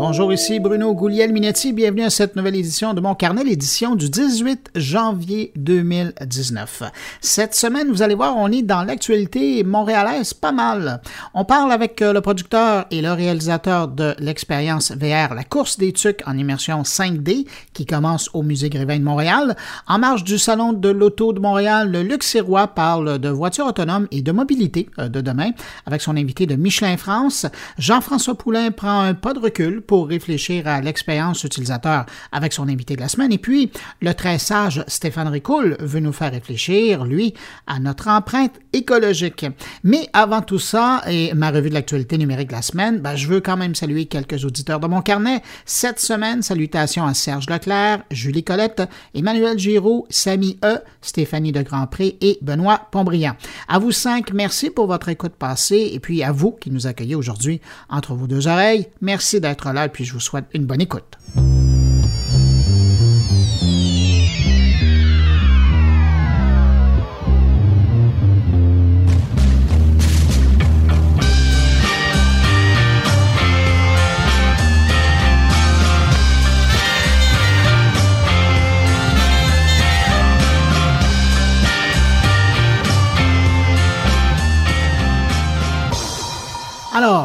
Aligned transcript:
Bonjour, 0.00 0.32
ici 0.32 0.60
Bruno 0.60 0.94
Gouliel-Minetti. 0.94 1.72
Bienvenue 1.72 2.04
à 2.04 2.10
cette 2.10 2.36
nouvelle 2.36 2.54
édition 2.54 2.94
de 2.94 3.00
mon 3.00 3.16
carnet, 3.16 3.42
l'édition 3.42 3.96
du 3.96 4.08
18 4.08 4.70
janvier 4.76 5.50
2019. 5.56 6.84
Cette 7.20 7.56
semaine, 7.56 7.88
vous 7.90 8.00
allez 8.00 8.14
voir, 8.14 8.36
on 8.36 8.46
est 8.52 8.62
dans 8.62 8.84
l'actualité 8.84 9.64
montréalaise 9.64 10.34
pas 10.34 10.52
mal. 10.52 11.02
On 11.34 11.44
parle 11.44 11.72
avec 11.72 12.00
euh, 12.00 12.12
le 12.12 12.20
producteur 12.20 12.86
et 12.92 13.02
le 13.02 13.10
réalisateur 13.10 13.88
de 13.88 14.14
l'expérience 14.20 14.92
VR, 14.92 15.34
la 15.34 15.42
course 15.42 15.78
des 15.78 15.92
tucs 15.92 16.22
en 16.28 16.38
immersion 16.38 16.82
5D, 16.82 17.48
qui 17.72 17.84
commence 17.84 18.30
au 18.34 18.44
Musée 18.44 18.70
Grévin 18.70 19.00
de 19.00 19.04
Montréal. 19.04 19.56
En 19.88 19.98
marge 19.98 20.22
du 20.22 20.38
Salon 20.38 20.74
de 20.74 20.90
l'Auto 20.90 21.32
de 21.32 21.40
Montréal, 21.40 21.90
le 21.90 22.04
Luc 22.04 22.22
Sirois 22.22 22.68
parle 22.68 23.18
de 23.18 23.30
voitures 23.30 23.66
autonomes 23.66 24.06
et 24.12 24.22
de 24.22 24.30
mobilité 24.30 24.88
euh, 25.00 25.08
de 25.08 25.20
demain 25.20 25.50
avec 25.86 26.02
son 26.02 26.16
invité 26.16 26.46
de 26.46 26.54
Michelin 26.54 26.96
France. 26.96 27.46
Jean-François 27.78 28.36
Poulain 28.36 28.70
prend 28.70 29.00
un 29.00 29.14
pas 29.14 29.34
de 29.34 29.40
recul 29.40 29.82
pour 29.88 30.06
réfléchir 30.06 30.68
à 30.68 30.80
l'expérience 30.80 31.42
utilisateur 31.42 32.06
avec 32.30 32.52
son 32.52 32.68
invité 32.68 32.94
de 32.94 33.00
la 33.00 33.08
semaine. 33.08 33.32
Et 33.32 33.38
puis, 33.38 33.72
le 34.00 34.12
très 34.14 34.38
sage 34.38 34.84
Stéphane 34.86 35.26
Ricoul 35.26 35.76
veut 35.80 35.98
nous 35.98 36.12
faire 36.12 36.30
réfléchir, 36.30 37.04
lui, 37.04 37.34
à 37.66 37.80
notre 37.80 38.06
empreinte 38.06 38.52
écologique. 38.72 39.46
Mais 39.82 40.08
avant 40.12 40.42
tout 40.42 40.58
ça, 40.60 41.02
et 41.08 41.32
ma 41.34 41.50
revue 41.50 41.70
de 41.70 41.74
l'actualité 41.74 42.18
numérique 42.18 42.48
de 42.48 42.52
la 42.52 42.62
semaine, 42.62 42.98
ben, 43.00 43.16
je 43.16 43.26
veux 43.26 43.40
quand 43.40 43.56
même 43.56 43.74
saluer 43.74 44.04
quelques 44.04 44.44
auditeurs 44.44 44.78
de 44.78 44.86
mon 44.86 45.00
carnet. 45.00 45.42
Cette 45.64 46.00
semaine, 46.00 46.42
salutations 46.42 47.06
à 47.06 47.14
Serge 47.14 47.48
Leclerc, 47.48 48.02
Julie 48.10 48.44
Colette, 48.44 48.82
Emmanuel 49.14 49.58
Giraud, 49.58 50.06
Samy 50.10 50.58
E, 50.64 50.78
Stéphanie 51.00 51.52
de 51.52 51.62
Grandpré 51.62 52.18
et 52.20 52.38
Benoît 52.42 52.88
Pombriand. 52.90 53.36
À 53.68 53.78
vous 53.78 53.92
cinq, 53.92 54.34
merci 54.34 54.68
pour 54.68 54.86
votre 54.86 55.08
écoute 55.08 55.32
passée 55.32 55.90
et 55.94 55.98
puis 55.98 56.22
à 56.22 56.30
vous 56.30 56.52
qui 56.52 56.70
nous 56.70 56.86
accueillez 56.86 57.14
aujourd'hui 57.14 57.62
entre 57.88 58.14
vos 58.14 58.26
deux 58.26 58.48
oreilles. 58.48 58.86
Merci 59.00 59.40
d'être 59.40 59.67
là 59.72 59.86
et 59.86 59.88
puis 59.88 60.04
je 60.04 60.12
vous 60.12 60.20
souhaite 60.20 60.46
une 60.54 60.66
bonne 60.66 60.80
écoute. 60.80 61.18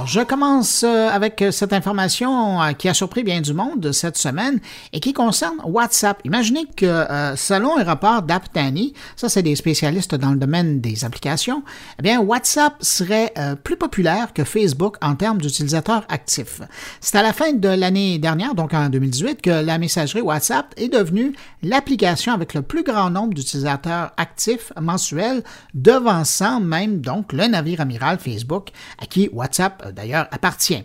Alors, 0.04 0.12
je 0.12 0.20
commence 0.20 0.84
euh, 0.84 1.08
avec 1.08 1.42
euh, 1.42 1.52
cette 1.52 1.72
information 1.72 2.62
euh, 2.62 2.74
qui 2.74 2.90
a 2.90 2.94
surpris 2.94 3.24
bien 3.24 3.40
du 3.40 3.54
monde 3.54 3.94
cette 3.94 4.18
semaine 4.18 4.60
et 4.92 5.00
qui 5.00 5.14
concerne 5.14 5.56
WhatsApp. 5.64 6.20
Imaginez 6.26 6.66
que 6.76 7.06
selon 7.38 7.78
un 7.78 7.86
rapport 7.86 8.22
d'Aptani, 8.22 8.94
ça 9.16 9.30
c'est 9.30 9.44
des 9.44 9.56
spécialistes 9.56 10.16
dans 10.16 10.32
le 10.32 10.38
domaine 10.38 10.82
des 10.82 11.06
applications, 11.06 11.64
eh 12.00 12.02
bien 12.02 12.20
WhatsApp 12.20 12.74
serait 12.82 13.34
plus 13.64 13.78
populaire 13.78 14.34
que 14.34 14.44
Facebook 14.44 14.98
en 15.02 15.16
termes 15.16 15.40
d'utilisateurs 15.40 16.06
actifs. 16.10 16.62
C'est 17.00 17.18
à 17.18 17.22
la 17.22 17.32
fin 17.34 17.54
de 17.54 17.70
l'année 17.70 18.20
dernière, 18.20 18.56
donc 18.56 18.74
en 18.74 18.90
2018, 18.90 19.42
que 19.42 19.66
la 19.66 19.78
messagerie 19.78 20.22
WhatsApp 20.22 20.74
est 20.78 20.90
devenue 20.90 21.34
l'application 21.62 22.34
avec 22.34 22.54
le 22.54 22.62
plus 22.62 22.84
grand 22.84 23.10
nombre 23.10 23.34
d'utilisateurs 23.34 24.12
actifs 24.18 24.74
mensuels, 24.80 25.44
devançant 25.74 26.60
même 26.60 27.00
donc 27.00 27.32
le 27.32 27.48
navire 27.48 27.82
amiral 27.82 28.20
Facebook 28.20 28.70
à 29.02 29.06
qui 29.06 29.30
WhatsApp 29.32 29.93
d'ailleurs 29.94 30.28
appartient. 30.32 30.84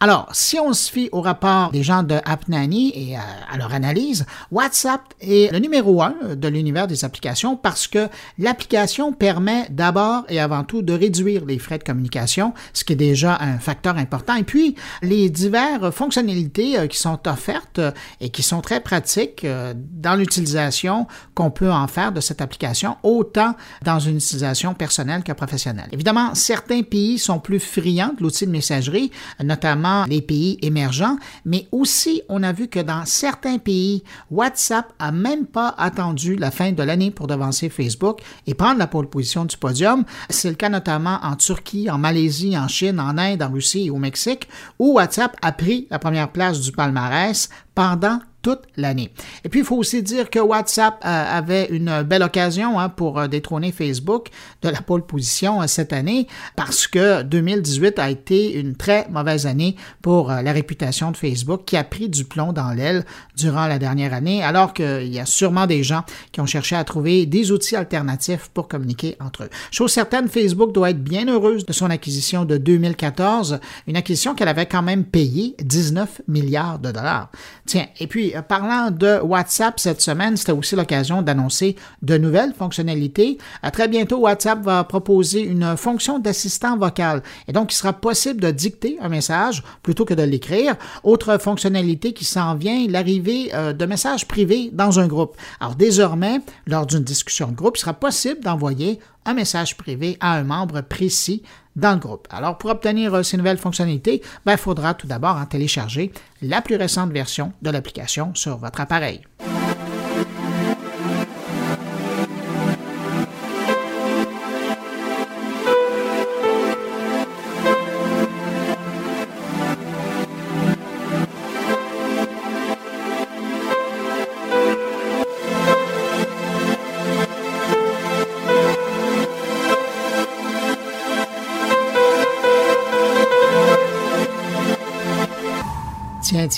Alors, 0.00 0.28
si 0.32 0.58
on 0.58 0.72
se 0.72 0.90
fie 0.90 1.08
au 1.12 1.20
rapport 1.20 1.70
des 1.70 1.82
gens 1.82 2.02
de 2.02 2.16
AppNanny 2.24 2.92
et 2.94 3.16
à, 3.16 3.56
leur 3.56 3.74
analyse, 3.74 4.26
WhatsApp 4.50 5.02
est 5.20 5.52
le 5.52 5.58
numéro 5.58 6.02
un 6.02 6.14
de 6.34 6.48
l'univers 6.48 6.86
des 6.86 7.04
applications 7.04 7.56
parce 7.56 7.86
que 7.86 8.08
l'application 8.38 9.12
permet 9.12 9.66
d'abord 9.70 10.24
et 10.28 10.40
avant 10.40 10.64
tout 10.64 10.82
de 10.82 10.92
réduire 10.92 11.44
les 11.44 11.58
frais 11.58 11.78
de 11.78 11.84
communication, 11.84 12.54
ce 12.72 12.84
qui 12.84 12.94
est 12.94 12.96
déjà 12.96 13.38
un 13.40 13.58
facteur 13.58 13.96
important. 13.96 14.34
Et 14.36 14.44
puis, 14.44 14.74
les 15.02 15.30
diverses 15.30 15.94
fonctionnalités 15.94 16.78
euh, 16.78 16.86
qui 16.86 16.98
sont 16.98 17.26
offertes 17.26 17.78
euh, 17.78 17.92
et 18.20 18.30
qui 18.30 18.42
sont 18.42 18.60
très 18.60 18.80
pratiques 18.80 19.46
dans 19.74 20.14
l'utilisation 20.14 21.06
qu'on 21.34 21.50
peut 21.50 21.70
en 21.70 21.86
faire 21.86 22.12
de 22.12 22.20
cette 22.20 22.40
application, 22.40 22.96
autant 23.02 23.54
dans 23.82 23.98
une 23.98 24.16
utilisation 24.16 24.74
personnelle 24.74 25.22
que 25.22 25.32
professionnelle. 25.32 25.88
Évidemment, 25.92 26.34
certains 26.34 26.82
pays 26.82 27.18
sont 27.18 27.38
plus 27.38 27.60
friands 27.60 28.14
l'outil 28.20 28.46
messagerie, 28.50 29.10
notamment 29.42 30.04
les 30.04 30.22
pays 30.22 30.58
émergents, 30.62 31.16
mais 31.44 31.66
aussi 31.72 32.22
on 32.28 32.42
a 32.42 32.52
vu 32.52 32.68
que 32.68 32.80
dans 32.80 33.04
certains 33.04 33.58
pays, 33.58 34.02
WhatsApp 34.30 34.92
a 34.98 35.12
même 35.12 35.46
pas 35.46 35.74
attendu 35.78 36.36
la 36.36 36.50
fin 36.50 36.72
de 36.72 36.82
l'année 36.82 37.10
pour 37.10 37.26
devancer 37.26 37.68
Facebook 37.68 38.20
et 38.46 38.54
prendre 38.54 38.78
la 38.78 38.86
pole 38.86 39.08
position 39.08 39.44
du 39.44 39.56
podium. 39.56 40.04
C'est 40.28 40.48
le 40.48 40.56
cas 40.56 40.68
notamment 40.68 41.18
en 41.22 41.36
Turquie, 41.36 41.90
en 41.90 41.98
Malaisie, 41.98 42.56
en 42.56 42.68
Chine, 42.68 43.00
en 43.00 43.16
Inde, 43.18 43.42
en 43.42 43.50
Russie 43.50 43.86
et 43.86 43.90
au 43.90 43.98
Mexique, 43.98 44.48
où 44.78 44.94
WhatsApp 44.94 45.36
a 45.42 45.52
pris 45.52 45.86
la 45.90 45.98
première 45.98 46.30
place 46.30 46.60
du 46.60 46.72
palmarès 46.72 47.48
pendant 47.74 48.20
toute 48.42 48.62
l'année. 48.76 49.12
Et 49.44 49.48
puis, 49.48 49.60
il 49.60 49.66
faut 49.66 49.76
aussi 49.76 50.02
dire 50.02 50.30
que 50.30 50.38
WhatsApp 50.38 51.02
euh, 51.04 51.38
avait 51.38 51.66
une 51.70 52.02
belle 52.02 52.22
occasion 52.22 52.78
hein, 52.78 52.88
pour 52.88 53.18
euh, 53.18 53.28
détrôner 53.28 53.72
Facebook 53.72 54.28
de 54.62 54.68
la 54.68 54.80
pole 54.80 55.04
position 55.04 55.62
euh, 55.62 55.66
cette 55.66 55.92
année 55.92 56.26
parce 56.56 56.86
que 56.86 57.22
2018 57.22 57.98
a 57.98 58.10
été 58.10 58.58
une 58.58 58.76
très 58.76 59.06
mauvaise 59.08 59.46
année 59.46 59.76
pour 60.02 60.30
la 60.30 60.52
réputation 60.52 61.10
de 61.10 61.16
Facebook 61.16 61.62
qui 61.66 61.76
a 61.76 61.84
pris 61.84 62.08
du 62.08 62.24
plomb 62.24 62.52
dans 62.52 62.70
l'aile 62.70 63.04
durant 63.36 63.66
la 63.66 63.78
dernière 63.78 64.14
année 64.14 64.42
alors 64.42 64.72
qu'il 64.72 65.12
y 65.12 65.18
a 65.18 65.26
sûrement 65.26 65.66
des 65.66 65.82
gens 65.82 66.04
qui 66.32 66.40
ont 66.40 66.46
cherché 66.46 66.76
à 66.76 66.84
trouver 66.84 67.26
des 67.26 67.52
outils 67.52 67.76
alternatifs 67.76 68.50
pour 68.52 68.68
communiquer 68.68 69.16
entre 69.20 69.44
eux. 69.44 69.50
Chose 69.70 69.92
certaine, 69.92 70.28
Facebook 70.28 70.72
doit 70.72 70.90
être 70.90 71.02
bien 71.02 71.26
heureuse 71.28 71.66
de 71.66 71.72
son 71.72 71.90
acquisition 71.90 72.44
de 72.44 72.56
2014, 72.56 73.60
une 73.86 73.96
acquisition 73.96 74.34
qu'elle 74.34 74.48
avait 74.48 74.66
quand 74.66 74.82
même 74.82 75.04
payé 75.04 75.54
19 75.62 76.22
milliards 76.28 76.78
de 76.78 76.92
dollars. 76.92 77.30
Tiens, 77.66 77.86
et 77.98 78.06
puis 78.06 78.29
euh, 78.36 78.42
parlant 78.42 78.90
de 78.90 79.20
WhatsApp 79.20 79.78
cette 79.78 80.00
semaine, 80.00 80.36
c'était 80.36 80.52
aussi 80.52 80.76
l'occasion 80.76 81.22
d'annoncer 81.22 81.76
de 82.02 82.16
nouvelles 82.18 82.54
fonctionnalités. 82.54 83.38
À 83.62 83.70
très 83.70 83.88
bientôt, 83.88 84.18
WhatsApp 84.18 84.62
va 84.62 84.84
proposer 84.84 85.42
une 85.42 85.76
fonction 85.76 86.18
d'assistant 86.18 86.76
vocal. 86.76 87.22
Et 87.48 87.52
donc, 87.52 87.72
il 87.72 87.76
sera 87.76 87.92
possible 87.92 88.40
de 88.40 88.50
dicter 88.50 88.98
un 89.00 89.08
message 89.08 89.62
plutôt 89.82 90.04
que 90.04 90.14
de 90.14 90.22
l'écrire. 90.22 90.76
Autre 91.04 91.38
fonctionnalité 91.38 92.12
qui 92.12 92.24
s'en 92.24 92.54
vient, 92.54 92.86
l'arrivée 92.88 93.50
euh, 93.54 93.72
de 93.72 93.86
messages 93.86 94.26
privés 94.26 94.70
dans 94.72 95.00
un 95.00 95.06
groupe. 95.06 95.36
Alors, 95.60 95.74
désormais, 95.74 96.40
lors 96.66 96.86
d'une 96.86 97.04
discussion 97.04 97.48
de 97.48 97.54
groupe, 97.54 97.76
il 97.76 97.80
sera 97.80 97.94
possible 97.94 98.40
d'envoyer 98.40 99.00
un 99.24 99.34
message 99.34 99.76
privé 99.76 100.16
à 100.20 100.34
un 100.34 100.44
membre 100.44 100.80
précis 100.80 101.42
dans 101.76 101.92
le 101.92 102.00
groupe. 102.00 102.26
Alors, 102.30 102.58
pour 102.58 102.70
obtenir 102.70 103.14
euh, 103.14 103.22
ces 103.22 103.36
nouvelles 103.36 103.58
fonctionnalités, 103.58 104.22
ben, 104.44 104.52
il 104.52 104.58
faudra 104.58 104.94
tout 104.94 105.06
d'abord 105.06 105.36
en 105.36 105.46
télécharger 105.46 106.12
la 106.42 106.62
plus 106.62 106.76
récente 106.76 107.12
version 107.12 107.52
de 107.62 107.70
l'application 107.70 108.34
sur 108.34 108.56
votre 108.58 108.80
appareil. 108.80 109.22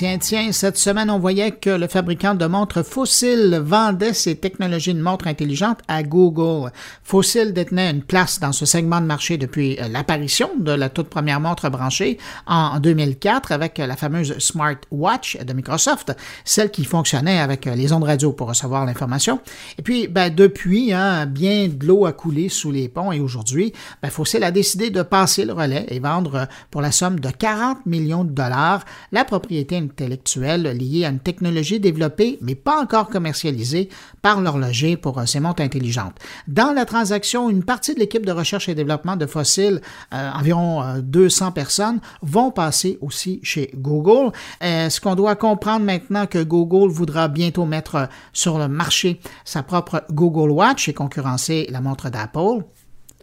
Tiens, 0.02 0.18
tiens, 0.18 0.50
cette 0.50 0.78
semaine, 0.78 1.10
on 1.10 1.20
voyait 1.20 1.52
que 1.52 1.70
le 1.70 1.86
fabricant 1.86 2.34
de 2.34 2.44
montres 2.46 2.84
Fossil 2.84 3.60
vendait 3.62 4.14
ses 4.14 4.34
technologies 4.34 4.94
de 4.94 5.00
montres 5.00 5.28
intelligentes 5.28 5.78
à 5.86 6.02
Google. 6.02 6.72
Fossil 7.04 7.52
détenait 7.52 7.88
une 7.88 8.02
place 8.02 8.40
dans 8.40 8.50
ce 8.50 8.66
segment 8.66 9.00
de 9.00 9.06
marché 9.06 9.38
depuis 9.38 9.78
euh, 9.78 9.86
l'apparition 9.86 10.50
de 10.58 10.72
la 10.72 10.88
toute 10.88 11.08
première 11.08 11.38
montre 11.38 11.70
branchée 11.70 12.18
en 12.48 12.80
2004 12.80 13.52
avec 13.52 13.78
la 13.78 13.94
fameuse 13.94 14.36
Smartwatch 14.40 15.38
de 15.38 15.52
Microsoft, 15.52 16.16
celle 16.44 16.72
qui 16.72 16.82
fonctionnait 16.82 17.38
avec 17.38 17.68
euh, 17.68 17.76
les 17.76 17.92
ondes 17.92 18.02
radio 18.02 18.32
pour 18.32 18.48
recevoir 18.48 18.84
l'information. 18.84 19.38
Et 19.78 19.82
puis, 19.82 20.08
ben, 20.08 20.34
depuis, 20.34 20.92
hein, 20.92 21.26
bien 21.26 21.68
de 21.68 21.86
l'eau 21.86 22.06
a 22.06 22.12
coulé 22.12 22.48
sous 22.48 22.72
les 22.72 22.88
ponts 22.88 23.12
et 23.12 23.20
aujourd'hui, 23.20 23.72
ben, 24.02 24.10
Fossil 24.10 24.42
a 24.42 24.50
décidé 24.50 24.90
de 24.90 25.02
passer 25.02 25.44
le 25.44 25.52
relais 25.52 25.86
et 25.90 26.00
vendre 26.00 26.34
euh, 26.34 26.44
pour 26.72 26.82
la 26.82 26.90
somme 26.90 27.20
de 27.20 27.30
40 27.30 27.86
millions 27.86 28.24
de 28.24 28.32
dollars 28.32 28.84
la 29.12 29.24
propriété 29.24 29.76
intellectuelle 29.92 30.62
liée 30.76 31.04
à 31.04 31.10
une 31.10 31.18
technologie 31.18 31.78
développée 31.80 32.38
mais 32.40 32.54
pas 32.54 32.80
encore 32.80 33.08
commercialisée 33.08 33.88
par 34.22 34.40
l'horloger 34.40 34.96
pour 34.96 35.22
ces 35.26 35.40
montres 35.40 35.62
intelligentes. 35.62 36.16
Dans 36.48 36.72
la 36.72 36.84
transaction, 36.84 37.50
une 37.50 37.62
partie 37.62 37.94
de 37.94 38.00
l'équipe 38.00 38.24
de 38.24 38.32
recherche 38.32 38.68
et 38.68 38.74
développement 38.74 39.16
de 39.16 39.26
fossiles, 39.26 39.80
environ 40.10 40.98
200 41.02 41.52
personnes, 41.52 42.00
vont 42.22 42.50
passer 42.50 42.98
aussi 43.00 43.40
chez 43.42 43.70
Google. 43.74 44.32
Est-ce 44.60 45.00
qu'on 45.00 45.14
doit 45.14 45.36
comprendre 45.36 45.84
maintenant 45.84 46.26
que 46.26 46.42
Google 46.42 46.90
voudra 46.90 47.28
bientôt 47.28 47.66
mettre 47.66 48.08
sur 48.32 48.58
le 48.58 48.68
marché 48.68 49.20
sa 49.44 49.62
propre 49.62 50.04
Google 50.10 50.50
Watch 50.50 50.88
et 50.88 50.94
concurrencer 50.94 51.66
la 51.70 51.80
montre 51.80 52.10
d'Apple? 52.10 52.64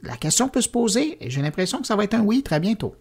La 0.04 0.16
question 0.16 0.48
peut 0.48 0.62
se 0.62 0.70
poser 0.70 1.18
et 1.20 1.30
j'ai 1.30 1.42
l'impression 1.42 1.80
que 1.80 1.88
ça 1.88 1.96
va 1.96 2.04
être 2.04 2.14
un 2.14 2.22
oui 2.22 2.44
très 2.44 2.60
bientôt. 2.60 2.96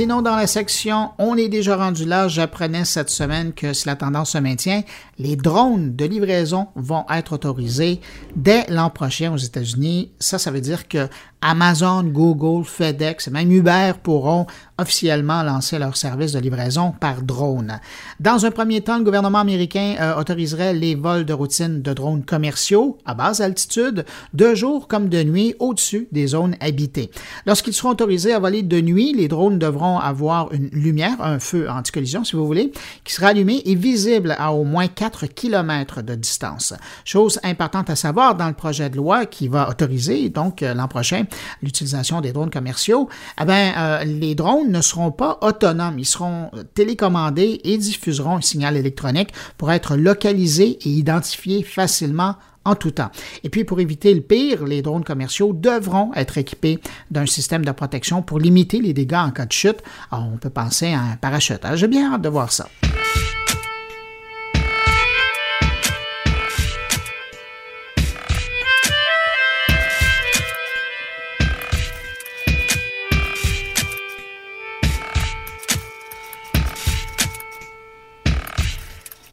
Sinon, 0.00 0.22
dans 0.22 0.34
la 0.34 0.46
section 0.46 1.10
On 1.18 1.36
est 1.36 1.50
déjà 1.50 1.76
rendu 1.76 2.06
là, 2.06 2.26
j'apprenais 2.26 2.86
cette 2.86 3.10
semaine 3.10 3.52
que 3.52 3.74
si 3.74 3.86
la 3.86 3.96
tendance 3.96 4.30
se 4.30 4.38
maintient, 4.38 4.82
les 5.18 5.36
drones 5.36 5.94
de 5.94 6.06
livraison 6.06 6.68
vont 6.74 7.04
être 7.10 7.34
autorisés 7.34 8.00
dès 8.34 8.64
l'an 8.70 8.88
prochain 8.88 9.30
aux 9.30 9.36
États-Unis. 9.36 10.10
Ça, 10.18 10.38
ça 10.38 10.50
veut 10.50 10.62
dire 10.62 10.88
que 10.88 11.06
Amazon, 11.42 12.02
Google, 12.04 12.64
FedEx 12.64 13.28
et 13.28 13.30
même 13.30 13.50
Uber 13.50 13.92
pourront 14.02 14.46
officiellement 14.78 15.42
lancer 15.42 15.78
leur 15.78 15.96
service 15.96 16.32
de 16.32 16.38
livraison 16.38 16.92
par 16.98 17.22
drone. 17.22 17.80
Dans 18.18 18.46
un 18.46 18.50
premier 18.50 18.80
temps, 18.80 18.98
le 18.98 19.04
gouvernement 19.04 19.38
américain 19.38 19.96
euh, 20.00 20.16
autoriserait 20.16 20.74
les 20.74 20.94
vols 20.94 21.24
de 21.24 21.32
routine 21.32 21.82
de 21.82 21.92
drones 21.92 22.24
commerciaux 22.24 22.98
à 23.04 23.14
basse 23.14 23.40
altitude, 23.40 24.04
de 24.34 24.54
jour 24.54 24.88
comme 24.88 25.08
de 25.08 25.22
nuit, 25.22 25.54
au-dessus 25.58 26.08
des 26.12 26.28
zones 26.28 26.56
habitées. 26.60 27.10
Lorsqu'ils 27.46 27.74
seront 27.74 27.90
autorisés 27.90 28.32
à 28.32 28.38
voler 28.38 28.62
de 28.62 28.80
nuit, 28.80 29.14
les 29.14 29.28
drones 29.28 29.58
devront 29.58 29.98
avoir 29.98 30.52
une 30.52 30.68
lumière, 30.68 31.20
un 31.20 31.38
feu 31.38 31.68
anti-collision 31.70 32.24
si 32.24 32.36
vous 32.36 32.46
voulez, 32.46 32.72
qui 33.04 33.14
sera 33.14 33.28
allumé 33.28 33.62
et 33.64 33.74
visible 33.74 34.34
à 34.38 34.52
au 34.52 34.64
moins 34.64 34.88
4 34.88 35.26
km 35.26 36.02
de 36.02 36.14
distance. 36.14 36.74
Chose 37.04 37.38
importante 37.42 37.90
à 37.90 37.96
savoir 37.96 38.34
dans 38.34 38.48
le 38.48 38.54
projet 38.54 38.90
de 38.90 38.96
loi 38.96 39.26
qui 39.26 39.48
va 39.48 39.68
autoriser 39.68 40.28
donc 40.28 40.62
euh, 40.62 40.74
l'an 40.74 40.88
prochain 40.88 41.24
l'utilisation 41.62 42.20
des 42.20 42.32
drones 42.32 42.50
commerciaux, 42.50 43.08
eh 43.40 43.44
bien, 43.44 43.72
euh, 43.76 44.04
les 44.04 44.34
drones 44.34 44.70
ne 44.70 44.80
seront 44.80 45.12
pas 45.12 45.38
autonomes. 45.42 45.98
Ils 45.98 46.06
seront 46.06 46.50
télécommandés 46.74 47.60
et 47.64 47.78
diffuseront 47.78 48.36
un 48.36 48.40
signal 48.40 48.76
électronique 48.76 49.32
pour 49.56 49.72
être 49.72 49.96
localisés 49.96 50.78
et 50.82 50.88
identifiés 50.88 51.62
facilement 51.62 52.36
en 52.64 52.74
tout 52.74 52.90
temps. 52.90 53.10
Et 53.42 53.48
puis, 53.48 53.64
pour 53.64 53.80
éviter 53.80 54.12
le 54.12 54.20
pire, 54.20 54.64
les 54.64 54.82
drones 54.82 55.04
commerciaux 55.04 55.52
devront 55.52 56.12
être 56.14 56.38
équipés 56.38 56.78
d'un 57.10 57.26
système 57.26 57.64
de 57.64 57.72
protection 57.72 58.22
pour 58.22 58.38
limiter 58.38 58.80
les 58.80 58.92
dégâts 58.92 59.14
en 59.14 59.30
cas 59.30 59.46
de 59.46 59.52
chute. 59.52 59.82
Alors, 60.10 60.28
on 60.32 60.36
peut 60.36 60.50
penser 60.50 60.92
à 60.92 61.00
un 61.00 61.16
parachute. 61.16 61.62
J'ai 61.74 61.88
bien 61.88 62.12
hâte 62.14 62.22
de 62.22 62.28
voir 62.28 62.52
ça. 62.52 62.68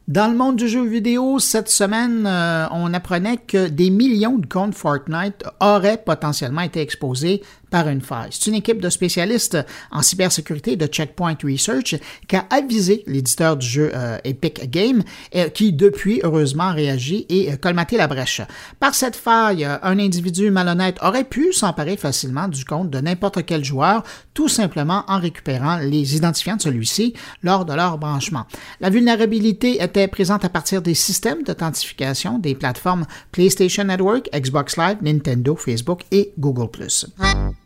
Dans 0.08 0.26
le 0.26 0.34
monde 0.34 0.56
du 0.56 0.68
jeu 0.68 0.86
vidéo, 0.86 1.38
cette 1.38 1.68
semaine, 1.68 2.24
euh, 2.26 2.66
on 2.70 2.94
apprenait 2.94 3.36
que 3.36 3.68
des 3.68 3.90
millions 3.90 4.38
de 4.38 4.46
comptes 4.46 4.74
Fortnite 4.74 5.44
auraient 5.60 6.02
potentiellement 6.02 6.62
été 6.62 6.80
exposés 6.80 7.42
par 7.70 7.88
une 7.88 8.00
faille. 8.00 8.28
C'est 8.30 8.48
une 8.48 8.56
équipe 8.56 8.80
de 8.80 8.90
spécialistes 8.90 9.58
en 9.90 10.02
cybersécurité 10.02 10.76
de 10.76 10.86
Checkpoint 10.86 11.36
Research 11.42 11.96
qui 12.26 12.36
a 12.36 12.46
avisé 12.50 13.04
l'éditeur 13.06 13.56
du 13.56 13.66
jeu 13.66 13.90
euh, 13.94 14.18
Epic 14.24 14.70
Games, 14.70 15.02
euh, 15.34 15.48
qui 15.48 15.72
depuis, 15.72 16.20
heureusement, 16.22 16.72
réagi 16.72 17.26
et 17.28 17.56
colmaté 17.56 17.96
la 17.96 18.06
brèche. 18.06 18.42
Par 18.80 18.94
cette 18.94 19.16
faille, 19.16 19.64
un 19.64 19.98
individu 19.98 20.50
malhonnête 20.50 20.98
aurait 21.02 21.24
pu 21.24 21.52
s'emparer 21.52 21.96
facilement 21.96 22.48
du 22.48 22.64
compte 22.64 22.90
de 22.90 23.00
n'importe 23.00 23.44
quel 23.44 23.64
joueur, 23.64 24.02
tout 24.34 24.48
simplement 24.48 25.04
en 25.08 25.18
récupérant 25.18 25.78
les 25.78 26.16
identifiants 26.16 26.56
de 26.56 26.62
celui-ci 26.62 27.14
lors 27.42 27.64
de 27.64 27.74
leur 27.74 27.98
branchement. 27.98 28.46
La 28.80 28.90
vulnérabilité 28.90 29.82
était 29.82 30.08
présente 30.08 30.44
à 30.44 30.48
partir 30.48 30.82
des 30.82 30.94
systèmes 30.94 31.42
d'authentification 31.42 32.38
des 32.38 32.54
plateformes 32.54 33.06
PlayStation 33.32 33.84
Network, 33.84 34.28
Xbox 34.34 34.76
Live, 34.76 34.98
Nintendo, 35.02 35.56
Facebook 35.56 36.02
et 36.10 36.32
Google⁇ 36.38 36.68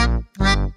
puis 0.00 0.70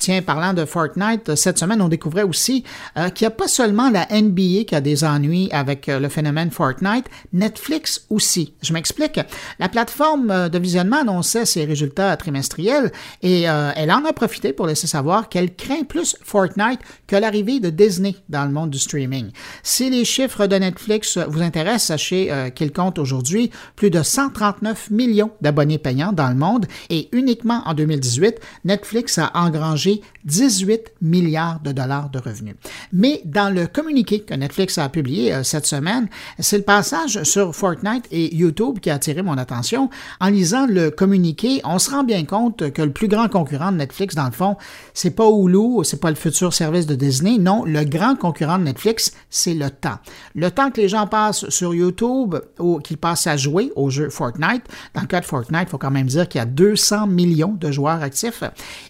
tiens, 0.00 0.22
parlant 0.22 0.54
de 0.54 0.64
Fortnite, 0.64 1.36
cette 1.36 1.58
semaine, 1.58 1.80
on 1.80 1.88
découvrait 1.88 2.24
aussi 2.24 2.64
euh, 2.96 3.10
qu'il 3.10 3.26
n'y 3.26 3.32
a 3.32 3.36
pas 3.36 3.46
seulement 3.46 3.90
la 3.90 4.06
NBA 4.10 4.64
qui 4.66 4.74
a 4.74 4.80
des 4.80 5.04
ennuis 5.04 5.48
avec 5.52 5.88
euh, 5.88 6.00
le 6.00 6.08
phénomène 6.08 6.50
Fortnite, 6.50 7.06
Netflix 7.32 8.06
aussi. 8.10 8.54
Je 8.62 8.72
m'explique. 8.72 9.20
La 9.58 9.68
plateforme 9.68 10.30
euh, 10.30 10.48
de 10.48 10.58
visionnement 10.58 11.02
annonçait 11.02 11.44
ses 11.44 11.64
résultats 11.64 12.16
trimestriels 12.16 12.90
et 13.22 13.42
elle 13.42 13.92
en 13.92 14.04
a 14.06 14.12
profité 14.12 14.52
pour 14.52 14.66
laisser 14.66 14.86
savoir 14.86 15.28
qu'elle 15.28 15.54
craint 15.54 15.84
plus 15.84 16.16
Fortnite 16.24 16.80
que 17.06 17.16
l'arrivée 17.16 17.60
de 17.60 17.68
Disney 17.68 18.16
dans 18.28 18.44
le 18.44 18.50
monde 18.50 18.70
du 18.70 18.78
streaming. 18.78 19.30
Si 19.62 19.90
les 19.90 20.06
chiffres 20.06 20.46
de 20.46 20.56
Netflix 20.56 21.18
vous 21.28 21.42
intéressent, 21.42 21.88
sachez 21.88 22.50
qu'il 22.54 22.72
compte 22.72 22.98
aujourd'hui 22.98 23.50
plus 23.76 23.90
de 23.90 24.02
139 24.02 24.90
millions 24.90 25.30
d'abonnés 25.42 25.78
payants 25.78 26.12
dans 26.12 26.28
le 26.28 26.34
monde 26.34 26.66
et 26.88 27.08
uniquement 27.12 27.62
en 27.66 27.74
2018, 27.74 28.40
Netflix 28.64 29.18
a 29.18 29.30
engrangé 29.34 29.89
18 30.24 30.92
milliards 31.00 31.60
de 31.60 31.72
dollars 31.72 32.10
de 32.10 32.18
revenus. 32.18 32.56
Mais 32.92 33.22
dans 33.24 33.52
le 33.52 33.66
communiqué 33.66 34.20
que 34.20 34.34
Netflix 34.34 34.78
a 34.78 34.88
publié 34.88 35.32
euh, 35.32 35.42
cette 35.42 35.66
semaine, 35.66 36.08
c'est 36.38 36.58
le 36.58 36.64
passage 36.64 37.22
sur 37.22 37.54
Fortnite 37.54 38.06
et 38.10 38.34
YouTube 38.34 38.80
qui 38.80 38.90
a 38.90 38.94
attiré 38.94 39.22
mon 39.22 39.38
attention. 39.38 39.90
En 40.20 40.28
lisant 40.28 40.66
le 40.66 40.90
communiqué, 40.90 41.60
on 41.64 41.78
se 41.78 41.90
rend 41.90 42.04
bien 42.04 42.24
compte 42.24 42.70
que 42.70 42.82
le 42.82 42.92
plus 42.92 43.08
grand 43.08 43.28
concurrent 43.28 43.72
de 43.72 43.78
Netflix, 43.78 44.14
dans 44.14 44.26
le 44.26 44.32
fond, 44.32 44.56
c'est 44.94 45.10
pas 45.10 45.28
Hulu, 45.28 45.84
c'est 45.84 46.00
pas 46.00 46.10
le 46.10 46.16
futur 46.16 46.52
service 46.52 46.86
de 46.86 46.94
Disney. 46.94 47.38
Non, 47.38 47.64
le 47.64 47.84
grand 47.84 48.16
concurrent 48.16 48.58
de 48.58 48.64
Netflix, 48.64 49.12
c'est 49.30 49.54
le 49.54 49.70
temps. 49.70 49.98
Le 50.34 50.50
temps 50.50 50.70
que 50.70 50.80
les 50.80 50.88
gens 50.88 51.06
passent 51.06 51.48
sur 51.48 51.74
YouTube 51.74 52.36
ou 52.58 52.78
qu'ils 52.78 52.98
passent 52.98 53.26
à 53.26 53.36
jouer 53.36 53.72
au 53.76 53.90
jeu 53.90 54.10
Fortnite. 54.10 54.64
Dans 54.94 55.02
le 55.02 55.06
cas 55.06 55.20
de 55.20 55.26
Fortnite, 55.26 55.62
il 55.62 55.68
faut 55.68 55.78
quand 55.78 55.90
même 55.90 56.06
dire 56.06 56.28
qu'il 56.28 56.38
y 56.38 56.42
a 56.42 56.46
200 56.46 57.06
millions 57.06 57.56
de 57.58 57.70
joueurs 57.70 58.02
actifs. 58.02 58.42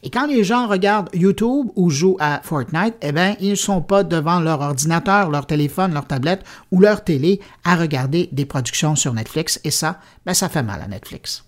Et 0.03 0.11
quand 0.11 0.27
les 0.27 0.45
gens 0.45 0.67
regardent 0.67 0.90
YouTube 1.15 1.69
ou 1.77 1.91
jouent 1.91 2.17
à 2.21 2.41
Fortnite, 2.43 2.95
eh 3.03 3.13
bien, 3.13 3.37
ils 3.41 3.51
ne 3.51 3.55
sont 3.55 3.83
pas 3.83 4.05
devant 4.05 4.41
leur 4.41 4.61
ordinateur, 4.61 5.31
leur 5.31 5.47
téléphone, 5.47 5.93
leur 5.93 6.07
tablette 6.07 6.45
ou 6.71 6.81
leur 6.81 7.05
télé 7.05 7.41
à 7.65 7.77
regarder 7.77 8.29
des 8.33 8.45
productions 8.45 8.97
sur 8.97 9.15
Netflix. 9.15 9.61
Et 9.65 9.71
ça, 9.71 10.01
ben, 10.27 10.35
ça 10.35 10.49
fait 10.49 10.63
mal 10.63 10.81
à 10.83 10.89
Netflix. 10.89 11.45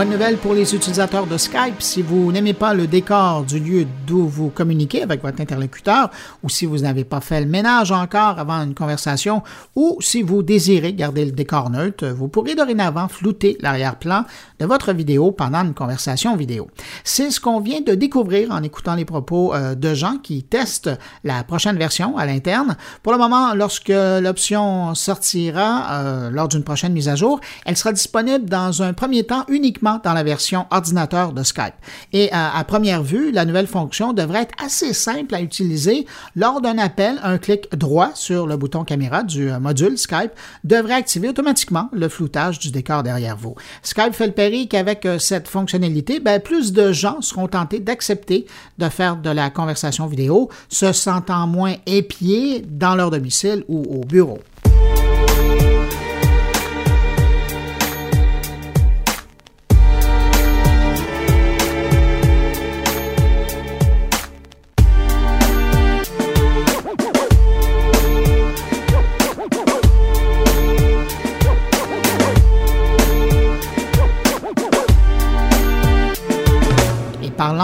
Bonne 0.00 0.08
nouvelle 0.08 0.38
pour 0.38 0.54
les 0.54 0.74
utilisateurs 0.74 1.26
de 1.26 1.36
Skype. 1.36 1.82
Si 1.82 2.00
vous 2.00 2.32
n'aimez 2.32 2.54
pas 2.54 2.72
le 2.72 2.86
décor 2.86 3.44
du 3.44 3.60
lieu 3.60 3.86
d'où 4.06 4.26
vous 4.26 4.48
communiquez 4.48 5.02
avec 5.02 5.20
votre 5.20 5.42
interlocuteur, 5.42 6.08
ou 6.42 6.48
si 6.48 6.64
vous 6.64 6.78
n'avez 6.78 7.04
pas 7.04 7.20
fait 7.20 7.42
le 7.42 7.46
ménage 7.46 7.92
encore 7.92 8.38
avant 8.38 8.62
une 8.62 8.72
conversation, 8.72 9.42
ou 9.76 9.98
si 10.00 10.22
vous 10.22 10.42
désirez 10.42 10.94
garder 10.94 11.26
le 11.26 11.32
décor 11.32 11.68
neutre, 11.68 12.06
vous 12.06 12.28
pourrez 12.28 12.54
dorénavant 12.54 13.08
flouter 13.08 13.58
l'arrière-plan 13.60 14.24
de 14.58 14.64
votre 14.64 14.94
vidéo 14.94 15.32
pendant 15.32 15.64
une 15.64 15.74
conversation 15.74 16.34
vidéo. 16.34 16.70
C'est 17.04 17.30
ce 17.30 17.38
qu'on 17.38 17.60
vient 17.60 17.82
de 17.82 17.94
découvrir 17.94 18.52
en 18.52 18.62
écoutant 18.62 18.94
les 18.94 19.04
propos 19.04 19.52
euh, 19.52 19.74
de 19.74 19.92
gens 19.92 20.16
qui 20.16 20.44
testent 20.44 20.98
la 21.24 21.44
prochaine 21.44 21.76
version 21.76 22.16
à 22.16 22.24
l'interne. 22.24 22.78
Pour 23.02 23.12
le 23.12 23.18
moment, 23.18 23.52
lorsque 23.52 23.92
l'option 23.92 24.94
sortira 24.94 25.90
euh, 25.90 26.30
lors 26.30 26.48
d'une 26.48 26.64
prochaine 26.64 26.94
mise 26.94 27.10
à 27.10 27.16
jour, 27.16 27.38
elle 27.66 27.76
sera 27.76 27.92
disponible 27.92 28.48
dans 28.48 28.82
un 28.82 28.94
premier 28.94 29.24
temps 29.24 29.44
uniquement 29.48 29.89
dans 29.98 30.12
la 30.12 30.22
version 30.22 30.66
ordinateur 30.70 31.32
de 31.32 31.42
Skype. 31.42 31.74
Et 32.12 32.30
à 32.32 32.62
première 32.64 33.02
vue, 33.02 33.32
la 33.32 33.44
nouvelle 33.44 33.66
fonction 33.66 34.12
devrait 34.12 34.42
être 34.42 34.54
assez 34.62 34.92
simple 34.92 35.34
à 35.34 35.40
utiliser. 35.40 36.06
Lors 36.36 36.60
d'un 36.60 36.78
appel, 36.78 37.18
un 37.22 37.38
clic 37.38 37.74
droit 37.76 38.10
sur 38.14 38.46
le 38.46 38.56
bouton 38.56 38.84
caméra 38.84 39.22
du 39.22 39.50
module 39.60 39.98
Skype 39.98 40.32
devrait 40.64 40.94
activer 40.94 41.28
automatiquement 41.28 41.88
le 41.92 42.08
floutage 42.08 42.58
du 42.58 42.70
décor 42.70 43.02
derrière 43.02 43.36
vous. 43.36 43.54
Skype 43.82 44.14
fait 44.14 44.26
le 44.26 44.32
pari 44.32 44.68
qu'avec 44.68 45.06
cette 45.18 45.48
fonctionnalité, 45.48 46.20
ben, 46.20 46.40
plus 46.40 46.72
de 46.72 46.92
gens 46.92 47.20
seront 47.20 47.48
tentés 47.48 47.80
d'accepter 47.80 48.46
de 48.78 48.88
faire 48.88 49.16
de 49.16 49.30
la 49.30 49.50
conversation 49.50 50.06
vidéo, 50.06 50.48
se 50.68 50.92
sentant 50.92 51.46
moins 51.46 51.74
épiés 51.86 52.64
dans 52.68 52.94
leur 52.94 53.10
domicile 53.10 53.64
ou 53.68 53.82
au 53.82 54.04
bureau. 54.04 54.38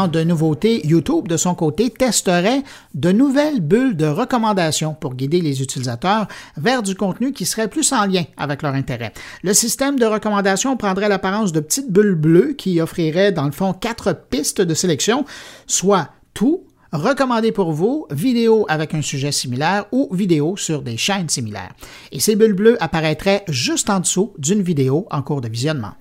De 0.07 0.23
nouveautés, 0.23 0.87
YouTube, 0.87 1.27
de 1.27 1.39
son 1.39 1.55
côté, 1.55 1.89
testerait 1.89 2.63
de 2.95 3.13
nouvelles 3.13 3.61
bulles 3.61 3.97
de 3.97 4.07
recommandation 4.07 4.95
pour 4.95 5.15
guider 5.15 5.41
les 5.41 5.63
utilisateurs 5.63 6.29
vers 6.59 6.83
du 6.83 6.95
contenu 6.95 7.33
qui 7.33 7.47
serait 7.47 7.69
plus 7.69 7.93
en 7.93 8.05
lien 8.05 8.25
avec 8.37 8.63
leur 8.63 8.75
intérêt. 8.75 9.15
Le 9.43 9.55
système 9.55 9.99
de 9.99 10.05
recommandation 10.05 10.77
prendrait 10.77 11.09
l'apparence 11.09 11.53
de 11.53 11.61
petites 11.61 11.91
bulles 11.91 12.15
bleues 12.15 12.53
qui 12.53 12.81
offriraient, 12.81 13.33
dans 13.33 13.47
le 13.47 13.53
fond, 13.53 13.73
quatre 13.73 14.13
pistes 14.13 14.61
de 14.61 14.75
sélection, 14.75 15.25
soit 15.67 16.11
tout, 16.35 16.65
recommandé 16.93 17.51
pour 17.51 17.73
vous, 17.73 18.07
vidéo 18.11 18.67
avec 18.69 18.95
un 18.95 19.03
sujet 19.03 19.33
similaire 19.33 19.87
ou 19.93 20.15
vidéo 20.15 20.57
sur 20.57 20.83
des 20.83 20.99
chaînes 20.99 21.31
similaires. 21.31 21.73
Et 22.13 22.21
ces 22.21 22.37
bulles 22.37 22.53
bleues 22.53 22.77
apparaîtraient 22.81 23.45
juste 23.49 23.89
en 23.89 24.01
dessous 24.01 24.35
d'une 24.39 24.63
vidéo 24.63 25.07
en 25.11 25.23
cours 25.23 25.41
de 25.41 25.49
visionnement. 25.49 25.95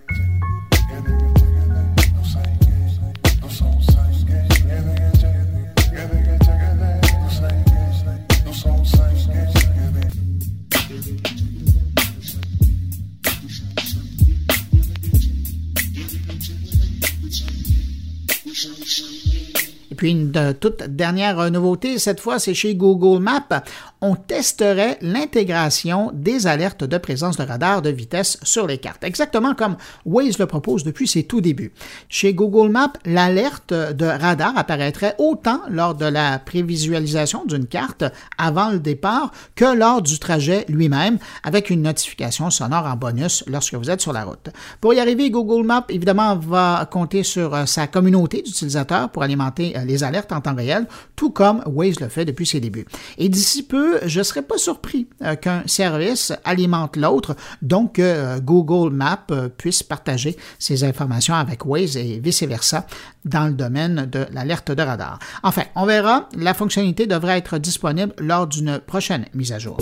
Et 19.96 19.98
puis 19.98 20.12
une 20.12 20.54
toute 20.60 20.84
dernière 20.84 21.50
nouveauté, 21.50 22.00
cette 22.00 22.20
fois 22.20 22.38
c'est 22.38 22.54
chez 22.54 22.76
Google 22.76 23.24
Maps 23.24 23.64
on 24.06 24.16
testerait 24.16 24.98
l'intégration 25.02 26.12
des 26.14 26.46
alertes 26.46 26.84
de 26.84 26.98
présence 27.00 27.38
de 27.38 27.44
radar 27.44 27.82
de 27.82 27.90
vitesse 27.90 28.38
sur 28.44 28.68
les 28.68 28.78
cartes, 28.78 29.04
exactement 29.04 29.56
comme 29.56 29.78
Waze 30.06 30.38
le 30.38 30.46
propose 30.46 30.84
depuis 30.84 31.08
ses 31.08 31.24
tout 31.24 31.42
débuts. 31.42 31.74
Chez 32.08 32.34
Google 32.34 32.70
Maps, 32.70 32.94
l'alerte 33.06 33.74
de 33.74 34.06
radar 34.06 34.56
apparaîtrait 34.58 35.16
autant 35.18 35.60
lors 35.70 35.96
de 35.96 36.06
la 36.06 36.38
prévisualisation 36.38 37.46
d'une 37.46 37.66
carte 37.66 38.04
avant 38.38 38.70
le 38.70 38.80
départ 38.80 39.32
que 39.56 39.76
lors 39.76 40.04
du 40.04 40.20
trajet 40.20 40.66
lui-même, 40.70 41.18
avec 41.44 41.72
une 41.72 41.82
notification 41.82 42.52
sonore 42.52 42.86
en 42.86 42.96
bonus 42.96 43.44
lorsque 43.48 43.74
vous 43.74 43.90
êtes 43.90 44.02
sur 44.02 44.14
la 44.14 44.26
route. 44.26 44.50
Pour 44.82 44.94
y 44.94 45.00
arriver, 45.00 45.32
Google 45.32 45.66
Maps, 45.66 45.86
évidemment, 45.90 46.36
va 46.36 46.88
compter 46.92 47.24
sur 47.24 47.56
euh, 47.56 47.66
sa 47.66 47.88
communauté 47.88 48.44
d'utilisateurs 48.44 49.10
pour 49.10 49.24
alimenter 49.24 49.76
euh, 49.78 49.85
les 49.86 50.04
alertes 50.04 50.32
en 50.32 50.42
temps 50.42 50.56
réel, 50.56 50.88
tout 51.16 51.30
comme 51.30 51.62
Waze 51.66 52.00
le 52.00 52.10
fait 52.10 52.26
depuis 52.26 52.46
ses 52.46 52.60
débuts. 52.60 52.86
Et 53.18 53.30
d'ici 53.30 53.64
peu, 53.64 54.00
je 54.06 54.20
ne 54.20 54.24
serais 54.24 54.42
pas 54.42 54.58
surpris 54.58 55.08
euh, 55.24 55.36
qu'un 55.36 55.64
service 55.66 56.34
alimente 56.44 56.98
l'autre, 56.98 57.36
donc 57.62 57.94
que 57.94 58.02
euh, 58.02 58.40
Google 58.40 58.94
Maps 58.94 59.26
euh, 59.32 59.50
puisse 59.50 59.84
partager 59.84 60.36
ces 60.60 60.84
informations 60.84 61.36
avec 61.36 61.66
Waze 61.66 61.98
et 61.98 62.20
vice-versa 62.20 62.86
dans 63.24 63.48
le 63.48 63.54
domaine 63.54 64.08
de 64.12 64.26
l'alerte 64.32 64.72
de 64.72 64.82
radar. 64.82 65.20
Enfin, 65.44 65.64
on 65.76 65.86
verra, 65.86 66.30
la 66.38 66.54
fonctionnalité 66.54 67.08
devrait 67.08 67.38
être 67.38 67.58
disponible 67.58 68.14
lors 68.20 68.48
d'une 68.48 68.80
prochaine 68.80 69.26
mise 69.34 69.52
à 69.52 69.60
jour. 69.60 69.78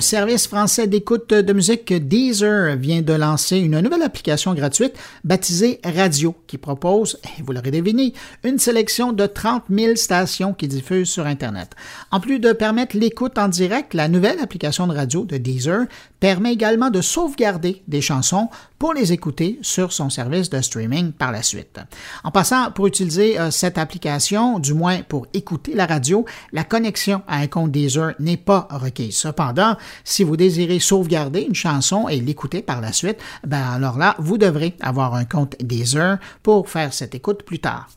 Le 0.00 0.02
service 0.02 0.46
français 0.46 0.86
d'écoute 0.86 1.28
de 1.28 1.52
musique 1.52 1.92
Deezer 1.92 2.74
vient 2.78 3.02
de 3.02 3.12
lancer 3.12 3.58
une 3.58 3.80
nouvelle 3.80 4.00
application 4.00 4.54
gratuite 4.54 4.94
baptisée 5.24 5.78
Radio 5.84 6.34
qui 6.46 6.56
propose, 6.56 7.20
vous 7.44 7.52
l'aurez 7.52 7.70
deviné, 7.70 8.14
une 8.42 8.58
sélection 8.58 9.12
de 9.12 9.26
30 9.26 9.64
000 9.68 9.96
stations 9.96 10.54
qui 10.54 10.68
diffusent 10.68 11.10
sur 11.10 11.26
Internet. 11.26 11.72
En 12.10 12.18
plus 12.18 12.38
de 12.38 12.52
permettre 12.52 12.96
l'écoute 12.96 13.36
en 13.36 13.48
direct, 13.48 13.92
la 13.92 14.08
nouvelle 14.08 14.38
application 14.38 14.86
de 14.86 14.94
radio 14.94 15.26
de 15.26 15.36
Deezer 15.36 15.84
permet 16.20 16.52
également 16.52 16.90
de 16.90 17.00
sauvegarder 17.00 17.82
des 17.88 18.00
chansons 18.00 18.48
pour 18.78 18.94
les 18.94 19.12
écouter 19.12 19.58
sur 19.62 19.92
son 19.92 20.08
service 20.08 20.48
de 20.48 20.60
streaming 20.60 21.12
par 21.12 21.32
la 21.32 21.42
suite. 21.42 21.80
En 22.24 22.30
passant, 22.30 22.70
pour 22.70 22.86
utiliser 22.86 23.38
euh, 23.38 23.50
cette 23.50 23.78
application, 23.78 24.58
du 24.58 24.74
moins 24.74 25.02
pour 25.02 25.26
écouter 25.34 25.74
la 25.74 25.86
radio, 25.86 26.24
la 26.52 26.64
connexion 26.64 27.22
à 27.26 27.38
un 27.38 27.46
compte 27.46 27.72
Deezer 27.72 28.14
n'est 28.18 28.36
pas 28.36 28.68
requise. 28.70 29.16
Cependant, 29.16 29.76
si 30.04 30.24
vous 30.24 30.36
désirez 30.36 30.78
sauvegarder 30.78 31.42
une 31.42 31.54
chanson 31.54 32.08
et 32.08 32.20
l'écouter 32.20 32.62
par 32.62 32.80
la 32.80 32.92
suite, 32.92 33.18
ben 33.46 33.62
alors 33.62 33.98
là, 33.98 34.14
vous 34.18 34.38
devrez 34.38 34.76
avoir 34.80 35.14
un 35.14 35.24
compte 35.24 35.56
Deezer 35.60 36.18
pour 36.42 36.68
faire 36.68 36.94
cette 36.94 37.14
écoute 37.14 37.42
plus 37.42 37.58
tard. 37.58 37.88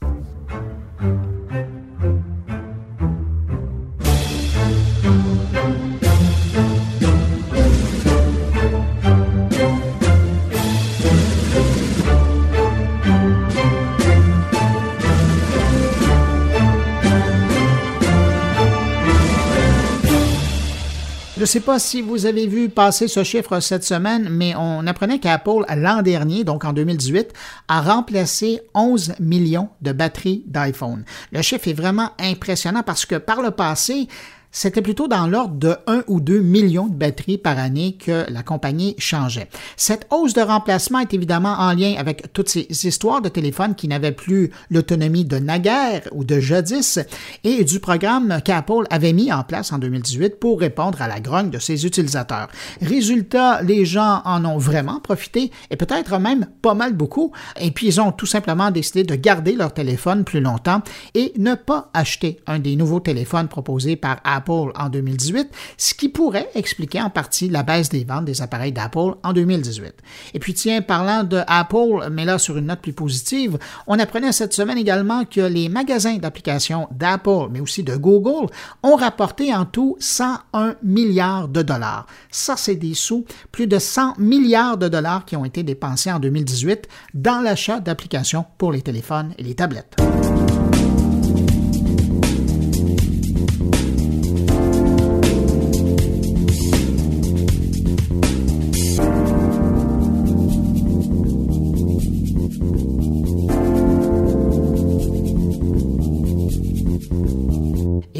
Ne 21.43 21.47
sais 21.47 21.59
pas 21.59 21.77
si 21.77 22.01
vous 22.01 22.25
avez 22.25 22.47
vu 22.47 22.69
passer 22.69 23.09
ce 23.09 23.21
chiffre 23.21 23.59
cette 23.59 23.83
semaine, 23.83 24.29
mais 24.29 24.55
on 24.55 24.87
apprenait 24.87 25.19
qu'Apple, 25.19 25.65
l'an 25.75 26.01
dernier, 26.01 26.45
donc 26.45 26.63
en 26.63 26.71
2018, 26.71 27.33
a 27.67 27.81
remplacé 27.81 28.61
11 28.73 29.15
millions 29.19 29.67
de 29.81 29.91
batteries 29.91 30.43
d'iPhone. 30.47 31.03
Le 31.33 31.41
chiffre 31.41 31.67
est 31.67 31.73
vraiment 31.73 32.11
impressionnant 32.17 32.81
parce 32.81 33.05
que 33.05 33.15
par 33.15 33.41
le 33.41 33.51
passé, 33.51 34.07
c'était 34.53 34.83
plutôt 34.83 35.07
dans 35.07 35.25
l'ordre 35.25 35.55
de 35.55 35.75
1 35.87 36.03
ou 36.07 36.21
2 36.21 36.39
millions 36.39 36.87
de 36.87 36.93
batteries 36.93 37.39
par 37.39 37.57
année 37.57 37.97
que 37.97 38.31
la 38.31 38.43
compagnie 38.43 38.95
changeait. 38.99 39.49
Cette 39.77 40.05
hausse 40.11 40.33
de 40.33 40.41
remplacement 40.41 40.99
est 40.99 41.13
évidemment 41.13 41.55
en 41.57 41.73
lien 41.73 41.95
avec 41.97 42.31
toutes 42.33 42.49
ces 42.49 42.67
histoires 42.69 43.21
de 43.21 43.29
téléphones 43.29 43.73
qui 43.73 43.87
n'avaient 43.87 44.11
plus 44.11 44.51
l'autonomie 44.69 45.25
de 45.25 45.39
naguère 45.39 46.03
ou 46.11 46.23
de 46.23 46.39
jadis 46.39 46.99
et 47.43 47.63
du 47.63 47.79
programme 47.79 48.41
qu'Apple 48.45 48.85
avait 48.91 49.11
mis 49.11 49.33
en 49.33 49.43
place 49.43 49.73
en 49.73 49.79
2018 49.79 50.39
pour 50.39 50.59
répondre 50.59 51.01
à 51.01 51.07
la 51.07 51.19
grogne 51.19 51.49
de 51.49 51.57
ses 51.57 51.87
utilisateurs. 51.87 52.47
Résultat, 52.79 53.63
les 53.63 53.85
gens 53.85 54.21
en 54.23 54.45
ont 54.45 54.59
vraiment 54.59 54.99
profité 54.99 55.51
et 55.71 55.77
peut-être 55.77 56.19
même 56.19 56.45
pas 56.61 56.75
mal 56.75 56.93
beaucoup 56.93 57.31
et 57.59 57.71
puis 57.71 57.87
ils 57.87 57.99
ont 57.99 58.11
tout 58.11 58.27
simplement 58.27 58.69
décidé 58.69 59.03
de 59.03 59.15
garder 59.15 59.53
leur 59.53 59.73
téléphone 59.73 60.23
plus 60.23 60.41
longtemps 60.41 60.83
et 61.15 61.33
ne 61.39 61.55
pas 61.55 61.89
acheter 61.95 62.39
un 62.45 62.59
des 62.59 62.75
nouveaux 62.75 62.99
téléphones 62.99 63.47
proposés 63.47 63.95
par 63.95 64.19
Apple 64.23 64.42
en 64.49 64.89
2018, 64.89 65.49
ce 65.77 65.93
qui 65.93 66.09
pourrait 66.09 66.49
expliquer 66.55 67.01
en 67.01 67.09
partie 67.09 67.49
la 67.49 67.63
baisse 67.63 67.89
des 67.89 68.03
ventes 68.03 68.25
des 68.25 68.41
appareils 68.41 68.71
d'Apple 68.71 69.15
en 69.23 69.33
2018. 69.33 69.93
Et 70.33 70.39
puis 70.39 70.53
tiens, 70.53 70.81
parlant 70.81 71.23
de 71.23 71.41
Apple, 71.47 72.09
mais 72.11 72.25
là 72.25 72.37
sur 72.37 72.57
une 72.57 72.67
note 72.67 72.81
plus 72.81 72.93
positive, 72.93 73.57
on 73.87 73.99
apprenait 73.99 74.31
cette 74.31 74.53
semaine 74.53 74.77
également 74.77 75.25
que 75.25 75.41
les 75.41 75.69
magasins 75.69 76.17
d'applications 76.17 76.87
d'Apple, 76.91 77.47
mais 77.51 77.59
aussi 77.59 77.83
de 77.83 77.95
Google, 77.95 78.47
ont 78.81 78.95
rapporté 78.95 79.53
en 79.53 79.65
tout 79.65 79.95
101 79.99 80.75
milliards 80.83 81.47
de 81.47 81.61
dollars. 81.61 82.05
Ça, 82.31 82.55
c'est 82.57 82.75
des 82.75 82.93
sous, 82.93 83.25
plus 83.51 83.67
de 83.67 83.79
100 83.79 84.15
milliards 84.17 84.77
de 84.77 84.87
dollars 84.87 85.25
qui 85.25 85.35
ont 85.35 85.45
été 85.45 85.63
dépensés 85.63 86.11
en 86.11 86.19
2018 86.19 86.87
dans 87.13 87.41
l'achat 87.41 87.79
d'applications 87.79 88.45
pour 88.57 88.71
les 88.71 88.81
téléphones 88.81 89.33
et 89.37 89.43
les 89.43 89.55
tablettes. 89.55 89.95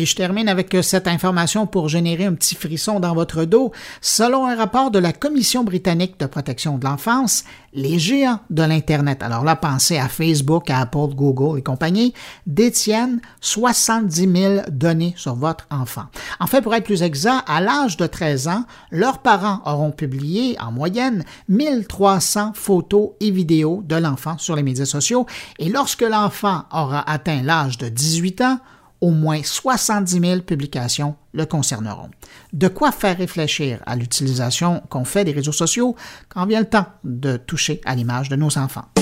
Je 0.06 0.16
termine 0.16 0.50
avec 0.50 0.76
cette 0.82 1.08
information 1.08 1.66
pour 1.66 1.88
générer 1.88 2.26
un 2.26 2.34
petit 2.34 2.56
frisson 2.56 3.00
dans 3.00 3.14
votre 3.14 3.46
dos. 3.46 3.72
Selon 4.02 4.46
un 4.46 4.56
rapport 4.56 4.92
de 4.92 5.00
la 5.00 5.14
Commission 5.14 5.64
britannique 5.64 6.20
de 6.20 6.26
protection 6.26 6.78
de 6.78 6.86
l'enfance, 6.86 7.44
les 7.74 8.00
géants 8.00 8.40
de 8.50 8.64
l'Internet, 8.64 9.24
alors 9.24 9.44
là, 9.44 9.56
pensez 9.56 9.98
à 9.98 10.08
Facebook, 10.08 10.70
à 10.70 10.80
Apple, 10.80 11.16
Google 11.16 11.60
et 11.60 11.64
compagnie, 11.64 12.14
détiennent 12.46 13.22
70 13.42 14.32
000 14.36 14.62
données 14.70 15.14
sur 15.16 15.36
votre 15.36 15.68
enfant. 15.72 16.06
En 16.40 16.48
fait, 16.48 16.62
pour 16.62 16.76
être 16.76 16.84
plus 16.84 17.04
exact, 17.04 17.44
à 17.48 17.62
l'âge 17.62 17.98
de 17.98 18.06
13 18.06 18.48
ans, 18.48 18.66
leurs 18.92 19.20
parents 19.20 19.62
auront 19.66 19.92
publié 19.92 20.58
en 20.60 20.72
moyenne 20.72 21.24
1300 21.50 22.52
photos 22.56 23.12
et 23.20 23.32
vidéos 23.32 23.82
de 23.86 23.96
l'enfant 23.96 24.38
sur 24.38 24.56
les 24.56 24.64
médias 24.64 24.86
sociaux 24.86 25.26
et 25.60 25.70
lorsque 25.70 26.02
l'enfant 26.02 26.64
aura 26.72 27.10
atteint 27.10 27.42
l'âge 27.42 27.78
de 27.78 27.90
18 27.90 28.42
ans, 28.42 28.60
au 29.04 29.10
moins 29.10 29.44
70 29.44 30.22
000 30.22 30.42
publications 30.44 31.16
le 31.34 31.46
concerneront. 31.46 32.10
De 32.54 32.70
quoi 32.70 32.94
faire 32.94 33.18
réfléchir 33.18 33.82
à 33.86 33.98
l'utilisation 33.98 34.82
qu'on 34.90 35.04
fait 35.04 35.26
des 35.26 35.34
réseaux 35.34 35.52
sociaux 35.52 35.98
quand 36.30 36.46
vient 36.46 36.62
le 36.62 36.70
temps 36.70 36.88
de 37.04 37.36
toucher 37.36 37.82
à 37.84 37.96
l'image 37.96 38.30
de 38.30 38.38
nos 38.38 38.58
enfants. 38.58 38.93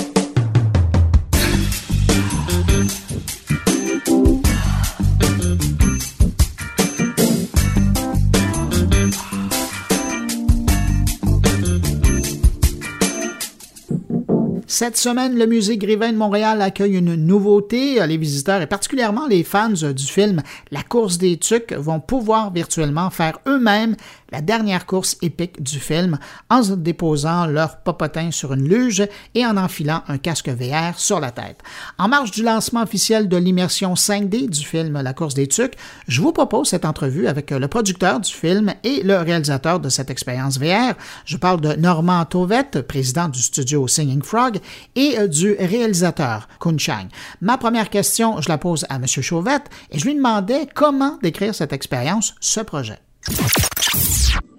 Cette 14.72 14.96
semaine, 14.96 15.36
le 15.36 15.44
Musée 15.44 15.76
Grévin 15.76 16.12
de 16.12 16.16
Montréal 16.16 16.62
accueille 16.62 16.96
une 16.96 17.14
nouveauté. 17.14 18.06
Les 18.06 18.16
visiteurs 18.16 18.62
et 18.62 18.66
particulièrement 18.66 19.26
les 19.26 19.44
fans 19.44 19.68
du 19.68 20.02
film 20.02 20.40
La 20.70 20.82
course 20.82 21.18
des 21.18 21.36
tucs 21.36 21.74
vont 21.74 22.00
pouvoir 22.00 22.50
virtuellement 22.50 23.10
faire 23.10 23.38
eux-mêmes 23.46 23.96
la 24.32 24.40
dernière 24.40 24.86
course 24.86 25.16
épique 25.22 25.62
du 25.62 25.78
film 25.78 26.18
en 26.50 26.62
déposant 26.62 27.46
leur 27.46 27.82
popotin 27.82 28.30
sur 28.30 28.54
une 28.54 28.66
luge 28.66 29.06
et 29.34 29.44
en 29.44 29.56
enfilant 29.56 30.02
un 30.08 30.18
casque 30.18 30.48
VR 30.48 30.98
sur 30.98 31.20
la 31.20 31.30
tête. 31.30 31.60
En 31.98 32.08
marge 32.08 32.30
du 32.30 32.42
lancement 32.42 32.82
officiel 32.82 33.28
de 33.28 33.36
l'immersion 33.36 33.94
5D 33.94 34.48
du 34.48 34.64
film 34.64 35.00
La 35.00 35.12
course 35.12 35.34
des 35.34 35.48
tucs, 35.48 35.74
je 36.08 36.20
vous 36.20 36.32
propose 36.32 36.68
cette 36.68 36.84
entrevue 36.84 37.26
avec 37.26 37.50
le 37.50 37.68
producteur 37.68 38.20
du 38.20 38.32
film 38.32 38.72
et 38.84 39.02
le 39.02 39.18
réalisateur 39.18 39.80
de 39.80 39.88
cette 39.88 40.10
expérience 40.10 40.58
VR. 40.58 40.94
Je 41.24 41.36
parle 41.36 41.60
de 41.60 41.74
Normand 41.74 42.24
Tauvette, 42.24 42.80
président 42.82 43.28
du 43.28 43.40
studio 43.40 43.86
Singing 43.86 44.22
Frog, 44.22 44.58
et 44.96 45.18
euh, 45.18 45.28
du 45.28 45.52
réalisateur 45.58 46.48
Kun 46.60 46.78
Chang. 46.78 47.08
Ma 47.40 47.58
première 47.58 47.90
question, 47.90 48.40
je 48.40 48.48
la 48.48 48.58
pose 48.58 48.86
à 48.88 48.96
M. 48.96 49.06
Chauvette 49.06 49.68
et 49.90 49.98
je 49.98 50.06
lui 50.06 50.14
demandais 50.14 50.66
comment 50.74 51.18
décrire 51.22 51.54
cette 51.54 51.72
expérience, 51.72 52.34
ce 52.40 52.60
projet. 52.60 52.98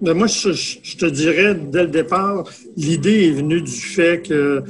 Ben, 0.00 0.14
moi, 0.14 0.26
je, 0.26 0.96
te 0.96 1.06
dirais, 1.06 1.54
dès 1.54 1.82
le 1.82 1.88
départ, 1.88 2.44
l'idée 2.76 3.28
est 3.28 3.30
venue 3.30 3.62
du 3.62 3.72
fait 3.72 4.22
que 4.26 4.62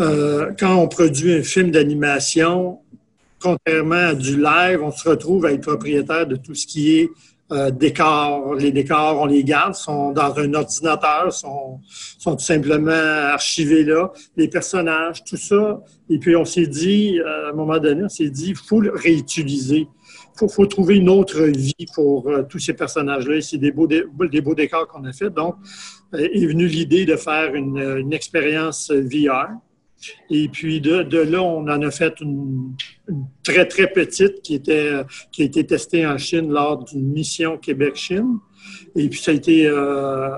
euh, 0.00 0.52
quand 0.58 0.76
on 0.76 0.88
produit 0.88 1.34
un 1.34 1.42
film 1.42 1.70
d'animation, 1.70 2.78
contrairement 3.40 3.94
à 3.94 4.14
du 4.14 4.36
live, 4.36 4.82
on 4.82 4.92
se 4.92 5.08
retrouve 5.08 5.46
à 5.46 5.52
être 5.52 5.62
propriétaire 5.62 6.26
de 6.26 6.36
tout 6.36 6.54
ce 6.54 6.66
qui 6.66 6.98
est 6.98 7.10
euh, 7.50 7.70
décors. 7.70 8.54
Les 8.54 8.70
décors, 8.70 9.20
on 9.20 9.26
les 9.26 9.42
garde, 9.42 9.74
sont 9.74 10.12
dans 10.12 10.36
un 10.38 10.52
ordinateur, 10.52 11.32
sont, 11.32 11.80
sont 12.18 12.36
tout 12.36 12.44
simplement 12.44 12.90
archivés 12.90 13.84
là. 13.84 14.12
Les 14.36 14.48
personnages, 14.48 15.24
tout 15.24 15.38
ça. 15.38 15.80
Et 16.10 16.18
puis, 16.18 16.36
on 16.36 16.44
s'est 16.44 16.66
dit, 16.66 17.18
à 17.20 17.48
un 17.48 17.52
moment 17.52 17.78
donné, 17.78 18.04
on 18.04 18.08
s'est 18.08 18.30
dit, 18.30 18.50
il 18.50 18.56
faut 18.56 18.80
le 18.80 18.92
réutiliser 18.92 19.88
faut, 20.38 20.48
faut 20.48 20.66
trouver 20.66 20.96
une 20.96 21.08
autre 21.08 21.42
vie 21.42 21.86
pour 21.94 22.28
euh, 22.28 22.42
tous 22.42 22.58
ces 22.58 22.74
personnages-là. 22.74 23.40
C'est 23.40 23.58
des 23.58 23.72
beaux, 23.72 23.86
des, 23.86 24.40
beaux 24.40 24.54
décors 24.54 24.86
qu'on 24.86 25.04
a 25.04 25.12
fait. 25.12 25.30
Donc, 25.30 25.56
euh, 26.14 26.18
est 26.18 26.46
venue 26.46 26.66
l'idée 26.66 27.04
de 27.04 27.16
faire 27.16 27.54
une, 27.54 27.78
une, 27.78 28.12
expérience 28.12 28.90
VR. 28.90 29.48
Et 30.30 30.48
puis 30.48 30.80
de, 30.80 31.02
de, 31.02 31.18
là, 31.18 31.42
on 31.42 31.62
en 31.62 31.82
a 31.82 31.90
fait 31.90 32.20
une, 32.20 32.74
très, 33.42 33.66
très 33.66 33.88
petite 33.88 34.42
qui, 34.42 34.54
était, 34.54 34.92
qui 35.32 35.42
a 35.42 35.44
été 35.44 35.66
testée 35.66 36.06
en 36.06 36.16
Chine 36.18 36.50
lors 36.50 36.84
d'une 36.84 37.08
mission 37.12 37.58
Québec-Chine. 37.58 38.38
Et 38.94 39.08
puis 39.08 39.20
ça 39.20 39.32
a 39.32 39.34
été 39.34 39.66
euh, 39.66 40.30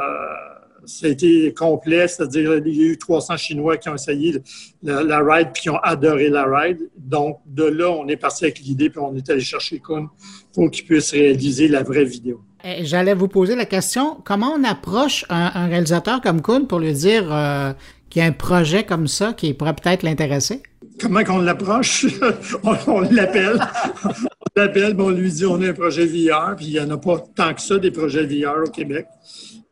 ça 0.84 1.06
a 1.06 1.10
été 1.10 1.52
complet, 1.54 2.08
c'est-à-dire 2.08 2.58
il 2.64 2.74
y 2.74 2.82
a 2.82 2.86
eu 2.92 2.98
300 2.98 3.36
Chinois 3.36 3.76
qui 3.76 3.88
ont 3.88 3.94
essayé 3.94 4.40
la, 4.82 5.20
ride 5.20 5.48
puis 5.52 5.62
qui 5.62 5.70
ont 5.70 5.78
adoré 5.78 6.28
la 6.28 6.44
ride. 6.44 6.90
Donc, 6.96 7.38
de 7.46 7.64
là, 7.64 7.90
on 7.90 8.06
est 8.08 8.16
parti 8.16 8.44
avec 8.44 8.60
l'idée 8.60 8.90
puis 8.90 9.00
on 9.00 9.14
est 9.14 9.28
allé 9.30 9.40
chercher 9.40 9.78
Kuhn 9.78 10.08
pour 10.52 10.70
qu'il 10.70 10.84
puisse 10.84 11.12
réaliser 11.12 11.68
la 11.68 11.82
vraie 11.82 12.04
vidéo. 12.04 12.42
Eh, 12.64 12.84
j'allais 12.84 13.14
vous 13.14 13.28
poser 13.28 13.56
la 13.56 13.64
question, 13.64 14.18
comment 14.24 14.52
on 14.52 14.64
approche 14.64 15.24
un, 15.30 15.66
réalisateur 15.66 16.20
comme 16.20 16.42
Kuhn 16.42 16.66
pour 16.66 16.78
lui 16.78 16.92
dire 16.92 17.32
euh, 17.32 17.72
qu'il 18.10 18.20
y 18.20 18.24
a 18.24 18.28
un 18.28 18.32
projet 18.32 18.84
comme 18.84 19.06
ça 19.06 19.32
qui 19.32 19.54
pourrait 19.54 19.74
peut-être 19.74 20.02
l'intéresser? 20.02 20.62
Comment 21.00 21.24
qu'on 21.24 21.38
l'approche? 21.38 22.06
on, 22.62 23.00
l'appelle. 23.00 23.58
on 24.04 24.60
l'appelle, 24.60 24.94
on 24.98 25.08
lui 25.08 25.32
dit 25.32 25.46
on 25.46 25.60
a 25.62 25.68
un 25.68 25.72
projet 25.72 26.04
VR, 26.04 26.54
puis 26.56 26.66
il 26.66 26.72
n'y 26.72 26.80
en 26.80 26.90
a 26.90 26.98
pas 26.98 27.24
tant 27.34 27.54
que 27.54 27.62
ça 27.62 27.78
des 27.78 27.90
projets 27.90 28.26
VR 28.26 28.64
au 28.66 28.70
Québec. 28.70 29.06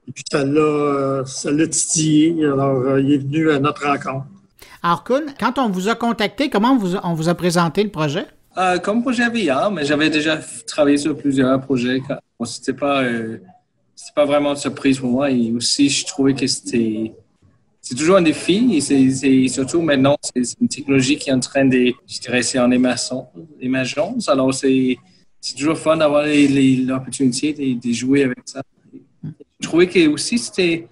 Et 0.09 0.13
puis 0.13 0.25
ça 0.31 0.43
l'a, 0.45 1.67
titillé. 1.69 2.45
Alors, 2.45 2.79
euh, 2.79 3.01
il 3.01 3.13
est 3.13 3.19
venu 3.19 3.51
à 3.51 3.59
notre 3.59 3.87
rencontre. 3.87 4.27
Alors, 4.83 5.05
Kun, 5.05 5.27
quand 5.39 5.59
on 5.59 5.69
vous 5.69 5.89
a 5.89 5.95
contacté, 5.95 6.49
comment 6.49 6.79
on 7.03 7.15
vous 7.15 7.29
a 7.29 7.35
présenté 7.35 7.83
le 7.83 7.91
projet? 7.91 8.27
Euh, 8.57 8.79
comme 8.79 9.03
projet 9.03 9.29
VR, 9.29 9.71
mais 9.71 9.85
j'avais 9.85 10.11
déjà 10.11 10.39
travaillé 10.67 10.97
sur 10.97 11.17
plusieurs 11.17 11.61
projets. 11.61 12.01
Bon, 12.39 12.45
c'était 12.45 12.73
pas, 12.73 13.03
euh, 13.03 13.39
pas 14.15 14.25
vraiment 14.25 14.51
une 14.51 14.57
surprise 14.57 14.99
pour 14.99 15.11
moi. 15.11 15.31
Et 15.31 15.53
aussi, 15.53 15.89
je 15.91 16.07
trouvais 16.07 16.35
que 16.35 16.47
c'était 16.47 17.13
c'est 17.81 17.95
toujours 17.95 18.17
un 18.17 18.23
défi 18.23 18.77
et 18.77 18.81
c'est 18.81 19.49
surtout 19.49 19.81
maintenant, 19.81 20.17
c'est 20.23 20.43
une 20.61 20.69
technologie 20.69 21.17
qui 21.17 21.31
est 21.31 21.33
en 21.33 21.41
train 21.41 21.65
de, 21.65 21.93
je 22.07 22.21
dirais, 22.21 22.43
c'est 22.43 22.59
en 22.59 22.71
émergence. 22.71 24.29
Alors, 24.29 24.53
c'est 24.53 24.99
toujours 25.57 25.79
fun 25.79 25.97
d'avoir 25.97 26.25
l'opportunité 26.27 27.53
de, 27.53 27.81
de, 27.81 27.93
jouer 27.95 28.25
avec 28.25 28.41
ça. 28.45 28.61
Je 29.69 29.71
trouvais 29.71 29.87
que 29.87 30.09
aussi 30.09 30.39
c'était, 30.39 30.89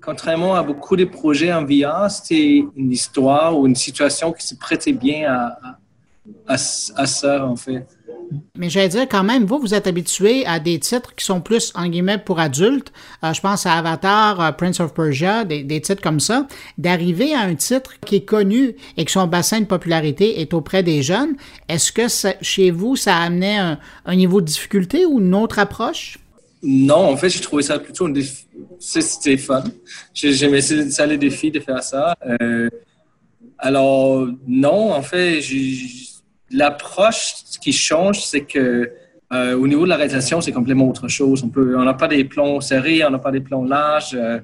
contrairement 0.00 0.54
à 0.54 0.62
beaucoup 0.62 0.96
de 0.96 1.04
projets 1.04 1.52
en 1.52 1.62
VR, 1.62 2.10
c'était 2.10 2.64
une 2.74 2.90
histoire 2.90 3.54
ou 3.58 3.66
une 3.66 3.74
situation 3.74 4.32
qui 4.32 4.46
se 4.46 4.54
prêtait 4.54 4.94
bien 4.94 5.30
à, 5.30 5.76
à, 6.46 6.56
ça, 6.56 7.46
en 7.46 7.54
fait. 7.54 7.86
Mais 8.56 8.70
j'allais 8.70 8.88
dire 8.88 9.06
quand 9.10 9.24
même, 9.24 9.44
vous, 9.44 9.58
vous 9.58 9.74
êtes 9.74 9.86
habitué 9.86 10.46
à 10.46 10.58
des 10.58 10.78
titres 10.78 11.14
qui 11.14 11.22
sont 11.22 11.42
plus, 11.42 11.70
en 11.74 11.86
guillemets, 11.86 12.16
pour 12.16 12.40
adultes. 12.40 12.94
Euh, 13.22 13.34
je 13.34 13.42
pense 13.42 13.66
à 13.66 13.74
Avatar, 13.74 14.40
euh, 14.40 14.52
Prince 14.52 14.80
of 14.80 14.94
Persia, 14.94 15.44
des, 15.44 15.62
des 15.62 15.82
titres 15.82 16.00
comme 16.00 16.18
ça. 16.18 16.46
D'arriver 16.78 17.34
à 17.34 17.40
un 17.40 17.54
titre 17.56 17.92
qui 18.06 18.16
est 18.16 18.24
connu 18.24 18.74
et 18.96 19.04
que 19.04 19.10
son 19.10 19.26
bassin 19.26 19.60
de 19.60 19.66
popularité 19.66 20.40
est 20.40 20.54
auprès 20.54 20.82
des 20.82 21.02
jeunes, 21.02 21.36
est-ce 21.68 21.92
que 21.92 22.06
chez 22.40 22.70
vous, 22.70 22.96
ça 22.96 23.18
amenait 23.18 23.58
un, 23.58 23.78
un 24.06 24.16
niveau 24.16 24.40
de 24.40 24.46
difficulté 24.46 25.04
ou 25.04 25.20
une 25.20 25.34
autre 25.34 25.58
approche? 25.58 26.20
Non, 26.66 27.10
en 27.10 27.16
fait, 27.16 27.28
j'ai 27.28 27.40
trouvé 27.40 27.62
ça 27.62 27.78
plutôt 27.78 28.06
un 28.06 28.10
défi. 28.10 28.46
C'était 28.78 29.36
fun. 29.36 29.64
J'aimais 30.14 30.62
ça, 30.62 31.04
les 31.04 31.18
défis 31.18 31.50
de 31.50 31.60
faire 31.60 31.82
ça. 31.82 32.16
Euh, 32.40 32.70
alors, 33.58 34.26
non, 34.46 34.92
en 34.92 35.02
fait, 35.02 35.40
l'approche 36.50 37.34
qui 37.60 37.72
change, 37.72 38.24
c'est 38.24 38.42
que 38.46 38.90
euh, 39.32 39.58
au 39.58 39.68
niveau 39.68 39.84
de 39.84 39.90
la 39.90 39.96
réalisation, 39.96 40.40
c'est 40.40 40.52
complètement 40.52 40.88
autre 40.88 41.08
chose. 41.08 41.42
On 41.44 41.50
peut, 41.50 41.76
on 41.76 41.84
n'a 41.84 41.94
pas 41.94 42.08
des 42.08 42.24
plans 42.24 42.60
serrés, 42.62 43.04
on 43.04 43.10
n'a 43.10 43.18
pas 43.18 43.30
des 43.30 43.40
plans 43.40 43.64
larges. 43.64 44.14
Euh, 44.14 44.40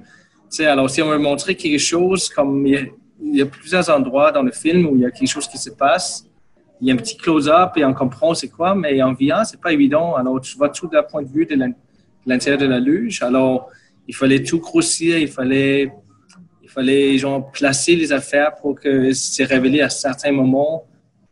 alors, 0.59 0.89
si 0.89 1.01
on 1.01 1.09
veut 1.09 1.17
montrer 1.17 1.55
quelque 1.55 1.79
chose, 1.79 2.29
comme 2.29 2.67
il 2.67 2.91
y, 3.33 3.41
a, 3.41 3.45
plusieurs 3.47 3.89
endroits 3.89 4.31
dans 4.31 4.43
le 4.43 4.51
film 4.51 4.85
où 4.85 4.95
il 4.95 5.01
y 5.01 5.05
a 5.05 5.11
quelque 5.11 5.29
chose 5.29 5.47
qui 5.47 5.57
se 5.57 5.71
passe, 5.71 6.25
il 6.81 6.87
y 6.87 6.91
a 6.91 6.93
un 6.93 6.97
petit 6.97 7.17
close-up 7.17 7.77
et 7.77 7.85
on 7.85 7.93
comprend 7.93 8.33
c'est 8.33 8.49
quoi, 8.49 8.75
mais 8.75 9.01
en 9.01 9.13
VR, 9.13 9.45
c'est 9.45 9.61
pas 9.61 9.71
évident. 9.71 10.15
Alors, 10.15 10.39
tu 10.41 10.55
vois 10.57 10.69
tout 10.69 10.87
d'un 10.87 11.03
point 11.03 11.23
de 11.23 11.29
vue 11.29 11.45
de 11.45 11.55
l'intérieur 12.25 12.59
de 12.59 12.65
la 12.65 12.79
luge. 12.79 13.21
Alors, 13.21 13.69
il 14.07 14.15
fallait 14.15 14.43
tout 14.43 14.59
grossir, 14.59 15.17
il 15.17 15.27
fallait, 15.27 15.91
il 16.61 16.69
fallait 16.69 17.17
genre, 17.17 17.51
placer 17.51 17.95
les 17.95 18.11
affaires 18.11 18.55
pour 18.55 18.79
que 18.79 19.13
c'est 19.13 19.45
révélé 19.45 19.81
à 19.81 19.89
certains 19.89 20.31
moments. 20.31 20.85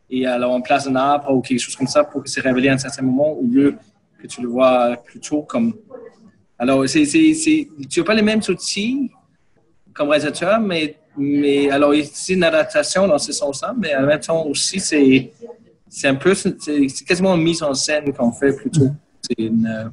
Et 0.10 0.25
alors, 0.25 0.52
on 0.54 0.62
place 0.62 0.88
un 0.88 0.95
arbre 0.95 1.34
ou 1.34 1.41
quelque 1.41 1.60
chose 1.60 1.75
comme 1.75 1.88
ça 1.88 2.04
pour 2.04 2.23
que 2.23 2.30
c'est 2.30 2.41
révélé 2.41 2.69
à 2.69 2.73
un 2.73 2.78
certain 2.78 3.04
moment 3.04 3.34
au 3.34 3.43
lieu 3.43 3.75
que 4.17 4.28
tu 4.28 4.41
le 4.41 4.47
vois 4.47 4.97
plutôt 5.06 5.43
comme. 5.43 5.73
Alors, 6.58 6.88
c'est, 6.89 7.06
c'est, 7.06 7.67
tu 7.89 7.99
n'as 7.99 8.06
pas 8.06 8.13
les 8.13 8.21
mêmes 8.21 8.41
outils 8.49 9.12
comme 9.93 10.10
réalisateur, 10.10 10.60
mais, 10.60 10.95
mais 11.17 11.69
alors, 11.69 11.93
c'est 12.12 12.34
une 12.34 12.43
adaptation 12.43 13.08
dans 13.08 13.17
ce 13.17 13.32
sens-là, 13.32 13.73
mais 13.78 13.95
en 13.95 14.06
même 14.06 14.19
temps 14.19 14.45
aussi, 14.45 14.80
c'est, 14.80 15.32
c'est 15.88 16.08
un 16.08 16.15
peu, 16.15 16.34
c'est, 16.34 16.54
quasiment 17.06 17.36
une 17.36 17.43
mise 17.43 17.62
en 17.63 17.73
scène 17.73 18.13
qu'on 18.13 18.32
fait 18.32 18.56
plutôt. 18.56 18.89
C'est 19.21 19.43
une, 19.43 19.91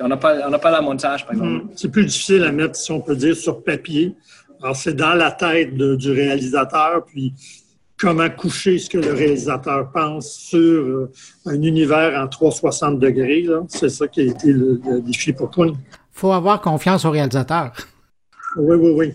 on 0.00 0.08
n'a 0.08 0.16
pas, 0.16 0.58
pas 0.58 0.70
la 0.70 0.80
montage, 0.80 1.24
par 1.24 1.34
exemple. 1.34 1.64
Hmm. 1.64 1.68
C'est 1.76 1.90
plus 1.90 2.04
difficile 2.04 2.44
à 2.44 2.52
mettre, 2.52 2.76
si 2.76 2.90
on 2.92 3.00
peut 3.00 3.16
dire, 3.16 3.36
sur 3.36 3.62
papier. 3.62 4.14
Alors, 4.62 4.76
c'est 4.76 4.94
dans 4.94 5.14
la 5.14 5.30
tête 5.30 5.74
du 5.74 6.10
réalisateur, 6.10 7.04
puis 7.04 7.34
comment 7.98 8.28
coucher 8.30 8.78
ce 8.78 8.90
que 8.90 8.98
le 8.98 9.12
réalisateur 9.12 9.90
pense 9.92 10.30
sur 10.30 10.58
euh, 10.58 11.12
un 11.46 11.62
univers 11.62 12.20
en 12.20 12.28
360 12.28 12.98
degrés. 12.98 13.46
C'est 13.68 13.88
ça 13.88 14.08
qui 14.08 14.20
a 14.20 14.24
été 14.24 14.52
le, 14.52 14.80
défi 15.00 15.32
pour 15.32 15.50
toi. 15.50 15.66
Il 15.66 15.74
faut 16.12 16.32
avoir 16.32 16.60
confiance 16.60 17.04
au 17.04 17.10
réalisateur. 17.10 17.72
Oui, 18.56 18.76
oui, 18.76 18.90
oui. 18.96 19.14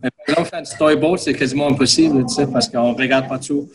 Par 0.00 0.10
exemple, 0.28 0.48
faire 0.48 0.60
un 0.60 0.64
storyboard, 0.64 1.18
c'est 1.18 1.34
quasiment 1.34 1.68
impossible, 1.68 2.24
tu 2.26 2.34
sais, 2.34 2.46
parce 2.46 2.68
qu'on 2.68 2.92
ne 2.92 2.96
regarde 2.96 3.28
pas 3.28 3.38
tout. 3.38 3.68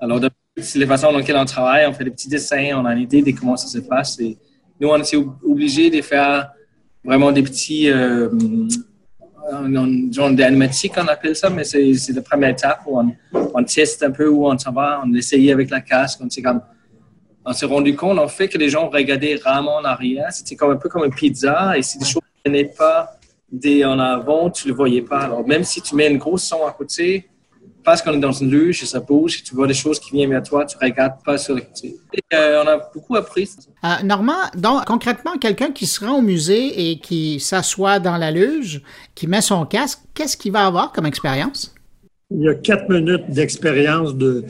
Alors, 0.00 0.20
c'est 0.56 0.78
les 0.78 0.86
façons 0.86 1.12
dans 1.12 1.18
lesquelles 1.18 1.36
on 1.36 1.44
travaille, 1.44 1.86
on 1.86 1.92
fait 1.92 2.04
des 2.04 2.10
petits 2.10 2.28
dessins, 2.28 2.72
on 2.74 2.84
a 2.84 2.92
une 2.92 3.02
idée 3.02 3.22
de 3.22 3.30
comment 3.38 3.56
ça 3.56 3.68
se 3.68 3.78
passe. 3.78 4.18
Et 4.20 4.36
nous, 4.80 4.88
on 4.88 5.00
est 5.00 5.14
obligé 5.42 5.90
de 5.90 6.02
faire 6.02 6.50
vraiment 7.04 7.32
des 7.32 7.42
petits, 7.42 7.90
euh, 7.90 8.28
genre 10.10 10.30
d'animatique, 10.30 10.92
on 10.96 11.06
appelle 11.06 11.36
ça, 11.36 11.50
mais 11.50 11.64
c'est 11.64 12.12
la 12.12 12.22
première 12.22 12.50
étape 12.50 12.80
où 12.86 12.98
on, 12.98 13.14
on, 13.54 13.64
teste 13.64 14.02
un 14.02 14.10
peu 14.10 14.28
où 14.28 14.46
on 14.46 14.58
s'en 14.58 14.72
va, 14.72 15.02
on 15.04 15.12
essaye 15.14 15.52
avec 15.52 15.70
la 15.70 15.80
casque, 15.80 16.20
on 16.22 16.30
s'est 16.30 16.42
comme, 16.42 16.62
on 17.44 17.52
s'est 17.52 17.66
rendu 17.66 17.94
compte 17.94 18.18
en 18.18 18.28
fait 18.28 18.48
que 18.48 18.58
les 18.58 18.70
gens 18.70 18.88
regardaient 18.88 19.38
rarement 19.42 19.76
en 19.76 19.84
arrière, 19.84 20.32
c'était 20.32 20.56
comme 20.56 20.70
un 20.70 20.76
peu 20.76 20.88
comme 20.88 21.04
une 21.04 21.14
pizza, 21.14 21.76
et 21.76 21.82
si 21.82 21.98
des 21.98 22.06
choses 22.06 22.22
ne 22.46 22.62
pas 22.64 23.18
en 23.84 23.98
avant, 23.98 24.50
tu 24.50 24.66
ne 24.66 24.72
le 24.72 24.76
voyais 24.76 25.02
pas. 25.02 25.20
Alors 25.20 25.46
même 25.46 25.64
si 25.64 25.80
tu 25.80 25.94
mets 25.94 26.10
une 26.10 26.18
grosse 26.18 26.44
son 26.44 26.66
à 26.66 26.72
côté, 26.72 27.28
parce 27.84 28.00
qu'on 28.00 28.14
est 28.14 28.20
dans 28.20 28.32
une 28.32 28.50
luge 28.50 28.82
et 28.82 28.86
ça 28.86 29.00
bouge, 29.00 29.38
et 29.38 29.42
tu 29.42 29.54
vois 29.54 29.66
des 29.66 29.74
choses 29.74 30.00
qui 30.00 30.10
viennent 30.12 30.30
vers 30.30 30.42
toi, 30.42 30.64
tu 30.64 30.76
ne 30.80 30.88
regardes 30.88 31.22
pas 31.22 31.36
sur 31.36 31.54
le 31.54 31.60
côté. 31.60 31.96
Euh, 32.32 32.62
on 32.64 32.68
a 32.68 32.90
beaucoup 32.92 33.14
appris. 33.14 33.48
Euh, 33.84 33.88
Normand, 34.02 34.32
donc 34.56 34.86
concrètement, 34.86 35.36
quelqu'un 35.38 35.70
qui 35.70 35.86
se 35.86 36.04
rend 36.04 36.18
au 36.18 36.22
musée 36.22 36.90
et 36.90 36.98
qui 36.98 37.38
s'assoit 37.40 37.98
dans 37.98 38.16
la 38.16 38.30
luge, 38.30 38.82
qui 39.14 39.26
met 39.26 39.42
son 39.42 39.66
casque, 39.66 40.00
qu'est-ce 40.14 40.36
qu'il 40.36 40.52
va 40.52 40.66
avoir 40.66 40.92
comme 40.92 41.06
expérience? 41.06 41.74
Il 42.30 42.42
y 42.42 42.48
a 42.48 42.54
quatre 42.54 42.88
minutes 42.88 43.28
d'expérience 43.28 44.14
de, 44.14 44.44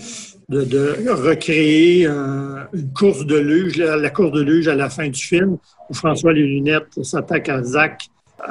de, 0.49 1.11
recréer 1.11 2.07
une 2.07 2.93
course 2.97 3.27
de 3.27 3.37
luge, 3.37 3.77
la, 3.79 4.11
course 4.11 4.33
de 4.33 4.43
luge 4.43 4.69
à 4.69 4.77
la 4.77 4.89
fin 4.89 5.09
du 5.09 5.21
film, 5.21 5.59
où 5.91 5.95
François 5.95 6.33
Les 6.33 6.47
Lunettes 6.47 7.03
s'attaque 7.03 7.49
à 7.49 7.63
Zach, 7.65 8.07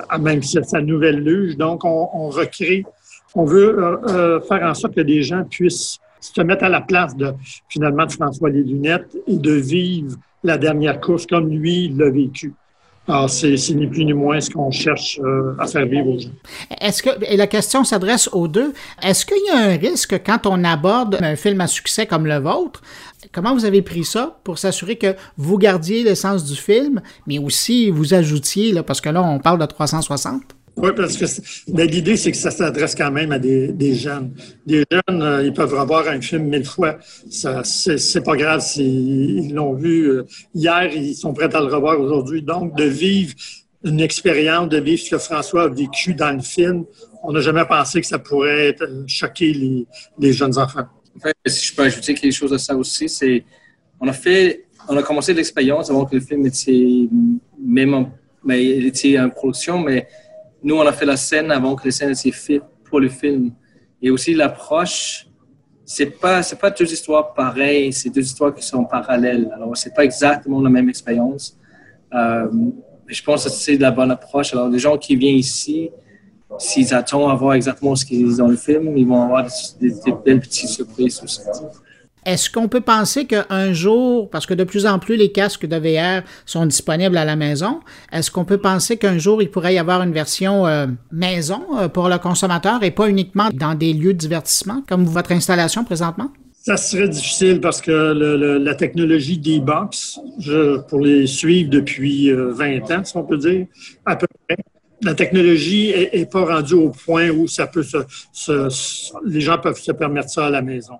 à 0.09 0.17
même 0.17 0.43
si 0.43 0.53
c'est 0.53 0.65
sa 0.65 0.81
nouvelle 0.81 1.23
luge. 1.23 1.55
Donc, 1.55 1.85
on, 1.85 2.09
on 2.13 2.29
recrée 2.29 2.83
on 3.35 3.45
veut 3.45 3.79
euh, 3.79 3.97
euh, 4.07 4.41
faire 4.41 4.63
en 4.63 4.73
sorte 4.73 4.95
que 4.95 5.01
les 5.01 5.23
gens 5.23 5.43
puissent 5.43 5.99
se 6.19 6.41
mettre 6.41 6.63
à 6.63 6.69
la 6.69 6.81
place 6.81 7.15
de 7.15 7.33
finalement 7.69 8.05
de 8.05 8.11
François 8.11 8.49
Les 8.49 8.63
Lunettes 8.63 9.17
et 9.27 9.37
de 9.37 9.51
vivre 9.51 10.15
la 10.43 10.57
dernière 10.57 10.99
course 10.99 11.25
comme 11.25 11.49
lui 11.49 11.89
l'a 11.89 12.09
vécu. 12.09 12.53
Alors, 13.05 13.29
c'est 13.29 13.55
ni 13.71 13.85
plus 13.87 14.05
ni 14.05 14.13
moins 14.13 14.39
ce 14.39 14.49
qu'on 14.49 14.71
cherche 14.71 15.19
euh, 15.21 15.55
à 15.59 15.67
faire 15.67 15.85
vivre 15.85 16.07
aux 16.07 16.19
gens. 16.19 16.29
Est-ce 16.79 17.03
que, 17.03 17.09
et 17.25 17.35
la 17.35 17.47
question 17.47 17.83
s'adresse 17.83 18.29
aux 18.31 18.47
deux, 18.47 18.71
est-ce 19.01 19.25
qu'il 19.25 19.45
y 19.45 19.49
a 19.49 19.57
un 19.57 19.75
risque 19.75 20.21
quand 20.25 20.47
on 20.47 20.63
aborde 20.63 21.17
un 21.21 21.35
film 21.35 21.59
à 21.59 21.67
succès 21.67 22.05
comme 22.05 22.25
le 22.25 22.37
vôtre? 22.37 22.81
Comment 23.33 23.53
vous 23.53 23.65
avez 23.65 23.81
pris 23.81 24.05
ça 24.05 24.39
pour 24.45 24.57
s'assurer 24.57 24.95
que 24.95 25.15
vous 25.35 25.57
gardiez 25.57 26.03
l'essence 26.03 26.45
du 26.45 26.55
film, 26.55 27.01
mais 27.27 27.39
aussi 27.39 27.89
vous 27.89 28.13
ajoutiez, 28.13 28.71
là, 28.71 28.83
parce 28.83 29.01
que 29.01 29.09
là, 29.09 29.21
on 29.21 29.39
parle 29.39 29.59
de 29.59 29.65
360? 29.65 30.55
Oui, 30.75 30.89
parce 30.95 31.17
que 31.17 31.25
l'idée, 31.83 32.17
c'est 32.17 32.31
que 32.31 32.37
ça 32.37 32.49
s'adresse 32.49 32.95
quand 32.95 33.11
même 33.11 33.31
à 33.31 33.37
des, 33.37 33.93
jeunes. 33.93 34.33
Des 34.65 34.83
jeunes, 34.91 35.21
euh, 35.21 35.43
ils 35.45 35.53
peuvent 35.53 35.73
revoir 35.73 36.07
un 36.07 36.19
film 36.19 36.49
mille 36.49 36.65
fois. 36.65 36.97
Ça, 37.29 37.63
c'est 37.63 38.23
pas 38.23 38.35
grave 38.35 38.61
s'ils 38.61 39.53
l'ont 39.53 39.73
vu 39.73 40.09
euh, 40.09 40.25
hier, 40.55 40.91
ils 40.93 41.15
sont 41.15 41.33
prêts 41.33 41.53
à 41.53 41.59
le 41.59 41.67
revoir 41.67 41.99
aujourd'hui. 41.99 42.41
Donc, 42.41 42.75
de 42.75 42.85
vivre 42.85 43.33
une 43.83 43.99
expérience, 43.99 44.67
de 44.69 44.79
vivre 44.79 45.01
ce 45.01 45.11
que 45.11 45.17
François 45.19 45.63
a 45.63 45.67
vécu 45.67 46.15
dans 46.15 46.31
le 46.31 46.41
film, 46.41 46.85
on 47.23 47.31
n'a 47.31 47.41
jamais 47.41 47.65
pensé 47.65 48.01
que 48.01 48.07
ça 48.07 48.17
pourrait 48.17 48.75
euh, 48.81 49.03
choquer 49.07 49.85
les, 50.17 50.33
jeunes 50.33 50.57
enfants. 50.57 50.87
En 51.15 51.19
fait, 51.19 51.35
si 51.45 51.67
je 51.67 51.75
peux 51.75 51.83
ajouter 51.83 52.15
quelque 52.15 52.33
chose 52.33 52.51
à 52.51 52.57
ça 52.57 52.75
aussi, 52.75 53.07
c'est 53.07 53.43
on 53.99 54.07
a 54.07 54.13
fait, 54.13 54.65
on 54.89 54.97
a 54.97 55.03
commencé 55.03 55.33
l'expérience 55.33 55.89
avant 55.91 56.05
que 56.05 56.15
le 56.15 56.21
film 56.21 56.45
était 56.47 57.07
même 57.63 57.93
en, 57.93 58.11
mais 58.43 58.65
il 58.65 58.85
était 58.87 59.19
en 59.19 59.29
production, 59.29 59.79
mais 59.79 60.07
nous, 60.63 60.75
on 60.75 60.85
a 60.87 60.93
fait 60.93 61.05
la 61.05 61.17
scène 61.17 61.51
avant 61.51 61.75
que 61.75 61.83
les 61.85 61.91
scènes 61.91 62.15
soient 62.15 62.31
faites 62.31 62.63
pour 62.85 62.99
le 62.99 63.09
film. 63.09 63.51
Et 64.01 64.09
aussi, 64.09 64.33
l'approche, 64.33 65.27
c'est 65.85 66.05
pas, 66.05 66.41
c'est 66.41 66.57
pas 66.57 66.69
deux 66.69 66.91
histoires 66.91 67.33
pareilles, 67.33 67.91
c'est 67.91 68.09
deux 68.09 68.21
histoires 68.21 68.53
qui 68.53 68.63
sont 68.63 68.85
parallèles. 68.85 69.51
Alors, 69.55 69.75
c'est 69.75 69.93
pas 69.93 70.05
exactement 70.05 70.61
la 70.61 70.69
même 70.69 70.89
expérience. 70.89 71.57
Euh, 72.13 72.47
je 73.07 73.21
pense 73.23 73.43
que 73.43 73.49
c'est 73.49 73.77
la 73.77 73.91
bonne 73.91 74.11
approche. 74.11 74.53
Alors, 74.53 74.69
les 74.69 74.79
gens 74.79 74.97
qui 74.97 75.15
viennent 75.15 75.35
ici, 75.35 75.89
s'ils 76.57 76.93
attendent 76.93 77.31
à 77.31 77.35
voir 77.35 77.55
exactement 77.55 77.95
ce 77.95 78.05
qu'ils 78.05 78.41
ont 78.41 78.45
dans 78.45 78.51
le 78.51 78.55
film, 78.55 78.97
ils 78.97 79.07
vont 79.07 79.21
avoir 79.21 79.45
des, 79.79 79.89
des 79.89 80.13
belles 80.23 80.39
petites 80.39 80.69
surprises 80.69 81.21
aussi. 81.23 81.41
Est-ce 82.25 82.49
qu'on 82.49 82.67
peut 82.67 82.81
penser 82.81 83.25
qu'un 83.25 83.73
jour, 83.73 84.29
parce 84.29 84.45
que 84.45 84.53
de 84.53 84.63
plus 84.63 84.85
en 84.85 84.99
plus 84.99 85.15
les 85.15 85.31
casques 85.31 85.65
de 85.65 85.75
VR 85.75 86.23
sont 86.45 86.65
disponibles 86.65 87.17
à 87.17 87.25
la 87.25 87.35
maison, 87.35 87.79
est-ce 88.11 88.31
qu'on 88.31 88.45
peut 88.45 88.57
penser 88.57 88.97
qu'un 88.97 89.17
jour 89.17 89.41
il 89.41 89.49
pourrait 89.49 89.73
y 89.73 89.79
avoir 89.79 90.01
une 90.01 90.13
version 90.13 90.65
euh, 90.65 90.87
maison 91.11 91.63
euh, 91.77 91.87
pour 91.89 92.09
le 92.09 92.17
consommateur 92.17 92.83
et 92.83 92.91
pas 92.91 93.09
uniquement 93.09 93.49
dans 93.53 93.75
des 93.75 93.93
lieux 93.93 94.13
de 94.13 94.19
divertissement 94.19 94.83
comme 94.87 95.05
votre 95.05 95.31
installation 95.31 95.83
présentement? 95.83 96.31
Ça 96.65 96.77
serait 96.77 97.09
difficile 97.09 97.59
parce 97.59 97.81
que 97.81 97.91
la 97.91 98.75
technologie 98.75 99.37
des 99.37 99.59
box, 99.59 100.17
pour 100.87 101.01
les 101.01 101.27
suivre 101.27 101.69
depuis 101.69 102.31
20 102.31 102.35
euh, 102.35 102.95
ans, 102.95 103.03
si 103.03 103.17
on 103.17 103.23
peut 103.23 103.37
dire, 103.37 103.65
à 104.05 104.15
peu 104.15 104.27
près, 104.47 104.55
la 105.01 105.13
technologie 105.13 105.89
est, 105.89 106.31
pas 106.31 106.45
rendue 106.45 106.75
au 106.75 106.89
point 106.89 107.29
où 107.29 107.47
ça 107.47 107.67
peut 107.67 107.83
les 109.25 109.41
gens 109.41 109.57
peuvent 109.57 109.77
se 109.77 109.91
permettre 109.91 110.29
ça 110.29 110.45
à 110.45 110.49
la 110.49 110.61
maison. 110.61 110.93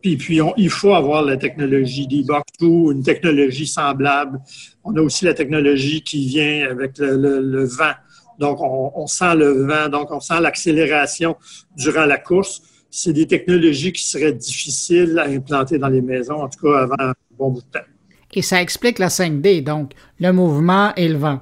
Puis, 0.00 0.16
puis 0.16 0.40
il 0.56 0.70
faut 0.70 0.94
avoir 0.94 1.22
la 1.22 1.36
technologie 1.36 2.06
d'e-box 2.06 2.44
ou 2.60 2.92
une 2.92 3.02
technologie 3.02 3.66
semblable. 3.66 4.38
On 4.84 4.94
a 4.96 5.00
aussi 5.00 5.24
la 5.24 5.34
technologie 5.34 6.02
qui 6.02 6.26
vient 6.26 6.68
avec 6.70 6.98
le, 6.98 7.64
vent. 7.64 7.94
Donc, 8.38 8.58
on, 8.60 9.06
sent 9.06 9.34
le 9.34 9.66
vent, 9.66 9.88
donc 9.88 10.10
on 10.12 10.20
sent 10.20 10.40
l'accélération 10.40 11.36
durant 11.76 12.04
la 12.04 12.18
course. 12.18 12.62
C'est 12.90 13.12
des 13.12 13.26
technologies 13.26 13.92
qui 13.92 14.04
seraient 14.04 14.32
difficiles 14.32 15.18
à 15.18 15.24
implanter 15.24 15.78
dans 15.78 15.88
les 15.88 16.00
maisons, 16.00 16.42
en 16.42 16.48
tout 16.48 16.66
cas 16.66 16.82
avant 16.82 16.94
un 16.98 17.14
bon 17.36 17.50
bout 17.50 17.60
de 17.60 17.78
temps. 17.78 17.86
Et 18.34 18.42
ça 18.42 18.62
explique 18.62 18.98
la 18.98 19.08
5D, 19.08 19.64
donc 19.64 19.92
le 20.20 20.32
mouvement 20.32 20.94
et 20.94 21.08
le 21.08 21.16
vent 21.16 21.40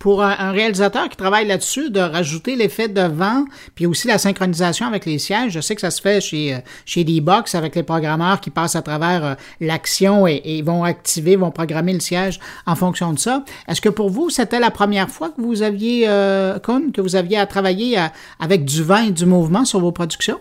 pour 0.00 0.24
un, 0.24 0.50
réalisateur 0.50 1.08
qui 1.08 1.16
travaille 1.16 1.46
là-dessus, 1.46 1.90
de 1.90 2.00
rajouter 2.00 2.56
l'effet 2.56 2.88
de 2.88 3.02
vent, 3.02 3.44
puis 3.76 3.86
aussi 3.86 4.08
la 4.08 4.18
synchronisation 4.18 4.86
avec 4.86 5.06
les 5.06 5.18
sièges. 5.18 5.52
Je 5.52 5.60
sais 5.60 5.76
que 5.76 5.80
ça 5.82 5.92
se 5.92 6.00
fait 6.00 6.20
chez, 6.20 6.54
euh, 6.54 6.58
chez 6.86 7.04
D-Box 7.04 7.54
avec 7.54 7.76
les 7.76 7.84
programmeurs 7.84 8.40
qui 8.40 8.50
passent 8.50 8.74
à 8.74 8.82
travers 8.82 9.24
euh, 9.24 9.34
l'action 9.60 10.26
et, 10.26 10.62
vont 10.62 10.82
activer, 10.82 11.36
vont 11.36 11.52
programmer 11.52 11.92
le 11.92 12.00
siège 12.00 12.40
en 12.66 12.74
fonction 12.74 13.12
de 13.12 13.18
ça. 13.18 13.44
Est-ce 13.68 13.80
que 13.80 13.90
pour 13.90 14.10
vous, 14.10 14.30
c'était 14.30 14.58
la 14.58 14.70
première 14.70 15.10
fois 15.10 15.28
que 15.28 15.40
vous 15.40 15.62
aviez, 15.62 16.08
euh, 16.08 16.58
que 16.58 17.00
vous 17.00 17.14
aviez 17.14 17.38
à 17.38 17.46
travailler 17.46 17.96
avec 18.40 18.64
du 18.64 18.82
vent 18.82 19.04
et 19.04 19.10
du 19.12 19.26
mouvement 19.26 19.64
sur 19.64 19.80
vos 19.80 19.92
productions? 19.92 20.40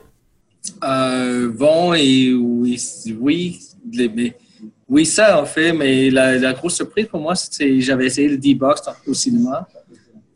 Euh, 0.84 1.52
vent 1.54 1.94
et 1.94 2.34
oui, 2.34 2.80
oui 3.20 3.60
mais 4.16 4.36
oui, 4.90 5.06
ça, 5.06 5.40
en 5.40 5.46
fait, 5.46 5.72
mais 5.72 6.10
la, 6.10 6.54
grosse 6.54 6.76
surprise 6.76 7.06
pour 7.06 7.20
moi, 7.20 7.36
c'est 7.36 7.80
j'avais 7.80 8.08
essayé 8.08 8.28
le 8.28 8.38
D-Box 8.38 8.82
au 9.06 9.14
cinéma. 9.14 9.68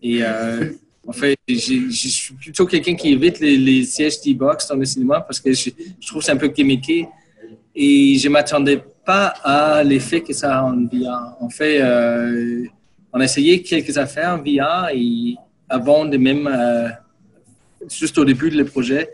Et 0.01 0.19
euh, 0.21 0.69
en 1.07 1.11
fait, 1.11 1.35
je 1.47 1.89
suis 1.89 2.35
plutôt 2.35 2.67
quelqu'un 2.67 2.95
qui 2.95 3.13
évite 3.13 3.39
les, 3.39 3.83
sièges 3.83 4.21
D-Box 4.21 4.67
dans 4.67 4.75
le 4.75 4.85
cinéma 4.85 5.21
parce 5.21 5.39
que 5.39 5.51
je, 5.51 5.71
trouve 6.05 6.19
que 6.19 6.25
c'est 6.25 6.31
un 6.31 6.37
peu 6.37 6.49
gimmické. 6.49 7.07
Et 7.75 8.15
je 8.19 8.27
ne 8.27 8.33
m'attendais 8.33 8.83
pas 9.03 9.33
à 9.43 9.83
l'effet 9.83 10.21
que 10.21 10.33
ça 10.33 10.59
a 10.59 10.63
en 10.63 10.85
VR. 10.85 11.35
En 11.39 11.49
fait, 11.49 11.81
euh, 11.81 12.63
on 13.11 13.19
a 13.19 13.23
essayé 13.23 13.63
quelques 13.63 13.97
affaires 13.97 14.35
en 14.35 14.37
VR 14.37 14.89
et 14.93 15.35
avant 15.67 16.05
de 16.05 16.17
même, 16.17 16.45
euh, 16.45 16.89
juste 17.89 18.19
au 18.19 18.25
début 18.25 18.51
du 18.51 18.63
projet, 18.65 19.09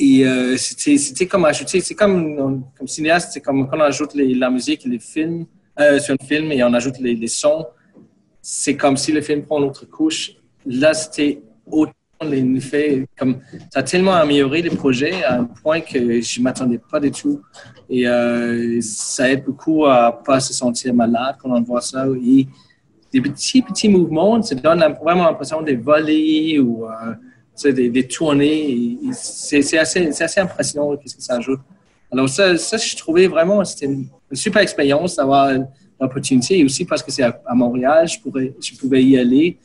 et 0.00 0.24
euh, 0.24 0.56
c'était 0.56 1.26
comme 1.26 1.44
ajouter, 1.44 1.80
c'est 1.80 1.94
comme, 1.94 2.64
comme 2.76 2.88
cinéaste, 2.88 3.32
c'est 3.34 3.42
comme 3.42 3.68
quand 3.68 3.76
on 3.76 3.82
ajoute 3.82 4.14
la 4.14 4.48
musique 4.48 4.84
les 4.86 4.98
films 4.98 5.44
euh, 5.78 5.98
sur 5.98 6.14
un 6.18 6.26
film 6.26 6.50
et 6.52 6.64
on 6.64 6.72
ajoute 6.72 6.98
les, 7.00 7.28
sons, 7.28 7.66
c'est 8.40 8.76
comme 8.76 8.96
si 8.96 9.12
le 9.12 9.20
film 9.20 9.42
prend 9.42 9.58
une 9.58 9.68
autre 9.68 9.84
couche. 9.84 10.32
Là, 10.64 10.94
c'était 10.94 11.42
autant 11.70 11.92
l'effet, 12.22 13.06
comme 13.18 13.40
ça 13.70 13.80
a 13.80 13.82
tellement 13.82 14.14
amélioré 14.14 14.62
le 14.62 14.70
projet 14.70 15.22
à 15.22 15.40
un 15.40 15.44
point 15.44 15.80
que 15.82 16.22
je 16.22 16.38
ne 16.38 16.44
m'attendais 16.44 16.80
pas 16.90 16.98
du 16.98 17.10
tout. 17.10 17.42
Et 17.90 18.08
euh, 18.08 18.80
ça 18.80 19.30
aide 19.30 19.44
beaucoup 19.44 19.84
à 19.84 20.22
pas 20.24 20.40
se 20.40 20.54
sentir 20.54 20.94
malade 20.94 21.36
quand 21.42 21.50
on 21.50 21.60
voit 21.60 21.82
ça. 21.82 22.06
Et 22.24 22.46
des 23.12 23.20
petits, 23.20 23.60
petits 23.60 23.88
mouvements, 23.90 24.40
ça 24.40 24.54
donne 24.54 24.82
vraiment 25.02 25.24
l'impression 25.24 25.60
de 25.60 25.74
voler 25.74 26.58
ou 26.58 26.86
des, 27.68 28.06
tournées. 28.06 28.98
C'est 29.12 29.78
assez, 29.78 30.38
impressionnant 30.38 30.96
ce 31.04 31.16
que 31.16 31.22
ça 31.22 31.36
ajoute. 31.36 31.60
Alors 32.12 32.28
ça, 32.28 32.54
je 32.56 32.96
trouvais 32.96 33.26
vraiment, 33.26 33.64
c'était 33.64 33.86
une, 33.86 34.06
super 34.32 34.62
expérience 34.62 35.16
d'avoir 35.16 35.52
l'opportunité 36.00 36.58
et 36.58 36.64
aussi 36.64 36.84
parce 36.84 37.02
que 37.02 37.10
c'est 37.10 37.22
à, 37.22 37.54
Montréal, 37.54 38.08
je, 38.08 38.76
pouvais 38.78 39.04
y 39.04 39.18
aller 39.18 39.58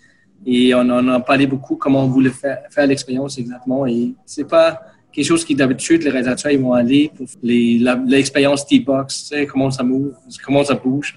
et 0.45 0.73
on 0.75 0.81
en 0.81 1.08
a 1.08 1.19
parlé 1.19 1.47
beaucoup 1.47 1.75
comment 1.75 2.03
on 2.03 2.08
voulait 2.08 2.31
faire, 2.31 2.88
l'expérience 2.88 3.38
exactement 3.38 3.86
et 3.88 4.13
c'est 4.25 4.47
pas 4.47 4.81
quelque 5.12 5.25
chose 5.25 5.45
qui 5.45 5.55
d'habitude 5.55 6.03
les 6.03 6.10
réalisateurs 6.10 6.51
ils 6.51 6.60
vont 6.60 6.73
aller 6.73 7.12
pour 7.15 7.25
l'expérience 7.41 8.65
T-Box, 8.67 9.21
tu 9.21 9.27
sais, 9.27 9.45
comment 9.47 9.71
ça 9.71 9.84
bouge, 9.84 10.13
comment 10.43 10.63
ça 10.63 10.75
bouge. 10.75 11.15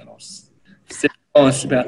C'est 0.88 1.08
super. 1.52 1.86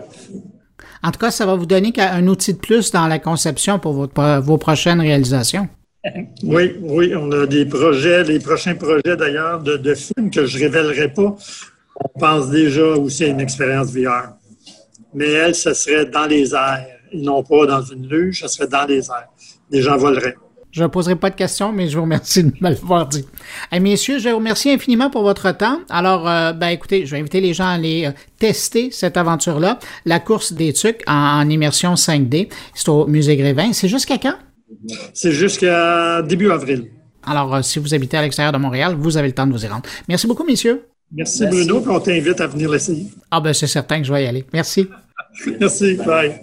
En 1.03 1.11
tout 1.11 1.19
cas, 1.19 1.31
ça 1.31 1.47
va 1.47 1.55
vous 1.55 1.67
donner 1.67 1.93
un 1.99 2.27
outil 2.27 2.55
de 2.55 2.59
plus 2.59 2.91
dans 2.91 3.07
la 3.07 3.19
conception 3.19 3.79
pour 3.79 3.93
vos 3.93 4.59
prochaines 4.59 5.01
réalisations. 5.01 5.69
Oui, 6.43 6.77
oui, 6.81 7.15
on 7.15 7.31
a 7.33 7.47
des 7.47 7.67
projets, 7.67 8.25
les 8.25 8.39
prochains 8.39 8.75
projets 8.75 9.17
d'ailleurs 9.19 9.63
de, 9.63 9.77
de, 9.77 9.95
films 9.95 10.31
que 10.31 10.47
je 10.47 10.57
ne 10.57 10.63
révélerai 10.63 11.13
pas. 11.13 11.37
On 12.03 12.19
pense 12.19 12.49
déjà 12.49 12.87
aussi 12.87 13.25
à 13.25 13.27
une 13.27 13.41
expérience 13.41 13.93
VR. 13.93 14.33
Mais 15.13 15.31
elle, 15.31 15.55
ce 15.55 15.75
serait 15.75 16.07
dans 16.07 16.25
les 16.27 16.55
airs, 16.55 16.87
et 17.13 17.21
non 17.21 17.43
pas 17.43 17.67
dans 17.67 17.83
une 17.83 18.09
luge, 18.09 18.41
ce 18.41 18.49
serait 18.49 18.69
dans 18.69 18.87
les 18.87 19.11
airs. 19.11 19.29
Les 19.71 19.83
gens 19.83 19.99
voleraient. 19.99 20.37
Je 20.73 20.83
ne 20.83 20.89
poserai 20.89 21.17
pas 21.17 21.31
de 21.31 21.35
questions, 21.35 21.73
mais 21.73 21.89
je 21.89 21.97
vous 21.97 22.03
remercie 22.03 22.45
de 22.45 22.49
me 22.61 22.69
l'avoir 22.69 23.07
dit. 23.09 23.25
messieurs, 23.81 24.19
je 24.19 24.29
vous 24.29 24.37
remercie 24.37 24.71
infiniment 24.71 25.11
pour 25.11 25.23
votre 25.23 25.51
temps. 25.51 25.81
Alors, 25.89 26.29
euh, 26.29 26.53
ben, 26.53 26.69
écoutez, 26.69 27.07
je 27.07 27.11
vais 27.11 27.19
inviter 27.19 27.41
les 27.41 27.55
gens 27.55 27.67
à 27.67 27.71
aller 27.71 28.07
euh, 28.07 28.13
tester 28.39 28.91
cette 28.93 29.17
aventure-là, 29.17 29.79
la 30.05 30.21
course 30.21 30.53
des 30.53 30.73
tucs 30.73 31.03
en, 31.07 31.49
immersion 31.49 31.95
5D. 31.95 32.49
C'est 32.75 32.89
au 32.89 33.07
Musée 33.07 33.37
Grévin. 33.37 33.73
C'est 33.73 33.89
jusqu'à 33.89 34.19
quand? 34.19 34.35
C'est 35.13 35.33
jusqu'à 35.33 36.23
début 36.23 36.51
avril. 36.51 36.87
Alors, 37.27 37.55
euh, 37.55 37.63
si 37.63 37.79
vous 37.79 37.93
habitez 37.93 38.17
à 38.17 38.23
l'extérieur 38.23 38.53
de 38.53 38.59
Montréal, 38.59 38.95
vous 38.99 39.17
avez 39.17 39.29
le 39.29 39.35
temps 39.35 39.47
de 39.47 39.53
vous 39.53 39.65
y 39.65 39.69
rendre. 39.69 39.83
Merci 40.09 40.27
beaucoup, 40.27 40.45
messieurs. 40.45 40.87
Merci, 41.13 41.45
Bruno, 41.47 41.81
puis 41.81 41.91
on 41.91 41.99
t'invite 41.99 42.41
à 42.41 42.47
venir 42.47 42.71
l'essayer. 42.71 43.07
Ah 43.33 43.41
ben 43.41 43.53
c'est 43.53 43.67
certain 43.67 43.99
que 43.99 44.07
je 44.07 44.13
vais 44.13 44.25
y 44.25 44.27
aller. 44.29 44.45
Merci. 44.53 44.89
Merci, 45.61 45.97
bye. 46.07 46.41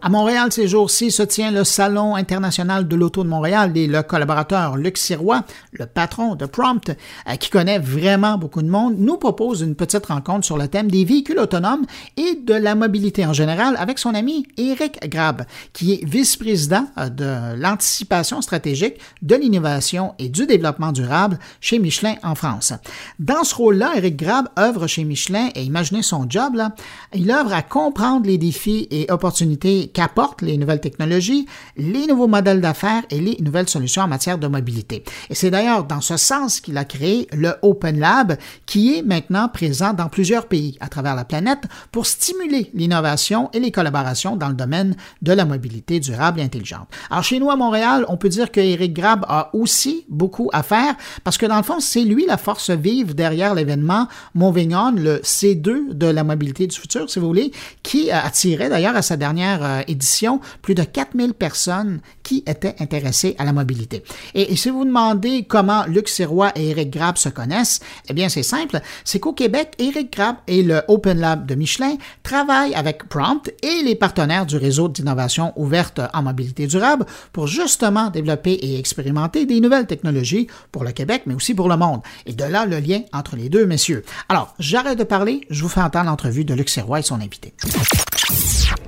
À 0.00 0.10
Montréal, 0.10 0.52
ces 0.52 0.68
jours-ci, 0.68 1.10
se 1.10 1.24
tient 1.24 1.50
le 1.50 1.64
Salon 1.64 2.14
international 2.14 2.86
de 2.86 2.94
l'auto 2.94 3.24
de 3.24 3.28
Montréal 3.28 3.76
et 3.76 3.88
le 3.88 4.02
collaborateur 4.02 4.76
Luc 4.76 4.96
Sirois, 4.96 5.42
le 5.72 5.86
patron 5.86 6.36
de 6.36 6.46
Prompt, 6.46 6.90
euh, 6.90 7.34
qui 7.34 7.50
connaît 7.50 7.80
vraiment 7.80 8.38
beaucoup 8.38 8.62
de 8.62 8.68
monde, 8.68 8.94
nous 8.96 9.16
propose 9.16 9.60
une 9.60 9.74
petite 9.74 10.06
rencontre 10.06 10.46
sur 10.46 10.56
le 10.56 10.68
thème 10.68 10.88
des 10.88 11.04
véhicules 11.04 11.40
autonomes 11.40 11.84
et 12.16 12.36
de 12.36 12.54
la 12.54 12.76
mobilité 12.76 13.26
en 13.26 13.32
général 13.32 13.74
avec 13.76 13.98
son 13.98 14.14
ami 14.14 14.46
Éric 14.56 15.00
Grab, 15.08 15.44
qui 15.72 15.94
est 15.94 16.04
vice-président 16.04 16.86
euh, 16.96 17.08
de 17.08 17.60
l'anticipation 17.60 18.40
stratégique, 18.40 19.00
de 19.22 19.34
l'innovation 19.34 20.14
et 20.20 20.28
du 20.28 20.46
développement 20.46 20.92
durable 20.92 21.40
chez 21.60 21.80
Michelin 21.80 22.14
en 22.22 22.36
France. 22.36 22.72
Dans 23.18 23.42
ce 23.42 23.54
rôle-là, 23.56 23.94
Éric 23.96 24.16
Grab 24.16 24.48
œuvre 24.56 24.86
chez 24.86 25.02
Michelin 25.02 25.48
et 25.56 25.64
imaginez 25.64 26.02
son 26.02 26.26
job, 26.28 26.54
là, 26.54 26.76
il 27.14 27.28
œuvre 27.32 27.52
à 27.52 27.62
comprendre 27.62 28.26
les 28.26 28.38
défis 28.38 28.86
et 28.92 29.10
opportunités 29.10 29.87
qu'apportent 29.88 30.42
les 30.42 30.56
nouvelles 30.56 30.80
technologies, 30.80 31.46
les 31.76 32.06
nouveaux 32.06 32.28
modèles 32.28 32.60
d'affaires 32.60 33.02
et 33.10 33.20
les 33.20 33.36
nouvelles 33.40 33.68
solutions 33.68 34.02
en 34.02 34.08
matière 34.08 34.38
de 34.38 34.46
mobilité. 34.46 35.04
Et 35.30 35.34
c'est 35.34 35.50
d'ailleurs 35.50 35.84
dans 35.84 36.00
ce 36.00 36.16
sens 36.16 36.60
qu'il 36.60 36.76
a 36.76 36.84
créé 36.84 37.26
le 37.32 37.54
Open 37.62 37.98
Lab, 37.98 38.36
qui 38.66 38.96
est 38.96 39.02
maintenant 39.02 39.48
présent 39.48 39.92
dans 39.92 40.08
plusieurs 40.08 40.46
pays 40.46 40.76
à 40.80 40.88
travers 40.88 41.14
la 41.14 41.24
planète 41.24 41.64
pour 41.90 42.06
stimuler 42.06 42.70
l'innovation 42.74 43.50
et 43.52 43.60
les 43.60 43.70
collaborations 43.70 44.36
dans 44.36 44.48
le 44.48 44.54
domaine 44.54 44.96
de 45.22 45.32
la 45.32 45.44
mobilité 45.44 46.00
durable 46.00 46.40
et 46.40 46.44
intelligente. 46.44 46.88
Alors 47.10 47.24
chez 47.24 47.40
nous 47.40 47.50
à 47.50 47.56
Montréal, 47.56 48.04
on 48.08 48.16
peut 48.16 48.28
dire 48.28 48.52
que 48.52 48.60
Eric 48.60 48.92
Grab 48.94 49.24
a 49.28 49.50
aussi 49.54 50.04
beaucoup 50.08 50.50
à 50.52 50.62
faire 50.62 50.94
parce 51.24 51.38
que 51.38 51.46
dans 51.46 51.56
le 51.56 51.62
fond, 51.62 51.80
c'est 51.80 52.04
lui 52.04 52.26
la 52.26 52.36
force 52.36 52.70
vive 52.70 53.14
derrière 53.14 53.54
l'événement 53.54 54.08
Moving 54.34 54.68
le 54.96 55.18
C2 55.18 55.92
de 55.92 56.06
la 56.06 56.24
mobilité 56.24 56.66
du 56.66 56.76
futur, 56.76 57.08
si 57.08 57.18
vous 57.18 57.26
voulez, 57.26 57.52
qui 57.82 58.10
attirait 58.10 58.68
d'ailleurs 58.68 58.96
à 58.96 59.02
sa 59.02 59.16
dernière 59.16 59.77
euh, 59.78 59.82
édition 59.88 60.40
plus 60.62 60.74
de 60.74 60.82
4000 60.82 61.34
personnes 61.34 62.00
qui 62.22 62.42
étaient 62.46 62.74
intéressées 62.80 63.34
à 63.38 63.44
la 63.44 63.52
mobilité. 63.52 64.02
Et, 64.34 64.56
si 64.56 64.70
vous 64.70 64.84
demandez 64.84 65.44
comment 65.44 65.84
Luc 65.86 66.08
Sirois 66.08 66.52
et 66.56 66.70
Eric 66.70 66.90
Grab 66.90 67.16
se 67.16 67.28
connaissent, 67.28 67.80
eh 68.08 68.12
bien 68.12 68.28
c'est 68.28 68.42
simple, 68.42 68.80
c'est 69.04 69.20
qu'au 69.20 69.32
Québec, 69.32 69.74
Eric 69.78 70.12
Grab 70.12 70.36
et 70.46 70.62
le 70.62 70.82
Open 70.88 71.18
Lab 71.18 71.46
de 71.46 71.54
Michelin 71.54 71.96
travaillent 72.22 72.74
avec 72.74 73.08
Prompt 73.08 73.50
et 73.62 73.82
les 73.82 73.94
partenaires 73.94 74.46
du 74.46 74.56
réseau 74.56 74.88
d'innovation 74.88 75.52
ouverte 75.56 76.00
en 76.12 76.22
mobilité 76.22 76.66
durable 76.66 77.06
pour 77.32 77.46
justement 77.46 78.10
développer 78.10 78.52
et 78.52 78.78
expérimenter 78.78 79.46
des 79.46 79.60
nouvelles 79.60 79.86
technologies 79.86 80.48
pour 80.72 80.84
le 80.84 80.92
Québec, 80.92 81.22
mais 81.26 81.34
aussi 81.34 81.54
pour 81.54 81.68
le 81.68 81.76
monde. 81.76 82.00
Et 82.26 82.32
de 82.32 82.44
là 82.44 82.66
le 82.66 82.78
lien 82.78 83.00
entre 83.12 83.36
les 83.36 83.48
deux 83.48 83.66
messieurs. 83.66 84.04
Alors, 84.28 84.54
j'arrête 84.58 84.98
de 84.98 85.04
parler, 85.04 85.46
je 85.50 85.62
vous 85.62 85.68
fais 85.68 85.80
entendre 85.80 86.06
l'entrevue 86.06 86.44
de 86.44 86.54
Luc 86.54 86.68
Sirois 86.68 87.00
et 87.00 87.02
son 87.02 87.20
invité. 87.20 87.54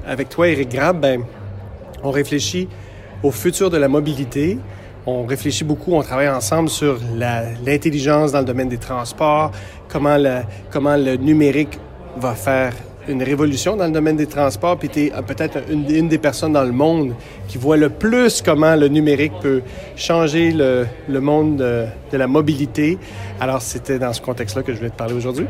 Avec 0.07 0.29
toi, 0.29 0.49
Eric 0.49 0.71
Grab, 0.71 1.01
ben, 1.01 1.23
on 2.03 2.11
réfléchit 2.11 2.69
au 3.23 3.31
futur 3.31 3.71
de 3.71 3.77
la 3.77 3.89
mobilité. 3.89 4.59
On 5.07 5.25
réfléchit 5.25 5.65
beaucoup, 5.65 5.95
on 5.95 6.03
travaille 6.03 6.29
ensemble 6.29 6.69
sur 6.69 6.99
l'intelligence 7.65 8.33
dans 8.33 8.41
le 8.41 8.45
domaine 8.45 8.69
des 8.69 8.79
transports, 8.79 9.51
comment 9.89 10.17
le, 10.17 10.41
comment 10.71 10.97
le 10.97 11.17
numérique 11.17 11.79
va 12.17 12.35
faire 12.35 12.75
une 13.09 13.23
révolution 13.23 13.77
dans 13.77 13.87
le 13.87 13.93
domaine 13.93 14.17
des 14.17 14.27
transports, 14.27 14.79
puis 14.79 14.89
tu 14.89 15.07
es 15.07 15.13
peut-être 15.27 15.59
une, 15.71 16.09
des 16.09 16.19
personnes 16.19 16.53
dans 16.53 16.65
le 16.65 16.73
monde 16.73 17.15
qui 17.49 17.57
voit 17.59 17.79
le 17.79 17.89
plus 17.89 18.43
comment 18.43 18.77
le 18.77 18.89
numérique 18.89 19.33
peut 19.41 19.63
changer 19.97 20.53
le, 20.53 20.87
le 21.09 21.21
monde 21.21 21.57
de, 21.57 21.87
de, 22.13 22.17
la 22.17 22.27
mobilité. 22.27 22.99
Alors, 23.41 23.63
c'était 23.63 23.99
dans 23.99 24.13
ce 24.13 24.21
contexte-là 24.21 24.63
que 24.63 24.73
je 24.73 24.79
voulais 24.79 24.91
te 24.91 24.97
parler 24.97 25.15
aujourd'hui. 25.15 25.47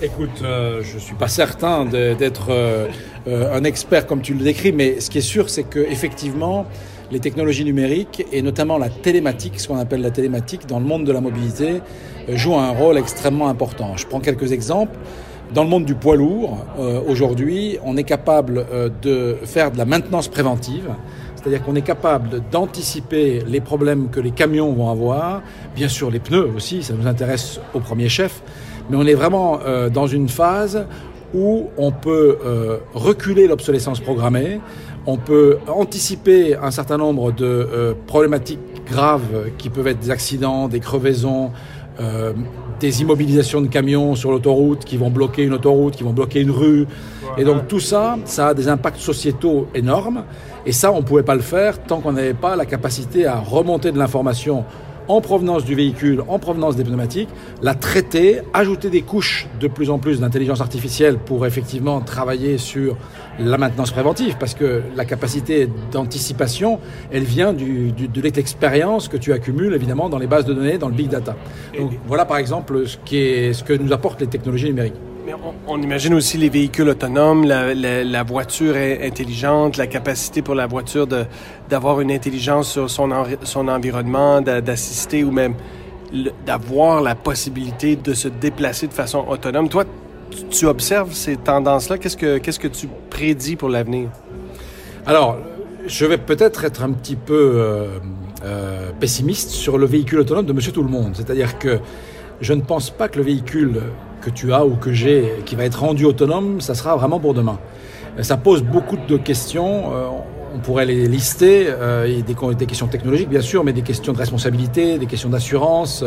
Écoute, 0.00 0.42
euh, 0.44 0.80
je 0.84 0.94
ne 0.94 1.00
suis 1.00 1.16
pas 1.16 1.26
certain 1.26 1.84
d'être 1.84 2.50
euh, 2.50 2.86
euh, 3.26 3.52
un 3.52 3.64
expert 3.64 4.06
comme 4.06 4.20
tu 4.20 4.32
le 4.32 4.44
décris, 4.44 4.70
mais 4.70 5.00
ce 5.00 5.10
qui 5.10 5.18
est 5.18 5.22
sûr, 5.22 5.50
c'est 5.50 5.64
qu'effectivement, 5.64 6.66
les 7.10 7.18
technologies 7.18 7.64
numériques, 7.64 8.24
et 8.30 8.40
notamment 8.40 8.78
la 8.78 8.90
télématique, 8.90 9.58
ce 9.58 9.66
qu'on 9.66 9.76
appelle 9.76 10.00
la 10.00 10.12
télématique 10.12 10.66
dans 10.68 10.78
le 10.78 10.84
monde 10.84 11.02
de 11.02 11.10
la 11.10 11.20
mobilité, 11.20 11.80
jouent 12.28 12.58
un 12.58 12.70
rôle 12.70 12.96
extrêmement 12.96 13.48
important. 13.48 13.96
Je 13.96 14.06
prends 14.06 14.20
quelques 14.20 14.52
exemples. 14.52 14.96
Dans 15.52 15.64
le 15.64 15.70
monde 15.70 15.84
du 15.86 15.94
poids 15.94 16.14
lourd, 16.14 16.58
aujourd'hui, 17.08 17.78
on 17.82 17.96
est 17.96 18.04
capable 18.04 18.66
de 19.00 19.38
faire 19.44 19.72
de 19.72 19.78
la 19.78 19.86
maintenance 19.86 20.28
préventive, 20.28 20.90
c'est-à-dire 21.34 21.64
qu'on 21.64 21.74
est 21.74 21.82
capable 21.82 22.42
d'anticiper 22.52 23.42
les 23.46 23.60
problèmes 23.62 24.10
que 24.10 24.20
les 24.20 24.30
camions 24.30 24.70
vont 24.74 24.90
avoir, 24.90 25.42
bien 25.74 25.88
sûr 25.88 26.10
les 26.10 26.18
pneus 26.18 26.50
aussi, 26.54 26.82
ça 26.82 26.92
nous 26.92 27.06
intéresse 27.06 27.60
au 27.72 27.80
premier 27.80 28.10
chef, 28.10 28.42
mais 28.90 28.96
on 28.96 29.06
est 29.06 29.14
vraiment 29.14 29.60
euh, 29.64 29.88
dans 29.88 30.06
une 30.06 30.28
phase 30.28 30.86
où 31.34 31.68
on 31.76 31.92
peut 31.92 32.38
euh, 32.44 32.78
reculer 32.94 33.46
l'obsolescence 33.46 34.00
programmée, 34.00 34.60
on 35.06 35.18
peut 35.18 35.58
anticiper 35.68 36.56
un 36.56 36.70
certain 36.70 36.96
nombre 36.96 37.32
de 37.32 37.44
euh, 37.44 37.94
problématiques 38.06 38.60
graves 38.86 39.50
qui 39.58 39.68
peuvent 39.68 39.86
être 39.86 40.00
des 40.00 40.10
accidents, 40.10 40.68
des 40.68 40.80
crevaisons, 40.80 41.50
des 42.78 43.02
immobilisations 43.02 43.60
de 43.60 43.66
camions 43.66 44.14
sur 44.14 44.30
l'autoroute 44.30 44.84
qui 44.84 44.96
vont 44.96 45.10
bloquer 45.10 45.42
une 45.42 45.52
autoroute, 45.52 45.96
qui 45.96 46.04
vont 46.04 46.12
bloquer 46.12 46.40
une 46.40 46.52
rue. 46.52 46.86
Et 47.36 47.42
donc 47.42 47.66
tout 47.66 47.80
ça, 47.80 48.16
ça 48.24 48.48
a 48.48 48.54
des 48.54 48.68
impacts 48.68 49.00
sociétaux 49.00 49.66
énormes. 49.74 50.22
Et 50.64 50.70
ça, 50.70 50.92
on 50.92 50.98
ne 50.98 51.02
pouvait 51.02 51.24
pas 51.24 51.34
le 51.34 51.40
faire 51.40 51.82
tant 51.82 51.98
qu'on 51.98 52.12
n'avait 52.12 52.34
pas 52.34 52.54
la 52.54 52.66
capacité 52.66 53.26
à 53.26 53.40
remonter 53.40 53.90
de 53.90 53.98
l'information 53.98 54.64
en 55.08 55.20
provenance 55.20 55.64
du 55.64 55.74
véhicule, 55.74 56.22
en 56.28 56.38
provenance 56.38 56.76
des 56.76 56.84
pneumatiques, 56.84 57.28
la 57.62 57.74
traiter, 57.74 58.40
ajouter 58.52 58.90
des 58.90 59.02
couches 59.02 59.48
de 59.60 59.66
plus 59.66 59.90
en 59.90 59.98
plus 59.98 60.20
d'intelligence 60.20 60.60
artificielle 60.60 61.18
pour 61.18 61.46
effectivement 61.46 62.00
travailler 62.00 62.58
sur 62.58 62.96
la 63.38 63.58
maintenance 63.58 63.90
préventive, 63.90 64.36
parce 64.38 64.54
que 64.54 64.82
la 64.96 65.04
capacité 65.04 65.68
d'anticipation, 65.92 66.80
elle 67.10 67.22
vient 67.24 67.52
du, 67.52 67.92
de 67.92 68.20
l'expérience 68.20 69.08
que 69.08 69.16
tu 69.16 69.32
accumules 69.32 69.74
évidemment 69.74 70.08
dans 70.08 70.18
les 70.18 70.26
bases 70.26 70.44
de 70.44 70.54
données, 70.54 70.78
dans 70.78 70.88
le 70.88 70.94
big 70.94 71.08
data. 71.08 71.36
Donc 71.78 71.92
voilà 72.06 72.24
par 72.24 72.38
exemple 72.38 72.86
ce, 72.86 72.96
qui 73.04 73.18
est, 73.18 73.52
ce 73.52 73.64
que 73.64 73.72
nous 73.72 73.92
apportent 73.92 74.20
les 74.20 74.26
technologies 74.26 74.66
numériques 74.66 74.94
on, 75.66 75.82
imagine 75.82 76.14
aussi 76.14 76.38
les 76.38 76.48
véhicules 76.48 76.88
autonomes, 76.88 77.44
la, 77.44 78.22
voiture 78.22 78.76
intelligente, 78.76 79.76
la 79.76 79.86
capacité 79.86 80.42
pour 80.42 80.54
la 80.54 80.66
voiture 80.66 81.06
d'avoir 81.68 82.00
une 82.00 82.10
intelligence 82.10 82.72
sur 82.72 82.90
son, 82.90 83.10
environnement, 83.10 84.40
d'assister 84.40 85.24
ou 85.24 85.30
même 85.30 85.54
d'avoir 86.46 87.02
la 87.02 87.14
possibilité 87.14 87.96
de 87.96 88.14
se 88.14 88.28
déplacer 88.28 88.86
de 88.86 88.94
façon 88.94 89.24
autonome. 89.28 89.68
Toi, 89.68 89.84
tu, 90.50 90.66
observes 90.66 91.12
ces 91.12 91.36
tendances-là? 91.36 91.98
Qu'est-ce 91.98 92.16
que, 92.16 92.38
qu'est-ce 92.38 92.58
que 92.58 92.68
tu 92.68 92.88
prédis 93.10 93.56
pour 93.56 93.68
l'avenir? 93.68 94.08
Alors, 95.06 95.38
je 95.86 96.06
vais 96.06 96.18
peut-être 96.18 96.64
être 96.64 96.82
un 96.82 96.92
petit 96.92 97.16
peu 97.16 97.52
euh, 97.54 97.98
euh, 98.44 98.90
pessimiste 98.98 99.50
sur 99.50 99.78
le 99.78 99.86
véhicule 99.86 100.20
autonome 100.20 100.46
de 100.46 100.52
Monsieur 100.52 100.72
Tout 100.72 100.82
le 100.82 100.90
Monde. 100.90 101.12
C'est-à-dire 101.14 101.58
que 101.58 101.78
je 102.40 102.52
ne 102.52 102.60
pense 102.60 102.90
pas 102.90 103.08
que 103.08 103.18
le 103.18 103.24
véhicule 103.24 103.80
que 104.20 104.30
tu 104.30 104.52
as 104.52 104.64
ou 104.64 104.76
que 104.76 104.92
j'ai 104.92 105.42
qui 105.44 105.56
va 105.56 105.64
être 105.64 105.80
rendu 105.80 106.04
autonome, 106.04 106.60
ça 106.60 106.74
sera 106.74 106.96
vraiment 106.96 107.20
pour 107.20 107.34
demain. 107.34 107.58
Ça 108.20 108.36
pose 108.36 108.62
beaucoup 108.62 108.96
de 108.96 109.16
questions. 109.16 109.92
Euh, 109.92 110.06
on 110.54 110.58
pourrait 110.58 110.86
les 110.86 111.06
lister, 111.06 111.66
euh, 111.68 112.22
des, 112.22 112.66
questions 112.66 112.88
technologiques 112.88 113.28
bien 113.28 113.42
sûr, 113.42 113.64
mais 113.64 113.72
des 113.72 113.82
questions 113.82 114.12
de 114.12 114.18
responsabilité, 114.18 114.98
des 114.98 115.06
questions 115.06 115.28
d'assurance, 115.28 116.04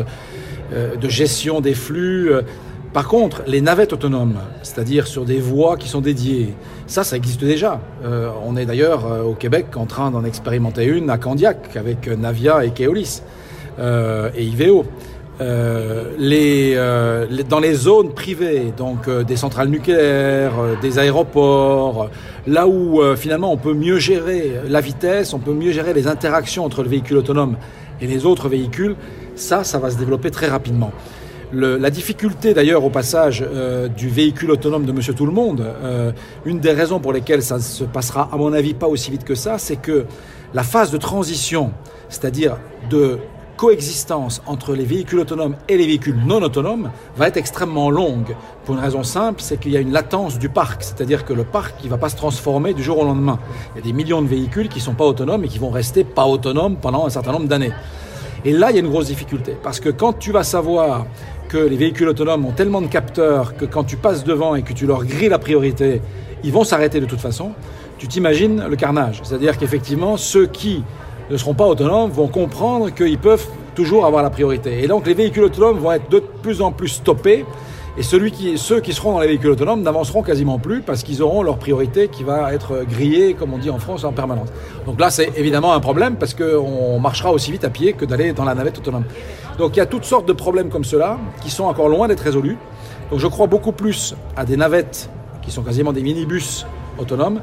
euh, 0.74 0.96
de 0.96 1.10
gestion 1.10 1.62
des 1.62 1.74
flux. 1.74 2.32
Par 2.94 3.08
contre, 3.08 3.44
les 3.48 3.62
navettes 3.62 3.94
autonomes, 3.94 4.36
c'est-à-dire 4.64 5.08
sur 5.08 5.24
des 5.24 5.40
voies 5.40 5.78
qui 5.78 5.88
sont 5.88 6.02
dédiées, 6.02 6.54
ça, 6.88 7.06
ça 7.06 7.16
existe 7.16 7.42
déjà. 7.42 7.80
Euh, 8.04 8.30
on 8.46 8.58
est 8.58 8.66
d'ailleurs 8.66 9.06
euh, 9.06 9.24
au 9.24 9.34
Québec 9.34 9.68
en 9.78 9.86
train 9.86 10.12
d'en 10.12 10.26
expérimenter 10.26 10.84
une 10.84 11.10
à 11.10 11.18
Candiac 11.18 11.78
avec 11.78 12.10
Navia 12.10 12.66
et 12.66 12.72
Keolis 12.72 13.22
euh, 13.80 14.30
et 14.36 14.44
IVEO. 14.44 14.86
Les, 15.40 16.76
les, 17.30 17.44
dans 17.44 17.60
les 17.60 17.74
zones 17.74 18.14
privées, 18.14 18.74
donc 18.78 19.10
des 19.10 19.36
centrales 19.36 19.70
nucléaires, 19.70 20.54
des 20.82 21.00
aéroports, 21.00 22.10
là 22.46 22.68
où 22.68 23.02
finalement 23.16 23.52
on 23.52 23.58
peut 23.58 23.74
mieux 23.74 23.98
gérer 23.98 24.52
la 24.68 24.82
vitesse, 24.82 25.34
on 25.34 25.40
peut 25.40 25.54
mieux 25.54 25.72
gérer 25.72 25.94
les 25.94 26.08
interactions 26.08 26.64
entre 26.64 26.84
le 26.84 26.90
véhicule 26.90 27.18
autonome 27.18 27.56
et 28.02 28.08
les 28.08 28.26
autres 28.26 28.50
véhicules, 28.50 28.96
ça, 29.36 29.64
ça 29.64 29.80
va 29.80 29.90
se 29.90 29.98
développer 29.98 30.32
très 30.32 30.48
rapidement. 30.48 30.92
La 31.54 31.90
difficulté 31.90 32.54
d'ailleurs 32.54 32.86
au 32.86 32.90
passage 32.90 33.44
euh, 33.46 33.90
du 33.90 34.08
véhicule 34.08 34.52
autonome 34.52 34.86
de 34.86 34.94
Monsieur 34.94 35.14
Tout 35.14 35.26
le 35.26 35.34
Monde, 35.34 35.62
euh, 35.84 36.14
une 36.46 36.60
des 36.60 36.72
raisons 36.72 37.02
pour 37.02 37.12
lesquelles 37.12 37.44
ça 37.44 37.60
se 37.60 37.84
passera 37.84 38.30
à 38.32 38.38
mon 38.38 38.54
avis 38.54 38.74
pas 38.74 38.88
aussi 38.88 39.12
vite 39.12 39.26
que 39.26 39.36
ça, 39.36 39.58
c'est 39.58 39.76
que 39.76 40.06
la 40.54 40.64
phase 40.64 40.92
de 40.92 40.98
transition, 40.98 41.74
c'est-à-dire 42.08 42.58
de 42.90 43.18
coexistence 43.62 44.42
entre 44.48 44.74
les 44.74 44.86
véhicules 44.86 45.20
autonomes 45.20 45.56
et 45.70 45.78
les 45.78 45.86
véhicules 45.86 46.18
non 46.26 46.42
autonomes 46.42 46.90
va 47.16 47.28
être 47.28 47.38
extrêmement 47.38 47.92
longue. 47.92 48.36
Pour 48.66 48.74
une 48.74 48.82
raison 48.82 49.04
simple, 49.04 49.40
c'est 49.40 49.60
qu'il 49.60 49.72
y 49.72 49.78
a 49.78 49.80
une 49.80 49.92
latence 49.92 50.40
du 50.40 50.50
parc, 50.50 50.82
c'est-à-dire 50.82 51.26
que 51.26 51.34
le 51.34 51.44
parc 51.44 51.76
ne 51.84 51.88
va 51.88 52.00
pas 52.00 52.10
se 52.10 52.16
transformer 52.16 52.74
du 52.74 52.82
jour 52.82 52.98
au 52.98 53.06
lendemain. 53.06 53.38
Il 53.76 53.78
y 53.78 53.82
a 53.84 53.86
des 53.86 53.94
millions 53.94 54.24
de 54.24 54.28
véhicules 54.28 54.68
qui 54.68 54.80
ne 54.80 54.84
sont 54.84 54.96
pas 54.96 55.06
autonomes 55.06 55.44
et 55.44 55.48
qui 55.48 55.60
vont 55.60 55.70
rester 55.70 56.04
pas 56.04 56.26
autonomes 56.26 56.78
pendant 56.78 57.06
un 57.06 57.12
certain 57.12 57.34
nombre 57.34 57.48
d'années. 57.48 57.72
Et 58.46 58.52
là, 58.52 58.72
il 58.72 58.78
y 58.78 58.80
a 58.80 58.82
une 58.82 58.90
grosse 58.90 59.06
difficulté, 59.06 59.56
parce 59.62 59.80
que 59.80 59.90
quand 59.90 60.14
tu 60.14 60.32
vas 60.32 60.44
savoir 60.44 61.06
que 61.48 61.60
les 61.60 61.78
véhicules 61.78 62.08
autonomes 62.08 62.44
ont 62.48 62.54
tellement 62.54 62.82
de 62.82 62.88
capteurs 62.88 63.56
que 63.58 63.66
quand 63.66 63.84
tu 63.84 63.96
passes 63.96 64.24
devant 64.24 64.56
et 64.56 64.64
que 64.64 64.74
tu 64.74 64.88
leur 64.88 65.06
grilles 65.06 65.30
la 65.30 65.38
priorité, 65.38 66.02
ils 66.44 66.52
vont 66.52 66.64
s'arrêter 66.64 67.00
de 67.00 67.06
toute 67.06 67.22
façon. 67.22 67.52
Tu 68.00 68.08
t'imagines 68.08 68.66
le 68.68 68.76
carnage. 68.76 69.22
C'est-à-dire 69.22 69.60
qu'effectivement, 69.60 70.18
ceux 70.18 70.48
qui 70.48 70.84
ne 71.32 71.38
seront 71.38 71.54
pas 71.54 71.66
autonomes 71.66 72.12
vont 72.12 72.28
comprendre 72.28 72.90
qu'ils 72.90 73.18
peuvent 73.18 73.48
toujours 73.74 74.06
avoir 74.06 74.22
la 74.22 74.30
priorité. 74.30 74.84
Et 74.84 74.88
donc 74.88 75.08
les 75.08 75.14
véhicules 75.14 75.44
autonomes 75.44 75.78
vont 75.78 75.92
être 75.92 76.10
de 76.10 76.20
plus 76.20 76.62
en 76.62 76.72
plus 76.72 76.90
stoppés 76.90 77.46
et 77.98 78.04
ceux 78.04 78.20
qui 78.80 78.94
seront 78.94 79.14
dans 79.14 79.20
les 79.20 79.28
véhicules 79.28 79.50
autonomes 79.50 79.82
n'avanceront 79.82 80.24
quasiment 80.24 80.60
plus 80.60 80.82
parce 80.82 81.04
qu'ils 81.04 81.22
auront 81.22 81.44
leur 81.44 81.58
priorité 81.58 82.08
qui 82.08 82.24
va 82.24 82.54
être 82.54 82.86
grillée, 82.90 83.34
comme 83.34 83.54
on 83.54 83.58
dit 83.58 83.70
en 83.70 83.80
France, 83.80 84.06
en 84.06 84.14
permanence. 84.14 84.48
Donc 84.86 85.00
là, 85.00 85.10
c'est 85.10 85.32
évidemment 85.38 85.74
un 85.74 85.82
problème 85.82 86.16
parce 86.16 86.34
qu'on 86.34 87.00
marchera 87.00 87.34
aussi 87.34 87.52
vite 87.52 87.66
à 87.66 87.70
pied 87.70 87.94
que 87.94 88.06
d'aller 88.06 88.32
dans 88.32 88.46
la 88.46 88.56
navette 88.56 88.78
autonome. 88.78 89.04
Donc 89.58 89.76
il 89.76 89.80
y 89.80 89.82
a 89.82 89.86
toutes 89.86 90.06
sortes 90.06 90.26
de 90.26 90.34
problèmes 90.34 90.70
comme 90.70 90.86
cela 90.86 91.18
qui 91.42 91.50
sont 91.50 91.66
encore 91.66 91.90
loin 91.90 92.08
d'être 92.08 92.22
résolus. 92.22 92.58
Donc 93.10 93.20
je 93.20 93.28
crois 93.28 93.48
beaucoup 93.48 93.74
plus 93.74 94.16
à 94.38 94.46
des 94.46 94.56
navettes 94.56 95.10
qui 95.42 95.52
sont 95.52 95.62
quasiment 95.62 95.92
des 95.92 96.02
minibus 96.02 96.66
autonomes 96.98 97.42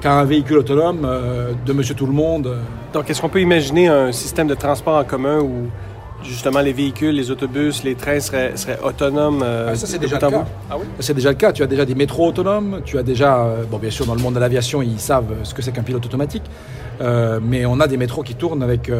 qu'à 0.00 0.12
un 0.14 0.24
véhicule 0.24 0.58
autonome 0.58 1.04
euh, 1.04 1.52
de 1.66 1.72
Monsieur 1.72 1.94
Tout 1.94 2.06
le 2.06 2.12
Monde. 2.12 2.56
Donc 2.92 3.10
est-ce 3.10 3.20
qu'on 3.20 3.28
peut 3.28 3.40
imaginer 3.40 3.88
un 3.88 4.12
système 4.12 4.46
de 4.46 4.54
transport 4.54 4.96
en 4.96 5.04
commun 5.04 5.40
où 5.40 5.68
justement 6.22 6.60
les 6.60 6.72
véhicules, 6.72 7.14
les 7.14 7.30
autobus, 7.30 7.84
les 7.84 7.94
trains 7.94 8.20
seraient, 8.20 8.52
autonomes 8.82 9.42
euh, 9.42 9.70
ah, 9.72 9.74
Ça, 9.76 9.86
c'est 9.86 9.98
déjà 9.98 10.16
le 10.16 10.30
cas. 10.30 10.44
Ah 10.70 10.76
c'est 11.00 11.14
déjà 11.14 11.30
le 11.30 11.36
cas. 11.36 11.52
Tu 11.52 11.62
as 11.62 11.66
déjà 11.66 11.84
des 11.84 11.94
métros 11.94 12.28
autonomes. 12.28 12.80
Tu 12.84 12.98
as 12.98 13.02
déjà, 13.02 13.38
euh, 13.38 13.64
bon, 13.70 13.78
bien 13.78 13.90
sûr, 13.90 14.06
dans 14.06 14.14
le 14.14 14.20
monde 14.20 14.34
de 14.34 14.40
l'aviation, 14.40 14.82
ils 14.82 15.00
savent 15.00 15.32
ce 15.42 15.54
que 15.54 15.62
c'est 15.62 15.72
qu'un 15.72 15.82
pilote 15.82 16.04
automatique. 16.04 16.44
Euh, 17.00 17.38
mais 17.42 17.64
on 17.66 17.78
a 17.80 17.86
des 17.86 17.96
métros 17.96 18.22
qui 18.22 18.34
tournent 18.34 18.62
avec, 18.62 18.90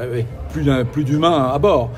avec 0.00 0.26
plus 0.52 1.04
d'humains 1.04 1.50
à 1.52 1.58
bord. 1.58 1.90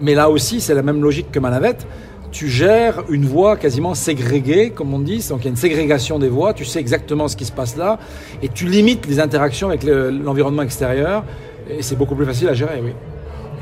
mais 0.00 0.14
là 0.14 0.28
aussi, 0.28 0.60
c'est 0.60 0.74
la 0.74 0.82
même 0.82 1.00
logique 1.00 1.30
que 1.30 1.38
ma 1.38 1.50
navette. 1.50 1.86
Tu 2.30 2.48
gères 2.48 3.04
une 3.08 3.24
voie 3.24 3.56
quasiment 3.56 3.94
ségrégée, 3.94 4.70
comme 4.70 4.92
on 4.92 4.98
dit, 4.98 5.26
donc 5.28 5.40
il 5.40 5.44
y 5.44 5.48
a 5.48 5.50
une 5.50 5.56
ségrégation 5.56 6.18
des 6.18 6.28
voies, 6.28 6.52
tu 6.52 6.64
sais 6.64 6.78
exactement 6.78 7.26
ce 7.26 7.36
qui 7.36 7.44
se 7.44 7.52
passe 7.52 7.76
là, 7.76 7.98
et 8.42 8.48
tu 8.48 8.66
limites 8.66 9.06
les 9.06 9.18
interactions 9.18 9.68
avec 9.68 9.82
l'environnement 9.84 10.62
extérieur, 10.62 11.24
et 11.70 11.82
c'est 11.82 11.96
beaucoup 11.96 12.14
plus 12.14 12.26
facile 12.26 12.48
à 12.48 12.54
gérer, 12.54 12.80
oui. 12.82 12.92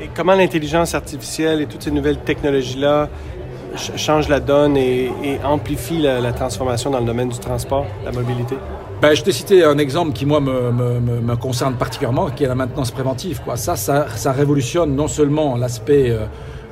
Et 0.01 0.09
comment 0.15 0.35
l'intelligence 0.35 0.93
artificielle 0.93 1.61
et 1.61 1.65
toutes 1.65 1.83
ces 1.83 1.91
nouvelles 1.91 2.19
technologies-là 2.19 3.09
changent 3.95 4.29
la 4.29 4.39
donne 4.39 4.77
et, 4.77 5.09
amplifient 5.43 6.01
la, 6.01 6.31
transformation 6.33 6.91
dans 6.91 6.99
le 6.99 7.05
domaine 7.05 7.29
du 7.29 7.39
transport, 7.39 7.85
la 8.05 8.11
mobilité? 8.11 8.55
Ben, 9.01 9.13
je 9.13 9.23
t'ai 9.23 9.31
cité 9.31 9.63
un 9.63 9.77
exemple 9.77 10.11
qui, 10.13 10.25
moi, 10.25 10.39
me, 10.39 10.71
me, 10.71 11.35
concerne 11.35 11.75
particulièrement, 11.75 12.29
qui 12.29 12.43
est 12.43 12.47
la 12.47 12.55
maintenance 12.55 12.91
préventive. 12.91 13.41
Quoi. 13.43 13.55
Ça, 13.55 13.75
ça, 13.75 14.31
révolutionne 14.31 14.95
non 14.95 15.07
seulement 15.07 15.55
l'aspect, 15.55 16.09
euh, 16.09 16.25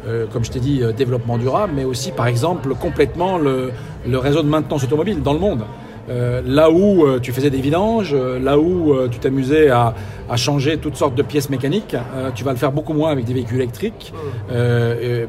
euh, 0.07 0.25
comme 0.31 0.45
je 0.45 0.51
t'ai 0.51 0.59
dit, 0.59 0.83
euh, 0.83 0.91
développement 0.91 1.37
durable, 1.37 1.73
mais 1.75 1.83
aussi, 1.83 2.11
par 2.11 2.27
exemple, 2.27 2.75
complètement 2.75 3.37
le, 3.37 3.71
réseau 4.17 4.43
de 4.43 4.47
maintenance 4.47 4.83
automobile 4.83 5.21
dans 5.23 5.33
le 5.33 5.39
monde. 5.39 5.63
Euh, 6.07 6.43
là 6.45 6.69
où 6.69 7.19
tu 7.19 7.31
faisais 7.31 7.49
des 7.49 7.61
vidanges, 7.61 8.13
là 8.15 8.59
où 8.59 8.95
tu 9.09 9.17
t'amusais 9.17 9.69
à, 9.69 9.95
à, 10.29 10.37
changer 10.37 10.77
toutes 10.77 10.95
sortes 10.95 11.15
de 11.15 11.23
pièces 11.23 11.49
mécaniques, 11.49 11.95
tu 12.35 12.43
vas 12.43 12.51
le 12.51 12.57
faire 12.57 12.71
beaucoup 12.71 12.93
moins 12.93 13.11
avec 13.11 13.25
des 13.25 13.33
véhicules 13.33 13.57
électriques. 13.57 14.13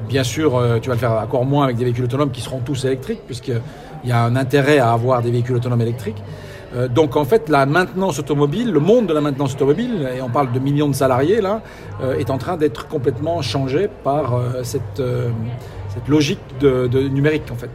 bien 0.09 0.25
sûr, 0.25 0.63
tu 0.83 0.89
vas 0.89 0.95
le 0.95 1.01
faire 1.01 1.13
encore 1.13 1.47
moins 1.47 1.65
avec 1.65 1.77
des 1.77 1.85
véhicules 1.85 2.05
autonomes 2.05 2.31
qui 2.31 2.43
seront 2.43 2.61
tous 2.61 2.85
électriques, 2.85 3.21
puisqu'il 3.25 3.61
y 4.05 4.13
a 4.13 4.23
un 4.23 4.37
intérêt 4.37 4.79
à 4.79 4.93
avoir 4.93 5.23
des 5.23 5.31
véhicules 5.31 5.57
autonomes 5.57 5.81
électriques. 5.81 6.23
Donc 6.91 7.17
en 7.17 7.25
fait, 7.25 7.49
la 7.49 7.65
maintenance 7.65 8.19
automobile, 8.19 8.73
le 8.73 8.81
monde 8.81 9.07
de 9.07 9.15
la 9.15 9.21
maintenance 9.21 9.55
automobile, 9.55 10.09
et 10.15 10.21
on 10.21 10.29
parle 10.29 10.53
de 10.53 10.59
millions 10.59 10.89
de 10.89 10.95
salariés 10.95 11.41
là, 11.41 11.63
est 12.19 12.29
en 12.29 12.39
train 12.39 12.57
d'être 12.57 12.89
complètement 12.89 13.41
changé 13.41 13.89
par 14.03 14.41
cette, 14.63 15.01
cette 15.97 16.09
logique 16.09 16.41
de, 16.61 17.09
numérique 17.09 17.51
en 17.51 17.57
fait. 17.57 17.71